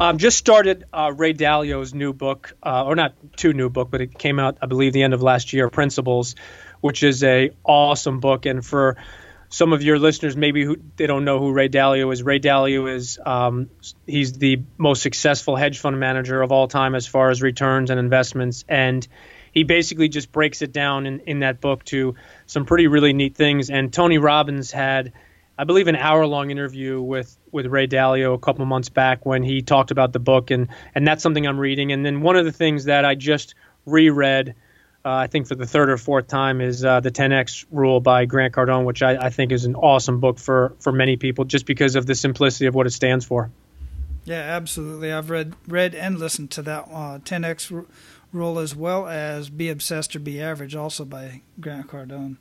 Um, 0.00 0.18
just 0.18 0.36
started 0.36 0.84
uh, 0.92 1.12
Ray 1.16 1.32
Dalio's 1.32 1.94
new 1.94 2.12
book, 2.12 2.56
uh, 2.62 2.84
or 2.84 2.96
not 2.96 3.14
two 3.36 3.52
new 3.52 3.70
book, 3.70 3.90
but 3.90 4.00
it 4.00 4.18
came 4.18 4.40
out, 4.40 4.58
I 4.60 4.66
believe, 4.66 4.92
the 4.92 5.04
end 5.04 5.14
of 5.14 5.22
last 5.22 5.52
year, 5.52 5.70
Principles, 5.70 6.34
which 6.80 7.02
is 7.02 7.22
a 7.22 7.50
awesome 7.62 8.18
book. 8.18 8.46
And 8.46 8.66
for 8.66 8.96
some 9.54 9.72
of 9.72 9.82
your 9.82 10.00
listeners, 10.00 10.36
maybe 10.36 10.64
who 10.64 10.76
they 10.96 11.06
don't 11.06 11.24
know 11.24 11.38
who 11.38 11.52
Ray 11.52 11.68
Dalio 11.68 12.12
is. 12.12 12.24
Ray 12.24 12.40
Dalio 12.40 12.92
is 12.92 13.20
um, 13.24 13.70
he's 14.04 14.32
the 14.32 14.60
most 14.78 15.00
successful 15.00 15.54
hedge 15.54 15.78
fund 15.78 16.00
manager 16.00 16.42
of 16.42 16.50
all 16.50 16.66
time 16.66 16.96
as 16.96 17.06
far 17.06 17.30
as 17.30 17.40
returns 17.40 17.90
and 17.90 18.00
investments, 18.00 18.64
and 18.68 19.06
he 19.52 19.62
basically 19.62 20.08
just 20.08 20.32
breaks 20.32 20.60
it 20.60 20.72
down 20.72 21.06
in, 21.06 21.20
in 21.20 21.38
that 21.38 21.60
book 21.60 21.84
to 21.84 22.16
some 22.46 22.64
pretty 22.64 22.88
really 22.88 23.12
neat 23.12 23.36
things. 23.36 23.70
And 23.70 23.92
Tony 23.92 24.18
Robbins 24.18 24.72
had 24.72 25.12
I 25.56 25.62
believe, 25.62 25.86
an 25.86 25.94
hour 25.94 26.26
long 26.26 26.50
interview 26.50 27.00
with, 27.00 27.36
with 27.52 27.66
Ray 27.66 27.86
Dalio 27.86 28.34
a 28.34 28.38
couple 28.38 28.66
months 28.66 28.88
back 28.88 29.24
when 29.24 29.44
he 29.44 29.62
talked 29.62 29.92
about 29.92 30.12
the 30.12 30.18
book, 30.18 30.50
and, 30.50 30.66
and 30.96 31.06
that's 31.06 31.22
something 31.22 31.46
I'm 31.46 31.60
reading. 31.60 31.92
And 31.92 32.04
then 32.04 32.22
one 32.22 32.34
of 32.34 32.44
the 32.44 32.50
things 32.50 32.86
that 32.86 33.04
I 33.04 33.14
just 33.14 33.54
reread, 33.86 34.56
uh, 35.04 35.12
I 35.12 35.26
think 35.26 35.46
for 35.46 35.54
the 35.54 35.66
third 35.66 35.90
or 35.90 35.98
fourth 35.98 36.28
time, 36.28 36.60
is 36.60 36.84
uh, 36.84 37.00
the 37.00 37.10
10x 37.10 37.66
Rule 37.70 38.00
by 38.00 38.24
Grant 38.24 38.54
Cardone, 38.54 38.84
which 38.84 39.02
I, 39.02 39.26
I 39.26 39.30
think 39.30 39.52
is 39.52 39.66
an 39.66 39.74
awesome 39.74 40.20
book 40.20 40.38
for, 40.38 40.74
for 40.80 40.92
many 40.92 41.16
people 41.16 41.44
just 41.44 41.66
because 41.66 41.94
of 41.94 42.06
the 42.06 42.14
simplicity 42.14 42.66
of 42.66 42.74
what 42.74 42.86
it 42.86 42.90
stands 42.90 43.24
for. 43.24 43.50
Yeah, 44.24 44.40
absolutely. 44.40 45.12
I've 45.12 45.28
read 45.28 45.54
read 45.68 45.94
and 45.94 46.18
listened 46.18 46.50
to 46.52 46.62
that 46.62 46.88
uh, 46.90 47.18
10x 47.18 47.84
rule 48.32 48.58
as 48.58 48.74
well 48.74 49.06
as 49.06 49.50
Be 49.50 49.68
Obsessed 49.68 50.16
or 50.16 50.20
Be 50.20 50.40
Average, 50.40 50.74
also 50.74 51.04
by 51.04 51.42
Grant 51.60 51.88
Cardone. 51.88 52.38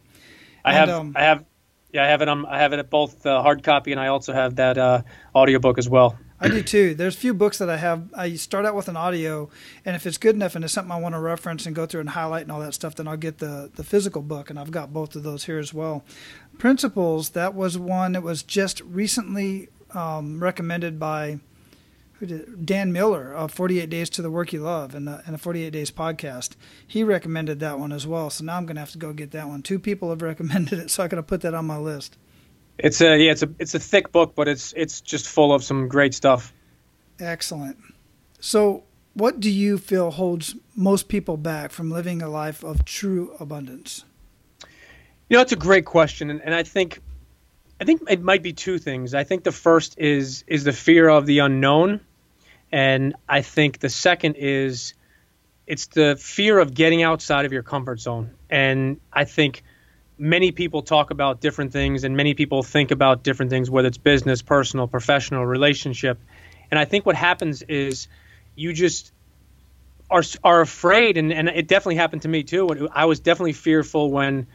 I 0.63 0.69
and, 0.69 0.77
have 0.77 0.89
um, 0.89 1.13
I 1.17 1.23
have 1.23 1.45
yeah, 1.91 2.03
I 2.03 2.07
have 2.07 2.21
it. 2.21 2.29
On, 2.29 2.45
I 2.45 2.59
have 2.59 2.73
it 2.73 2.79
at 2.79 2.89
both 2.89 3.25
uh, 3.25 3.41
hard 3.41 3.63
copy, 3.63 3.91
and 3.91 3.99
I 3.99 4.07
also 4.07 4.33
have 4.33 4.55
that 4.55 4.77
uh, 4.77 5.01
audiobook 5.35 5.77
as 5.77 5.87
well. 5.87 6.17
I 6.39 6.49
do 6.49 6.61
too. 6.61 6.93
There's 6.93 7.15
a 7.15 7.19
few 7.19 7.33
books 7.33 7.57
that 7.59 7.69
I 7.69 7.77
have. 7.77 8.13
I 8.13 8.35
start 8.35 8.65
out 8.65 8.75
with 8.75 8.87
an 8.87 8.97
audio, 8.97 9.49
and 9.85 9.95
if 9.95 10.05
it's 10.05 10.17
good 10.17 10.35
enough 10.35 10.55
and 10.55 10.65
it's 10.65 10.73
something 10.73 10.91
I 10.91 10.99
want 10.99 11.15
to 11.15 11.19
reference 11.19 11.65
and 11.65 11.75
go 11.75 11.85
through 11.85 12.01
and 12.01 12.09
highlight 12.09 12.43
and 12.43 12.51
all 12.51 12.59
that 12.59 12.73
stuff, 12.73 12.95
then 12.95 13.07
I'll 13.07 13.17
get 13.17 13.37
the 13.37 13.71
the 13.75 13.83
physical 13.83 14.21
book, 14.21 14.49
and 14.49 14.59
I've 14.59 14.71
got 14.71 14.91
both 14.91 15.15
of 15.15 15.23
those 15.23 15.45
here 15.45 15.59
as 15.59 15.73
well. 15.73 16.03
Principles. 16.57 17.29
That 17.29 17.53
was 17.53 17.77
one 17.77 18.13
that 18.13 18.23
was 18.23 18.43
just 18.43 18.81
recently 18.81 19.69
um, 19.93 20.43
recommended 20.43 20.99
by 20.99 21.39
Dan 22.63 22.93
Miller 22.93 23.33
of 23.33 23.51
48 23.51 23.89
Days 23.89 24.09
to 24.11 24.21
the 24.21 24.31
Work 24.31 24.53
You 24.53 24.61
Love 24.61 24.95
and 24.95 25.07
the, 25.07 25.21
and 25.25 25.33
the 25.33 25.37
48 25.37 25.71
Days 25.71 25.91
podcast. 25.91 26.51
He 26.87 27.03
recommended 27.03 27.59
that 27.59 27.79
one 27.79 27.91
as 27.91 28.07
well. 28.07 28.29
So 28.29 28.43
now 28.45 28.57
I'm 28.57 28.65
going 28.65 28.75
to 28.75 28.81
have 28.81 28.91
to 28.91 28.97
go 28.97 29.13
get 29.13 29.31
that 29.31 29.47
one. 29.47 29.61
Two 29.61 29.79
people 29.79 30.09
have 30.09 30.21
recommended 30.21 30.79
it, 30.79 30.91
so 30.91 31.03
I 31.03 31.07
got 31.07 31.17
to 31.17 31.23
put 31.23 31.41
that 31.41 31.53
on 31.53 31.65
my 31.65 31.77
list. 31.77 32.17
It's 32.77 33.01
a 33.01 33.17
yeah, 33.17 33.31
it's 33.31 33.43
a 33.43 33.49
it's 33.59 33.75
a 33.75 33.79
thick 33.79 34.11
book, 34.11 34.33
but 34.35 34.47
it's 34.47 34.73
it's 34.75 35.01
just 35.01 35.27
full 35.27 35.53
of 35.53 35.63
some 35.63 35.87
great 35.87 36.13
stuff. 36.13 36.53
Excellent. 37.19 37.77
So, 38.39 38.83
what 39.13 39.39
do 39.39 39.49
you 39.49 39.77
feel 39.77 40.11
holds 40.11 40.55
most 40.75 41.07
people 41.07 41.37
back 41.37 41.71
from 41.71 41.91
living 41.91 42.21
a 42.21 42.29
life 42.29 42.63
of 42.63 42.83
true 42.85 43.35
abundance? 43.39 44.03
You 45.29 45.37
know, 45.37 45.41
it's 45.41 45.51
a 45.51 45.57
great 45.57 45.85
question, 45.85 46.29
and, 46.29 46.41
and 46.41 46.53
I 46.53 46.63
think 46.63 46.99
I 47.79 47.85
think 47.85 48.01
it 48.09 48.21
might 48.21 48.43
be 48.43 48.53
two 48.53 48.79
things. 48.79 49.13
I 49.13 49.23
think 49.23 49.43
the 49.43 49.51
first 49.51 49.99
is 49.99 50.43
is 50.47 50.63
the 50.63 50.73
fear 50.73 51.07
of 51.07 51.25
the 51.25 51.39
unknown 51.39 52.01
and 52.73 53.15
I 53.29 53.43
think 53.43 53.77
the 53.79 53.89
second 53.89 54.35
is 54.35 54.95
it's 55.67 55.85
the 55.85 56.17
fear 56.19 56.57
of 56.57 56.73
getting 56.73 57.03
outside 57.03 57.45
of 57.45 57.53
your 57.53 57.61
comfort 57.61 57.99
zone. 57.99 58.31
And 58.49 58.99
I 59.13 59.25
think 59.25 59.63
many 60.17 60.51
people 60.51 60.81
talk 60.81 61.11
about 61.11 61.41
different 61.41 61.71
things 61.71 62.03
and 62.03 62.15
many 62.15 62.33
people 62.33 62.63
think 62.63 62.91
about 62.91 63.23
different 63.23 63.49
things, 63.51 63.69
whether 63.69 63.87
it's 63.87 63.97
business, 63.97 64.41
personal, 64.41 64.87
professional, 64.87 65.45
relationship. 65.45 66.19
And 66.71 66.79
I 66.79 66.85
think 66.85 67.05
what 67.05 67.15
happens 67.15 67.61
is 67.63 68.07
you 68.55 68.73
just 68.73 69.11
are, 70.09 70.23
are 70.43 70.61
afraid. 70.61 71.17
And, 71.17 71.33
and 71.33 71.49
it 71.49 71.67
definitely 71.67 71.95
happened 71.95 72.23
to 72.23 72.27
me 72.27 72.43
too. 72.43 72.89
I 72.93 73.05
was 73.05 73.19
definitely 73.19 73.53
fearful 73.53 74.11
when, 74.11 74.47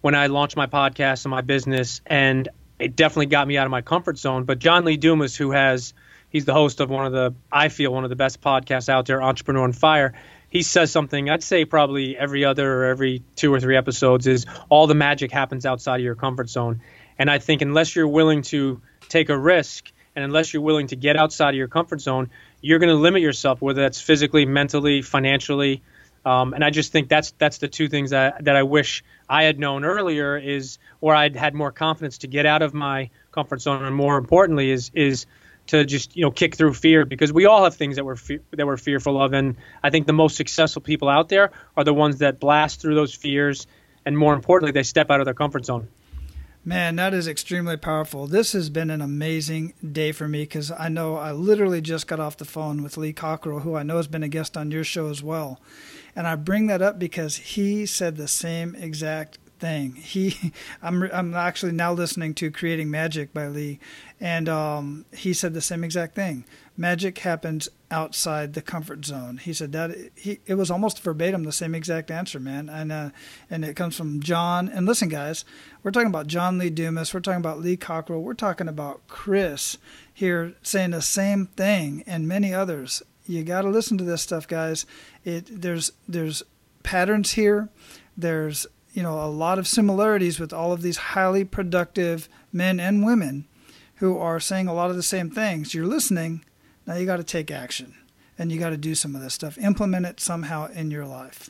when 0.00 0.14
I 0.14 0.28
launched 0.28 0.56
my 0.56 0.66
podcast 0.66 1.24
and 1.24 1.30
my 1.30 1.40
business 1.40 2.00
and 2.06 2.48
it 2.78 2.96
definitely 2.96 3.26
got 3.26 3.46
me 3.46 3.58
out 3.58 3.66
of 3.66 3.70
my 3.70 3.82
comfort 3.82 4.18
zone. 4.18 4.44
But 4.44 4.58
John 4.58 4.84
Lee 4.84 4.96
Dumas, 4.96 5.36
who 5.36 5.50
has 5.50 5.92
He's 6.30 6.44
the 6.44 6.54
host 6.54 6.80
of 6.80 6.88
one 6.88 7.06
of 7.06 7.12
the, 7.12 7.34
I 7.50 7.68
feel, 7.68 7.92
one 7.92 8.04
of 8.04 8.10
the 8.10 8.16
best 8.16 8.40
podcasts 8.40 8.88
out 8.88 9.06
there, 9.06 9.20
Entrepreneur 9.20 9.64
on 9.64 9.72
Fire. 9.72 10.14
He 10.50 10.62
says 10.62 10.90
something, 10.90 11.30
I'd 11.30 11.44
say 11.44 11.64
probably 11.64 12.16
every 12.16 12.44
other 12.44 12.80
or 12.80 12.84
every 12.86 13.22
two 13.36 13.54
or 13.54 13.60
three 13.60 13.76
episodes, 13.76 14.26
is 14.26 14.46
all 14.68 14.88
the 14.88 14.94
magic 14.94 15.30
happens 15.30 15.64
outside 15.64 16.00
of 16.00 16.04
your 16.04 16.16
comfort 16.16 16.50
zone. 16.50 16.80
And 17.18 17.30
I 17.30 17.38
think 17.38 17.62
unless 17.62 17.94
you're 17.94 18.08
willing 18.08 18.42
to 18.42 18.82
take 19.08 19.28
a 19.28 19.38
risk 19.38 19.90
and 20.16 20.24
unless 20.24 20.52
you're 20.52 20.62
willing 20.62 20.88
to 20.88 20.96
get 20.96 21.16
outside 21.16 21.50
of 21.50 21.54
your 21.54 21.68
comfort 21.68 22.00
zone, 22.00 22.30
you're 22.60 22.80
going 22.80 22.90
to 22.90 22.96
limit 22.96 23.22
yourself, 23.22 23.62
whether 23.62 23.82
that's 23.82 24.00
physically, 24.00 24.44
mentally, 24.44 25.02
financially. 25.02 25.82
Um, 26.24 26.52
and 26.52 26.64
I 26.64 26.70
just 26.70 26.92
think 26.92 27.08
that's 27.08 27.32
that's 27.38 27.58
the 27.58 27.68
two 27.68 27.88
things 27.88 28.10
that 28.10 28.44
that 28.44 28.56
I 28.56 28.64
wish 28.64 29.04
I 29.28 29.44
had 29.44 29.58
known 29.58 29.84
earlier 29.84 30.36
is, 30.36 30.78
or 31.00 31.14
I'd 31.14 31.36
had 31.36 31.54
more 31.54 31.72
confidence 31.72 32.18
to 32.18 32.26
get 32.26 32.44
out 32.44 32.60
of 32.60 32.74
my 32.74 33.10
comfort 33.32 33.62
zone, 33.62 33.84
and 33.84 33.94
more 33.94 34.18
importantly, 34.18 34.70
is 34.70 34.90
is 34.94 35.26
to 35.70 35.84
just 35.84 36.16
you 36.16 36.22
know 36.22 36.30
kick 36.30 36.56
through 36.56 36.74
fear 36.74 37.04
because 37.04 37.32
we 37.32 37.46
all 37.46 37.64
have 37.64 37.74
things 37.74 37.96
that 37.96 38.04
we're 38.04 38.16
fe- 38.16 38.40
that 38.52 38.66
we're 38.66 38.76
fearful 38.76 39.20
of, 39.20 39.32
and 39.32 39.56
I 39.82 39.90
think 39.90 40.06
the 40.06 40.12
most 40.12 40.36
successful 40.36 40.82
people 40.82 41.08
out 41.08 41.28
there 41.28 41.52
are 41.76 41.84
the 41.84 41.94
ones 41.94 42.18
that 42.18 42.40
blast 42.40 42.80
through 42.80 42.94
those 42.94 43.14
fears, 43.14 43.66
and 44.04 44.16
more 44.16 44.34
importantly, 44.34 44.72
they 44.72 44.82
step 44.82 45.10
out 45.10 45.20
of 45.20 45.24
their 45.24 45.34
comfort 45.34 45.64
zone. 45.64 45.88
Man, 46.62 46.96
that 46.96 47.14
is 47.14 47.26
extremely 47.26 47.78
powerful. 47.78 48.26
This 48.26 48.52
has 48.52 48.68
been 48.68 48.90
an 48.90 49.00
amazing 49.00 49.72
day 49.92 50.12
for 50.12 50.28
me 50.28 50.42
because 50.42 50.70
I 50.70 50.88
know 50.90 51.16
I 51.16 51.32
literally 51.32 51.80
just 51.80 52.06
got 52.06 52.20
off 52.20 52.36
the 52.36 52.44
phone 52.44 52.82
with 52.82 52.98
Lee 52.98 53.14
Cockrell, 53.14 53.60
who 53.60 53.76
I 53.76 53.82
know 53.82 53.96
has 53.96 54.08
been 54.08 54.22
a 54.22 54.28
guest 54.28 54.58
on 54.58 54.70
your 54.70 54.84
show 54.84 55.08
as 55.08 55.22
well. 55.22 55.58
And 56.14 56.26
I 56.26 56.34
bring 56.34 56.66
that 56.66 56.82
up 56.82 56.98
because 56.98 57.36
he 57.36 57.86
said 57.86 58.16
the 58.16 58.28
same 58.28 58.74
exact 58.74 59.38
thing. 59.60 59.94
He, 59.94 60.52
I'm, 60.82 61.02
I'm 61.12 61.34
actually 61.34 61.72
now 61.72 61.92
listening 61.92 62.34
to 62.34 62.50
Creating 62.50 62.90
Magic 62.90 63.32
by 63.32 63.46
Lee, 63.48 63.78
and 64.20 64.48
um, 64.48 65.04
he 65.12 65.32
said 65.32 65.54
the 65.54 65.60
same 65.60 65.84
exact 65.84 66.14
thing. 66.14 66.44
Magic 66.76 67.18
happens 67.18 67.68
outside 67.90 68.54
the 68.54 68.62
comfort 68.62 69.04
zone. 69.04 69.36
He 69.36 69.52
said 69.52 69.72
that 69.72 69.94
he, 70.14 70.40
it 70.46 70.54
was 70.54 70.70
almost 70.70 71.02
verbatim 71.02 71.42
the 71.42 71.52
same 71.52 71.74
exact 71.74 72.10
answer, 72.10 72.40
man. 72.40 72.68
And 72.70 72.90
uh, 72.90 73.10
and 73.50 73.64
it 73.64 73.76
comes 73.76 73.96
from 73.96 74.20
John. 74.20 74.68
And 74.68 74.86
listen, 74.86 75.08
guys, 75.08 75.44
we're 75.82 75.90
talking 75.90 76.08
about 76.08 76.26
John 76.26 76.56
Lee 76.56 76.70
Dumas. 76.70 77.12
We're 77.12 77.20
talking 77.20 77.40
about 77.40 77.60
Lee 77.60 77.76
Cockrell. 77.76 78.22
We're 78.22 78.34
talking 78.34 78.68
about 78.68 79.06
Chris 79.08 79.76
here 80.12 80.54
saying 80.62 80.90
the 80.90 81.02
same 81.02 81.46
thing, 81.46 82.02
and 82.06 82.26
many 82.26 82.54
others. 82.54 83.02
You 83.26 83.44
got 83.44 83.62
to 83.62 83.68
listen 83.68 83.98
to 83.98 84.04
this 84.04 84.22
stuff, 84.22 84.48
guys. 84.48 84.86
It 85.24 85.60
there's 85.60 85.92
there's 86.08 86.42
patterns 86.82 87.32
here. 87.32 87.68
There's 88.16 88.66
you 89.00 89.04
know, 89.04 89.24
a 89.24 89.32
lot 89.32 89.58
of 89.58 89.66
similarities 89.66 90.38
with 90.38 90.52
all 90.52 90.74
of 90.74 90.82
these 90.82 90.98
highly 90.98 91.42
productive 91.42 92.28
men 92.52 92.78
and 92.78 93.02
women 93.02 93.46
who 93.94 94.18
are 94.18 94.38
saying 94.38 94.68
a 94.68 94.74
lot 94.74 94.90
of 94.90 94.96
the 94.96 95.02
same 95.02 95.30
things. 95.30 95.72
You're 95.72 95.86
listening. 95.86 96.44
Now 96.84 96.96
you 96.96 97.06
got 97.06 97.16
to 97.16 97.24
take 97.24 97.50
action 97.50 97.94
and 98.38 98.52
you 98.52 98.60
got 98.60 98.70
to 98.70 98.76
do 98.76 98.94
some 98.94 99.16
of 99.16 99.22
this 99.22 99.32
stuff. 99.32 99.56
Implement 99.56 100.04
it 100.04 100.20
somehow 100.20 100.66
in 100.66 100.90
your 100.90 101.06
life. 101.06 101.48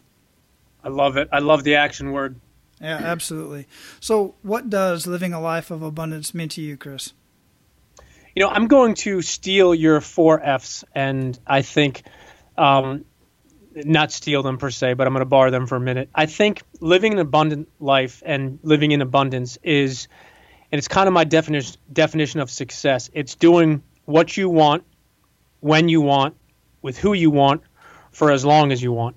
I 0.84 0.90
love 0.90 1.16
it. 1.16 1.28
I 1.32 1.40
love 1.40 1.64
the 1.64 1.74
action 1.74 2.12
word. 2.12 2.40
Yeah, 2.80 2.98
absolutely. 2.98 3.66
So, 3.98 4.36
what 4.42 4.70
does 4.70 5.08
living 5.08 5.32
a 5.32 5.40
life 5.40 5.72
of 5.72 5.82
abundance 5.82 6.32
mean 6.32 6.50
to 6.50 6.62
you, 6.62 6.76
Chris? 6.76 7.14
You 8.36 8.44
know, 8.44 8.48
I'm 8.48 8.68
going 8.68 8.94
to 8.94 9.22
steal 9.22 9.74
your 9.74 10.00
four 10.00 10.40
F's, 10.40 10.84
and 10.94 11.36
I 11.48 11.62
think 11.62 12.04
um, 12.56 13.06
not 13.84 14.12
steal 14.12 14.42
them 14.42 14.58
per 14.58 14.70
se, 14.70 14.94
but 14.94 15.06
I'm 15.06 15.12
going 15.12 15.20
to 15.20 15.26
borrow 15.26 15.50
them 15.50 15.66
for 15.66 15.76
a 15.76 15.80
minute. 15.80 16.10
I 16.14 16.26
think 16.26 16.62
living 16.80 17.12
an 17.12 17.18
abundant 17.18 17.68
life 17.78 18.22
and 18.24 18.58
living 18.62 18.92
in 18.92 19.00
abundance 19.02 19.58
is 19.62 20.08
and 20.72 20.78
it's 20.78 20.88
kind 20.88 21.08
of 21.08 21.14
my 21.14 21.24
definition 21.24 21.76
definition 21.92 22.40
of 22.40 22.50
success. 22.50 23.10
It's 23.12 23.34
doing 23.34 23.82
what 24.04 24.36
you 24.36 24.48
want, 24.48 24.84
when 25.60 25.88
you 25.88 26.00
want, 26.00 26.36
with 26.82 26.96
who 26.96 27.12
you 27.12 27.30
want, 27.30 27.62
for 28.12 28.30
as 28.30 28.44
long 28.44 28.72
as 28.72 28.82
you 28.82 28.92
want. 28.92 29.16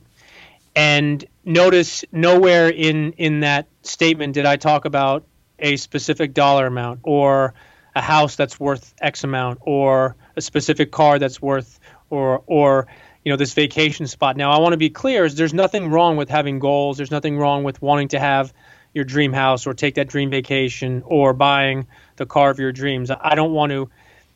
And 0.75 1.23
notice 1.45 2.03
nowhere 2.11 2.69
in 2.69 3.13
in 3.13 3.41
that 3.41 3.67
statement 3.83 4.33
did 4.33 4.45
I 4.45 4.55
talk 4.55 4.85
about 4.85 5.25
a 5.59 5.77
specific 5.77 6.33
dollar 6.33 6.65
amount 6.65 7.01
or 7.03 7.53
a 7.95 8.01
house 8.01 8.35
that's 8.35 8.59
worth 8.59 8.93
X 8.99 9.23
amount 9.23 9.59
or 9.61 10.15
a 10.35 10.41
specific 10.41 10.91
car 10.91 11.19
that's 11.19 11.41
worth 11.41 11.79
or 12.09 12.43
or 12.47 12.87
you 13.23 13.31
know 13.31 13.37
this 13.37 13.53
vacation 13.53 14.07
spot. 14.07 14.37
Now 14.37 14.51
I 14.51 14.59
want 14.59 14.73
to 14.73 14.77
be 14.77 14.89
clear 14.89 15.25
is 15.25 15.35
there's 15.35 15.53
nothing 15.53 15.89
wrong 15.89 16.17
with 16.17 16.29
having 16.29 16.59
goals. 16.59 16.97
There's 16.97 17.11
nothing 17.11 17.37
wrong 17.37 17.63
with 17.63 17.81
wanting 17.81 18.09
to 18.09 18.19
have 18.19 18.53
your 18.93 19.05
dream 19.05 19.33
house 19.33 19.65
or 19.65 19.73
take 19.73 19.95
that 19.95 20.07
dream 20.07 20.29
vacation 20.29 21.03
or 21.05 21.33
buying 21.33 21.87
the 22.17 22.25
car 22.25 22.49
of 22.49 22.59
your 22.59 22.71
dreams. 22.71 23.09
I 23.09 23.35
don't 23.35 23.53
want 23.53 23.71
to 23.71 23.89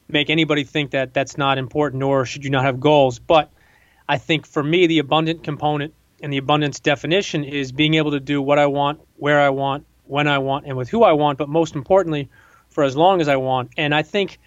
make 0.07 0.29
anybody 0.29 0.63
think 0.63 0.91
that 0.91 1.13
that's 1.13 1.38
not 1.38 1.57
important 1.57 2.01
or 2.01 2.25
should 2.25 2.43
you 2.43 2.49
not 2.49 2.63
have 2.63 2.79
goals, 2.79 3.19
but 3.19 3.51
I 4.07 4.17
think 4.17 4.47
for 4.47 4.63
me 4.63 4.88
the 4.88 4.99
abundant 4.99 5.43
component 5.43 5.93
and 6.21 6.31
the 6.31 6.38
abundance 6.38 6.79
definition 6.79 7.43
is 7.43 7.71
being 7.71 7.95
able 7.95 8.11
to 8.11 8.19
do 8.19 8.41
what 8.41 8.57
I 8.57 8.67
want, 8.67 9.01
where 9.17 9.39
I 9.39 9.49
want, 9.49 9.85
when 10.05 10.27
I 10.27 10.39
want, 10.39 10.65
and 10.65 10.77
with 10.77 10.89
who 10.89 11.03
I 11.03 11.11
want, 11.11 11.38
but 11.38 11.49
most 11.49 11.75
importantly, 11.75 12.29
for 12.69 12.83
as 12.83 12.95
long 12.95 13.21
as 13.21 13.27
I 13.27 13.35
want. 13.35 13.71
And 13.77 13.93
I 13.93 14.01
think 14.01 14.39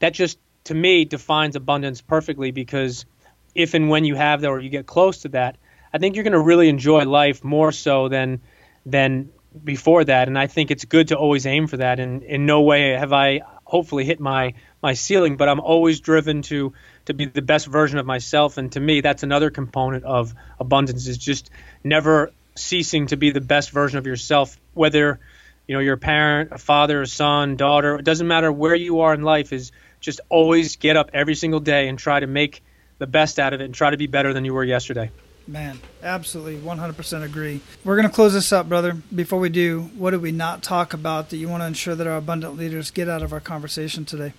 that 0.00 0.12
just, 0.12 0.38
to 0.64 0.74
me, 0.74 1.04
defines 1.04 1.56
abundance 1.56 2.00
perfectly 2.00 2.50
because 2.50 3.06
if 3.54 3.74
and 3.74 3.88
when 3.88 4.04
you 4.04 4.14
have 4.14 4.40
that 4.40 4.48
or 4.48 4.60
you 4.60 4.70
get 4.70 4.86
close 4.86 5.18
to 5.22 5.28
that, 5.30 5.56
I 5.92 5.98
think 5.98 6.16
you're 6.16 6.24
going 6.24 6.32
to 6.32 6.40
really 6.40 6.68
enjoy 6.68 7.04
life 7.04 7.44
more 7.44 7.72
so 7.72 8.08
than 8.08 8.40
than 8.84 9.30
before 9.62 10.04
that. 10.04 10.28
And 10.28 10.38
I 10.38 10.46
think 10.46 10.70
it's 10.70 10.84
good 10.84 11.08
to 11.08 11.16
always 11.16 11.46
aim 11.46 11.68
for 11.68 11.76
that. 11.76 12.00
And 12.00 12.22
in 12.22 12.46
no 12.46 12.62
way 12.62 12.90
have 12.90 13.12
I 13.12 13.42
hopefully 13.64 14.04
hit 14.04 14.20
my 14.20 14.54
my 14.82 14.94
ceiling, 14.94 15.36
but 15.36 15.48
I'm 15.48 15.60
always 15.60 16.00
driven 16.00 16.42
to 16.42 16.72
to 17.06 17.14
be 17.14 17.26
the 17.26 17.42
best 17.42 17.66
version 17.66 17.98
of 17.98 18.06
myself. 18.06 18.58
And 18.58 18.72
to 18.72 18.80
me, 18.80 19.00
that's 19.00 19.22
another 19.22 19.50
component 19.50 20.04
of 20.04 20.34
abundance 20.58 21.06
is 21.06 21.18
just 21.18 21.50
never 21.82 22.32
ceasing 22.56 23.08
to 23.08 23.16
be 23.16 23.30
the 23.30 23.40
best 23.40 23.70
version 23.70 23.98
of 23.98 24.06
yourself, 24.06 24.58
whether 24.74 25.20
you 25.66 25.74
know 25.74 25.80
you're 25.80 25.94
a 25.94 25.98
parent, 25.98 26.50
a 26.52 26.58
father, 26.58 27.02
a 27.02 27.06
son, 27.06 27.56
daughter. 27.56 27.96
It 27.96 28.04
doesn't 28.04 28.26
matter 28.26 28.50
where 28.50 28.74
you 28.74 29.00
are 29.00 29.14
in 29.14 29.22
life. 29.22 29.52
Is 29.52 29.70
just 30.00 30.20
always 30.28 30.76
get 30.76 30.96
up 30.96 31.10
every 31.14 31.36
single 31.36 31.60
day 31.60 31.88
and 31.88 31.98
try 31.98 32.18
to 32.18 32.26
make 32.26 32.62
the 32.98 33.06
best 33.06 33.38
out 33.38 33.52
of 33.52 33.60
it 33.60 33.64
and 33.64 33.74
try 33.74 33.90
to 33.90 33.96
be 33.96 34.06
better 34.06 34.32
than 34.32 34.44
you 34.44 34.54
were 34.54 34.64
yesterday. 34.64 35.10
Man, 35.46 35.78
absolutely, 36.02 36.56
100% 36.56 37.22
agree. 37.22 37.60
We're 37.84 37.96
going 37.96 38.08
to 38.08 38.14
close 38.14 38.32
this 38.32 38.50
up, 38.50 38.66
brother. 38.68 38.94
Before 39.14 39.38
we 39.38 39.50
do, 39.50 39.90
what 39.96 40.12
did 40.12 40.22
we 40.22 40.32
not 40.32 40.62
talk 40.62 40.94
about 40.94 41.30
that 41.30 41.36
you 41.36 41.48
want 41.50 41.62
to 41.62 41.66
ensure 41.66 41.94
that 41.94 42.06
our 42.06 42.16
abundant 42.16 42.56
leaders 42.56 42.90
get 42.90 43.10
out 43.10 43.22
of 43.22 43.32
our 43.32 43.40
conversation 43.40 44.06
today? 44.06 44.32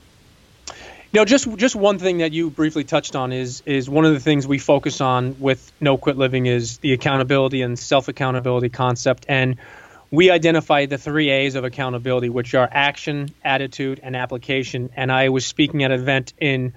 You 1.12 1.22
know, 1.22 1.26
just 1.26 1.48
just 1.58 1.76
one 1.76 2.00
thing 2.00 2.18
that 2.18 2.34
you 2.34 2.50
briefly 2.50 2.84
touched 2.84 3.16
on 3.16 3.32
is 3.32 3.62
is 3.66 3.90
one 3.90 4.04
of 4.04 4.14
the 4.14 4.20
things 4.20 4.48
we 4.48 4.58
focus 4.58 5.00
on 5.00 5.40
with 5.40 5.72
No 5.80 5.96
Quit 5.96 6.18
Living 6.18 6.48
is 6.48 6.80
the 6.80 6.92
accountability 6.92 7.62
and 7.62 7.78
self 7.80 8.08
accountability 8.08 8.70
concept, 8.70 9.26
and 9.30 9.58
we 10.12 10.30
identify 10.30 10.88
the 10.88 10.98
three 10.98 11.30
A's 11.30 11.56
of 11.56 11.64
accountability, 11.64 12.30
which 12.30 12.54
are 12.54 12.68
action, 12.70 13.30
attitude, 13.44 14.00
and 14.04 14.16
application. 14.16 14.90
And 14.96 15.12
I 15.12 15.30
was 15.30 15.46
speaking 15.46 15.84
at 15.84 15.92
an 15.92 16.00
event 16.00 16.34
in 16.40 16.74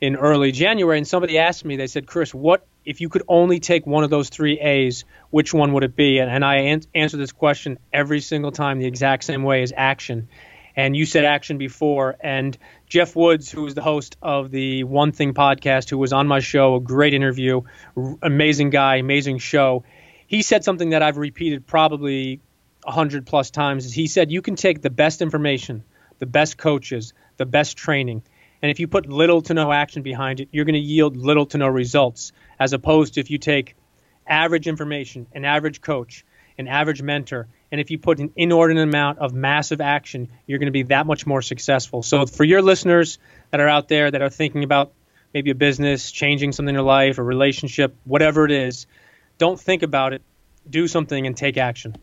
in 0.00 0.16
early 0.16 0.52
January, 0.52 0.98
and 0.98 1.06
somebody 1.06 1.38
asked 1.38 1.64
me, 1.64 1.76
they 1.76 1.86
said, 1.86 2.06
Chris, 2.06 2.34
what 2.34 2.66
if 2.84 3.00
you 3.00 3.08
could 3.08 3.22
only 3.28 3.60
take 3.60 3.86
one 3.86 4.04
of 4.04 4.10
those 4.10 4.28
three 4.28 4.60
A's, 4.60 5.04
which 5.30 5.52
one 5.54 5.72
would 5.72 5.84
it 5.84 5.96
be? 5.96 6.18
And, 6.18 6.30
and 6.30 6.44
I 6.44 6.56
an- 6.56 6.82
answer 6.94 7.16
this 7.16 7.32
question 7.32 7.78
every 7.92 8.20
single 8.20 8.52
time 8.52 8.78
the 8.78 8.86
exact 8.86 9.24
same 9.24 9.42
way 9.42 9.62
as 9.62 9.72
action 9.76 10.28
and 10.76 10.94
you 10.94 11.06
said 11.06 11.24
action 11.24 11.56
before. 11.56 12.16
And 12.20 12.56
Geoff 12.86 13.16
Woods, 13.16 13.50
who 13.50 13.62
was 13.62 13.74
the 13.74 13.82
host 13.82 14.16
of 14.20 14.50
the 14.50 14.84
One 14.84 15.10
Thing 15.10 15.32
podcast, 15.32 15.88
who 15.88 15.98
was 15.98 16.12
on 16.12 16.28
my 16.28 16.40
show, 16.40 16.76
a 16.76 16.80
great 16.80 17.14
interview, 17.14 17.62
amazing 18.22 18.70
guy, 18.70 18.96
amazing 18.96 19.38
show. 19.38 19.84
He 20.26 20.42
said 20.42 20.62
something 20.62 20.90
that 20.90 21.02
I've 21.02 21.16
repeated 21.16 21.66
probably 21.66 22.40
a 22.86 22.92
hundred 22.92 23.26
plus 23.26 23.50
times. 23.50 23.90
He 23.92 24.06
said 24.06 24.30
you 24.30 24.42
can 24.42 24.54
take 24.54 24.82
the 24.82 24.90
best 24.90 25.22
information, 25.22 25.82
the 26.18 26.26
best 26.26 26.58
coaches, 26.58 27.14
the 27.38 27.46
best 27.46 27.76
training, 27.76 28.22
and 28.62 28.70
if 28.70 28.80
you 28.80 28.88
put 28.88 29.08
little 29.08 29.42
to 29.42 29.54
no 29.54 29.72
action 29.72 30.02
behind 30.02 30.40
it, 30.40 30.48
you're 30.52 30.64
going 30.64 30.74
to 30.74 30.80
yield 30.80 31.16
little 31.16 31.46
to 31.46 31.58
no 31.58 31.68
results. 31.68 32.32
As 32.58 32.72
opposed 32.72 33.14
to 33.14 33.20
if 33.20 33.30
you 33.30 33.38
take 33.38 33.76
average 34.26 34.66
information, 34.66 35.26
an 35.32 35.44
average 35.44 35.80
coach, 35.80 36.24
an 36.58 36.68
average 36.68 37.02
mentor, 37.02 37.48
and 37.70 37.80
if 37.80 37.90
you 37.90 37.98
put 37.98 38.18
an 38.18 38.32
inordinate 38.36 38.88
amount 38.88 39.18
of 39.18 39.34
massive 39.34 39.80
action, 39.80 40.28
you're 40.46 40.58
going 40.58 40.66
to 40.66 40.72
be 40.72 40.84
that 40.84 41.06
much 41.06 41.26
more 41.26 41.42
successful. 41.42 42.02
So, 42.02 42.26
for 42.26 42.44
your 42.44 42.62
listeners 42.62 43.18
that 43.50 43.60
are 43.60 43.68
out 43.68 43.88
there 43.88 44.10
that 44.10 44.22
are 44.22 44.30
thinking 44.30 44.64
about 44.64 44.92
maybe 45.34 45.50
a 45.50 45.54
business, 45.54 46.10
changing 46.10 46.52
something 46.52 46.70
in 46.70 46.74
your 46.74 46.84
life, 46.84 47.18
a 47.18 47.22
relationship, 47.22 47.94
whatever 48.04 48.44
it 48.44 48.52
is, 48.52 48.86
don't 49.38 49.60
think 49.60 49.82
about 49.82 50.12
it. 50.12 50.22
Do 50.68 50.88
something 50.88 51.26
and 51.26 51.36
take 51.36 51.58
action. 51.58 51.96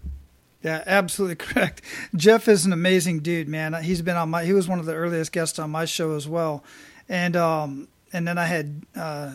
Yeah, 0.63 0.81
absolutely 0.85 1.35
correct. 1.45 1.81
Geoff 2.15 2.47
is 2.47 2.65
an 2.65 2.73
amazing 2.73 3.19
dude, 3.19 3.47
man. 3.47 3.73
He's 3.83 4.01
been 4.01 4.15
on 4.15 4.29
my. 4.29 4.45
He 4.45 4.53
was 4.53 4.67
one 4.67 4.79
of 4.79 4.85
the 4.85 4.95
earliest 4.95 5.31
guests 5.31 5.59
on 5.59 5.69
my 5.69 5.85
show 5.85 6.15
as 6.15 6.27
well, 6.27 6.63
and 7.09 7.35
um, 7.35 7.87
and 8.11 8.27
then 8.27 8.37
I 8.37 8.45
had 8.45 8.83
uh, 8.95 9.33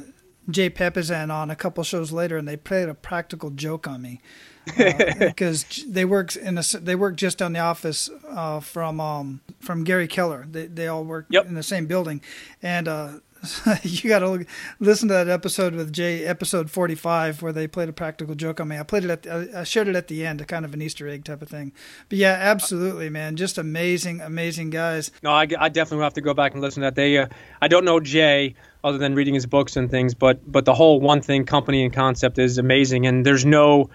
Jay 0.51 0.71
Papasan 0.71 1.33
on 1.33 1.51
a 1.51 1.57
couple 1.57 1.85
shows 1.85 2.13
later, 2.13 2.39
and 2.39 2.49
they 2.49 2.57
played 2.57 2.89
a 2.89 2.95
practical 2.95 3.51
joke 3.51 3.87
on 3.87 4.01
me 4.01 4.21
because 5.19 5.65
uh, 5.65 5.83
they 5.89 6.05
work 6.05 6.35
in 6.37 6.59
a, 6.59 6.63
they 6.81 6.95
work 6.95 7.17
just 7.17 7.39
down 7.39 7.53
the 7.53 7.59
office 7.61 8.09
uh, 8.29 8.61
from 8.61 9.01
um, 9.01 9.41
from 9.61 9.85
Gary 9.85 10.09
Keller. 10.09 10.47
They 10.51 10.67
they 10.67 10.89
all 10.89 11.05
work 11.05 11.27
yep. 11.29 11.47
in 11.47 11.55
the 11.55 11.63
same 11.63 11.87
building, 11.87 12.23
and 12.63 12.89
uh, 12.89 13.11
you 13.83 14.09
got 14.09 14.21
to 14.21 14.45
listen 14.81 15.09
to 15.09 15.15
that 15.15 15.29
episode 15.29 15.75
with 15.75 15.93
Jay, 15.93 16.25
episode 16.25 16.71
forty 16.71 16.95
five, 16.95 17.41
where 17.43 17.53
they 17.53 17.67
played 17.67 17.89
a 17.89 17.93
practical 17.93 18.35
joke 18.35 18.61
on 18.61 18.69
me. 18.69 18.79
I 18.79 18.83
played 18.83 19.05
it 19.05 19.11
at 19.11 19.23
the, 19.23 19.61
I 19.61 19.65
shared 19.65 19.89
it 19.89 19.97
at 19.97 20.09
the 20.09 20.27
end, 20.27 20.41
a 20.41 20.45
kind 20.45 20.65
of 20.65 20.75
an 20.75 20.83
Easter 20.83 21.09
egg 21.09 21.25
type 21.25 21.43
of 21.43 21.49
thing. 21.49 21.73
But 22.09 22.19
yeah, 22.19 22.37
absolutely, 22.39 23.09
man, 23.09 23.37
just 23.37 23.59
amazing, 23.59 24.21
amazing 24.21 24.71
guys. 24.71 25.11
No, 25.23 25.31
I, 25.31 25.47
I 25.59 25.69
definitely 25.69 25.99
will 25.99 26.05
have 26.05 26.15
to 26.15 26.21
go 26.21 26.35
back 26.35 26.53
and 26.53 26.61
listen 26.61 26.83
to 26.83 26.87
that. 26.87 26.95
They 26.95 27.19
uh, 27.19 27.29
I 27.63 27.69
don't 27.69 27.85
know 27.85 28.01
Jay 28.01 28.55
other 28.83 28.99
than 28.99 29.15
reading 29.15 29.35
his 29.35 29.47
books 29.47 29.77
and 29.77 29.91
things, 29.91 30.15
but 30.15 30.41
but 30.51 30.65
the 30.65 30.75
whole 30.75 31.01
one 31.01 31.21
thing 31.21 31.45
company 31.45 31.85
and 31.85 31.93
concept 31.93 32.39
is 32.39 32.59
amazing, 32.59 33.07
and 33.07 33.25
there's 33.25 33.45
no 33.45 33.91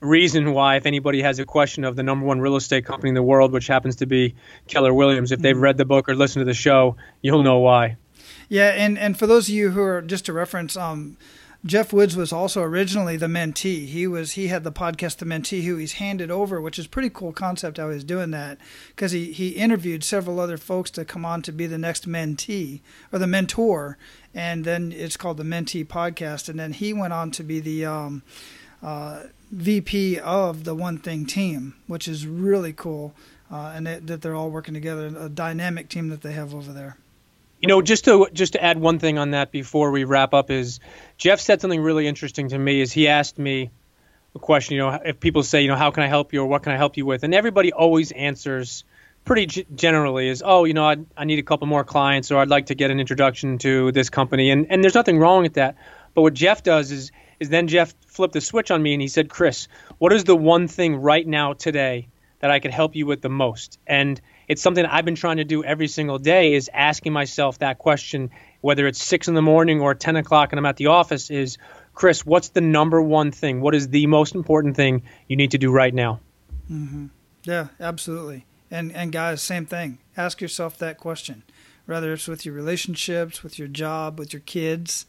reason 0.00 0.52
why, 0.52 0.76
if 0.76 0.86
anybody 0.86 1.22
has 1.22 1.38
a 1.38 1.44
question 1.44 1.84
of 1.84 1.96
the 1.96 2.02
number 2.02 2.24
one 2.24 2.40
real 2.40 2.56
estate 2.56 2.84
company 2.84 3.08
in 3.08 3.14
the 3.14 3.22
world, 3.22 3.52
which 3.52 3.66
happens 3.66 3.96
to 3.96 4.06
be 4.06 4.34
Keller 4.68 4.94
Williams, 4.94 5.32
if 5.32 5.40
they've 5.40 5.54
mm-hmm. 5.54 5.62
read 5.62 5.76
the 5.76 5.84
book 5.84 6.08
or 6.08 6.14
listened 6.14 6.42
to 6.42 6.44
the 6.44 6.54
show, 6.54 6.96
you'll 7.22 7.42
know 7.42 7.58
why. 7.58 7.96
Yeah, 8.48 8.70
and, 8.70 8.98
and 8.98 9.18
for 9.18 9.26
those 9.26 9.48
of 9.48 9.54
you 9.54 9.70
who 9.70 9.82
are 9.82 10.00
just 10.00 10.26
to 10.26 10.32
reference, 10.32 10.76
um, 10.76 11.16
Geoff 11.66 11.92
Woods 11.92 12.16
was 12.16 12.32
also 12.32 12.62
originally 12.62 13.16
the 13.16 13.26
mentee. 13.26 13.86
He 13.86 14.06
was 14.06 14.32
he 14.32 14.46
had 14.46 14.62
the 14.62 14.70
podcast 14.70 15.16
The 15.16 15.26
Mentee, 15.26 15.64
who 15.64 15.76
he's 15.76 15.94
handed 15.94 16.30
over, 16.30 16.60
which 16.60 16.78
is 16.78 16.86
pretty 16.86 17.10
cool 17.10 17.32
concept 17.32 17.78
how 17.78 17.90
he's 17.90 18.04
doing 18.04 18.30
that 18.30 18.58
because 18.90 19.10
he 19.10 19.32
he 19.32 19.50
interviewed 19.50 20.04
several 20.04 20.38
other 20.38 20.56
folks 20.56 20.90
to 20.92 21.04
come 21.04 21.24
on 21.24 21.42
to 21.42 21.52
be 21.52 21.66
the 21.66 21.76
next 21.76 22.08
mentee 22.08 22.80
or 23.12 23.18
the 23.18 23.26
mentor, 23.26 23.98
and 24.32 24.64
then 24.64 24.92
it's 24.92 25.16
called 25.16 25.36
the 25.36 25.42
Mentee 25.42 25.84
podcast, 25.84 26.48
and 26.48 26.60
then 26.60 26.72
he 26.72 26.92
went 26.92 27.12
on 27.12 27.32
to 27.32 27.42
be 27.42 27.58
the 27.58 27.84
um, 27.84 28.22
uh, 28.80 29.24
VP 29.50 30.20
of 30.20 30.62
the 30.62 30.76
One 30.76 30.98
Thing 30.98 31.26
team, 31.26 31.74
which 31.88 32.06
is 32.06 32.24
really 32.24 32.72
cool, 32.72 33.14
uh, 33.50 33.72
and 33.74 33.84
that, 33.86 34.06
that 34.06 34.22
they're 34.22 34.36
all 34.36 34.50
working 34.50 34.74
together, 34.74 35.06
a 35.18 35.28
dynamic 35.28 35.88
team 35.88 36.08
that 36.08 36.22
they 36.22 36.32
have 36.32 36.54
over 36.54 36.72
there. 36.72 36.96
You 37.60 37.66
know, 37.68 37.82
just 37.82 38.04
to 38.04 38.28
just 38.32 38.52
to 38.52 38.62
add 38.62 38.78
one 38.78 38.98
thing 38.98 39.18
on 39.18 39.32
that 39.32 39.50
before 39.50 39.90
we 39.90 40.04
wrap 40.04 40.32
up 40.32 40.50
is 40.50 40.78
Geoff 41.16 41.40
said 41.40 41.60
something 41.60 41.80
really 41.80 42.06
interesting 42.06 42.48
to 42.50 42.58
me. 42.58 42.80
Is 42.80 42.92
he 42.92 43.08
asked 43.08 43.38
me 43.38 43.70
a 44.34 44.38
question? 44.38 44.76
You 44.76 44.82
know, 44.82 45.00
if 45.04 45.18
people 45.18 45.42
say, 45.42 45.62
you 45.62 45.68
know, 45.68 45.76
how 45.76 45.90
can 45.90 46.04
I 46.04 46.06
help 46.06 46.32
you 46.32 46.42
or 46.42 46.46
what 46.46 46.62
can 46.62 46.72
I 46.72 46.76
help 46.76 46.96
you 46.96 47.04
with, 47.04 47.24
and 47.24 47.34
everybody 47.34 47.72
always 47.72 48.12
answers 48.12 48.84
pretty 49.24 49.46
g- 49.46 49.66
generally 49.74 50.28
is, 50.28 50.42
oh, 50.46 50.64
you 50.64 50.72
know, 50.72 50.88
I, 50.88 50.96
I 51.16 51.24
need 51.24 51.38
a 51.38 51.42
couple 51.42 51.66
more 51.66 51.84
clients 51.84 52.30
or 52.30 52.38
I'd 52.38 52.48
like 52.48 52.66
to 52.66 52.74
get 52.74 52.90
an 52.90 53.00
introduction 53.00 53.58
to 53.58 53.90
this 53.90 54.08
company, 54.08 54.50
and 54.50 54.70
and 54.70 54.82
there's 54.82 54.94
nothing 54.94 55.18
wrong 55.18 55.42
with 55.42 55.54
that. 55.54 55.76
But 56.14 56.22
what 56.22 56.34
Geoff 56.34 56.62
does 56.62 56.92
is 56.92 57.10
is 57.40 57.48
then 57.48 57.66
Geoff 57.66 57.94
flipped 58.06 58.34
the 58.34 58.40
switch 58.40 58.70
on 58.70 58.82
me 58.82 58.92
and 58.92 59.02
he 59.02 59.08
said, 59.08 59.28
Chris, 59.28 59.68
what 59.98 60.12
is 60.12 60.24
the 60.24 60.36
one 60.36 60.68
thing 60.68 60.96
right 60.96 61.26
now 61.26 61.52
today 61.52 62.08
that 62.40 62.50
I 62.50 62.58
could 62.60 62.72
help 62.72 62.96
you 62.96 63.06
with 63.06 63.20
the 63.20 63.28
most? 63.28 63.78
And 63.86 64.20
it's 64.48 64.62
something 64.62 64.84
I've 64.84 65.04
been 65.04 65.14
trying 65.14 65.36
to 65.36 65.44
do 65.44 65.62
every 65.62 65.88
single 65.88 66.18
day 66.18 66.54
is 66.54 66.70
asking 66.72 67.12
myself 67.12 67.58
that 67.58 67.78
question, 67.78 68.30
whether 68.62 68.86
it's 68.86 69.02
six 69.02 69.28
in 69.28 69.34
the 69.34 69.42
morning 69.42 69.80
or 69.80 69.94
10 69.94 70.16
o'clock 70.16 70.52
and 70.52 70.58
I'm 70.58 70.66
at 70.66 70.76
the 70.76 70.86
office 70.86 71.30
is, 71.30 71.58
Chris, 71.94 72.24
what's 72.24 72.48
the 72.50 72.60
number 72.60 73.00
one 73.02 73.30
thing? 73.30 73.60
What 73.60 73.74
is 73.74 73.88
the 73.88 74.06
most 74.06 74.34
important 74.34 74.76
thing 74.76 75.02
you 75.28 75.36
need 75.36 75.50
to 75.50 75.58
do 75.58 75.70
right 75.70 75.92
now? 75.92 76.20
Mm-hmm. 76.70 77.06
Yeah, 77.44 77.68
absolutely. 77.78 78.46
And, 78.70 78.92
and 78.92 79.12
guys, 79.12 79.42
same 79.42 79.66
thing. 79.66 79.98
Ask 80.16 80.40
yourself 80.40 80.78
that 80.78 80.98
question, 80.98 81.42
whether 81.86 82.12
it's 82.12 82.28
with 82.28 82.46
your 82.46 82.54
relationships, 82.54 83.42
with 83.42 83.58
your 83.58 83.68
job, 83.68 84.18
with 84.18 84.32
your 84.32 84.40
kids, 84.40 85.06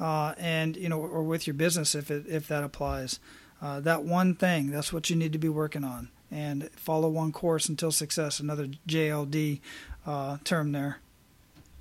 uh, 0.00 0.34
and 0.38 0.76
you 0.76 0.88
know, 0.88 1.00
or 1.00 1.22
with 1.22 1.46
your 1.46 1.54
business 1.54 1.94
if 1.94 2.10
it, 2.10 2.24
if 2.28 2.48
that 2.48 2.64
applies. 2.64 3.20
Uh, 3.60 3.78
that 3.80 4.04
one 4.04 4.34
thing, 4.34 4.70
that's 4.70 4.92
what 4.92 5.08
you 5.08 5.14
need 5.14 5.32
to 5.32 5.38
be 5.38 5.48
working 5.48 5.84
on. 5.84 6.10
And 6.32 6.70
follow 6.72 7.08
one 7.08 7.30
course 7.30 7.68
until 7.68 7.92
success. 7.92 8.40
Another 8.40 8.68
JLD 8.88 9.60
uh, 10.06 10.38
term 10.44 10.72
there. 10.72 10.98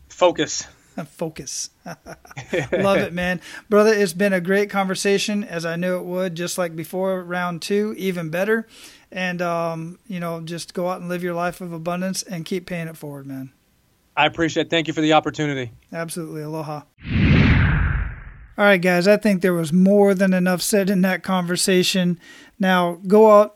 Focus. 0.10 0.68
Focus. 1.08 1.70
Love 2.72 2.98
it, 2.98 3.14
man. 3.14 3.40
Brother, 3.70 3.94
it's 3.94 4.14
been 4.14 4.34
a 4.34 4.42
great 4.42 4.70
conversation 4.70 5.44
as 5.44 5.66
I 5.66 5.78
knew 5.78 5.98
it 5.98 6.04
would, 6.04 6.36
just 6.36 6.58
like 6.58 6.76
before 6.76 7.24
round 7.24 7.62
two, 7.62 7.96
even 7.98 8.30
better. 8.30 8.68
And, 9.12 9.42
um, 9.42 10.00
you 10.08 10.20
know, 10.20 10.42
just 10.42 10.74
go 10.74 10.90
out 10.90 11.00
and 11.00 11.10
live 11.10 11.24
your 11.24 11.34
life 11.34 11.62
of 11.62 11.72
abundance 11.72 12.24
and 12.24 12.46
keep 12.46 12.66
paying 12.66 12.88
it 12.88 12.98
forward, 12.98 13.26
man. 13.26 13.52
I 14.16 14.26
appreciate 14.26 14.68
it. 14.68 14.70
Thank 14.70 14.88
you 14.88 14.94
for 14.94 15.02
the 15.02 15.14
opportunity. 15.14 15.72
Absolutely. 15.94 16.42
Aloha. 16.42 16.82
All 18.58 18.66
right, 18.66 18.82
guys, 18.82 19.08
I 19.08 19.16
think 19.16 19.42
there 19.42 19.54
was 19.54 19.72
more 19.72 20.14
than 20.14 20.34
enough 20.34 20.62
said 20.62 20.90
in 20.90 21.02
that 21.02 21.24
conversation. 21.24 22.20
Now 22.60 23.00
go 23.08 23.32
out 23.32 23.56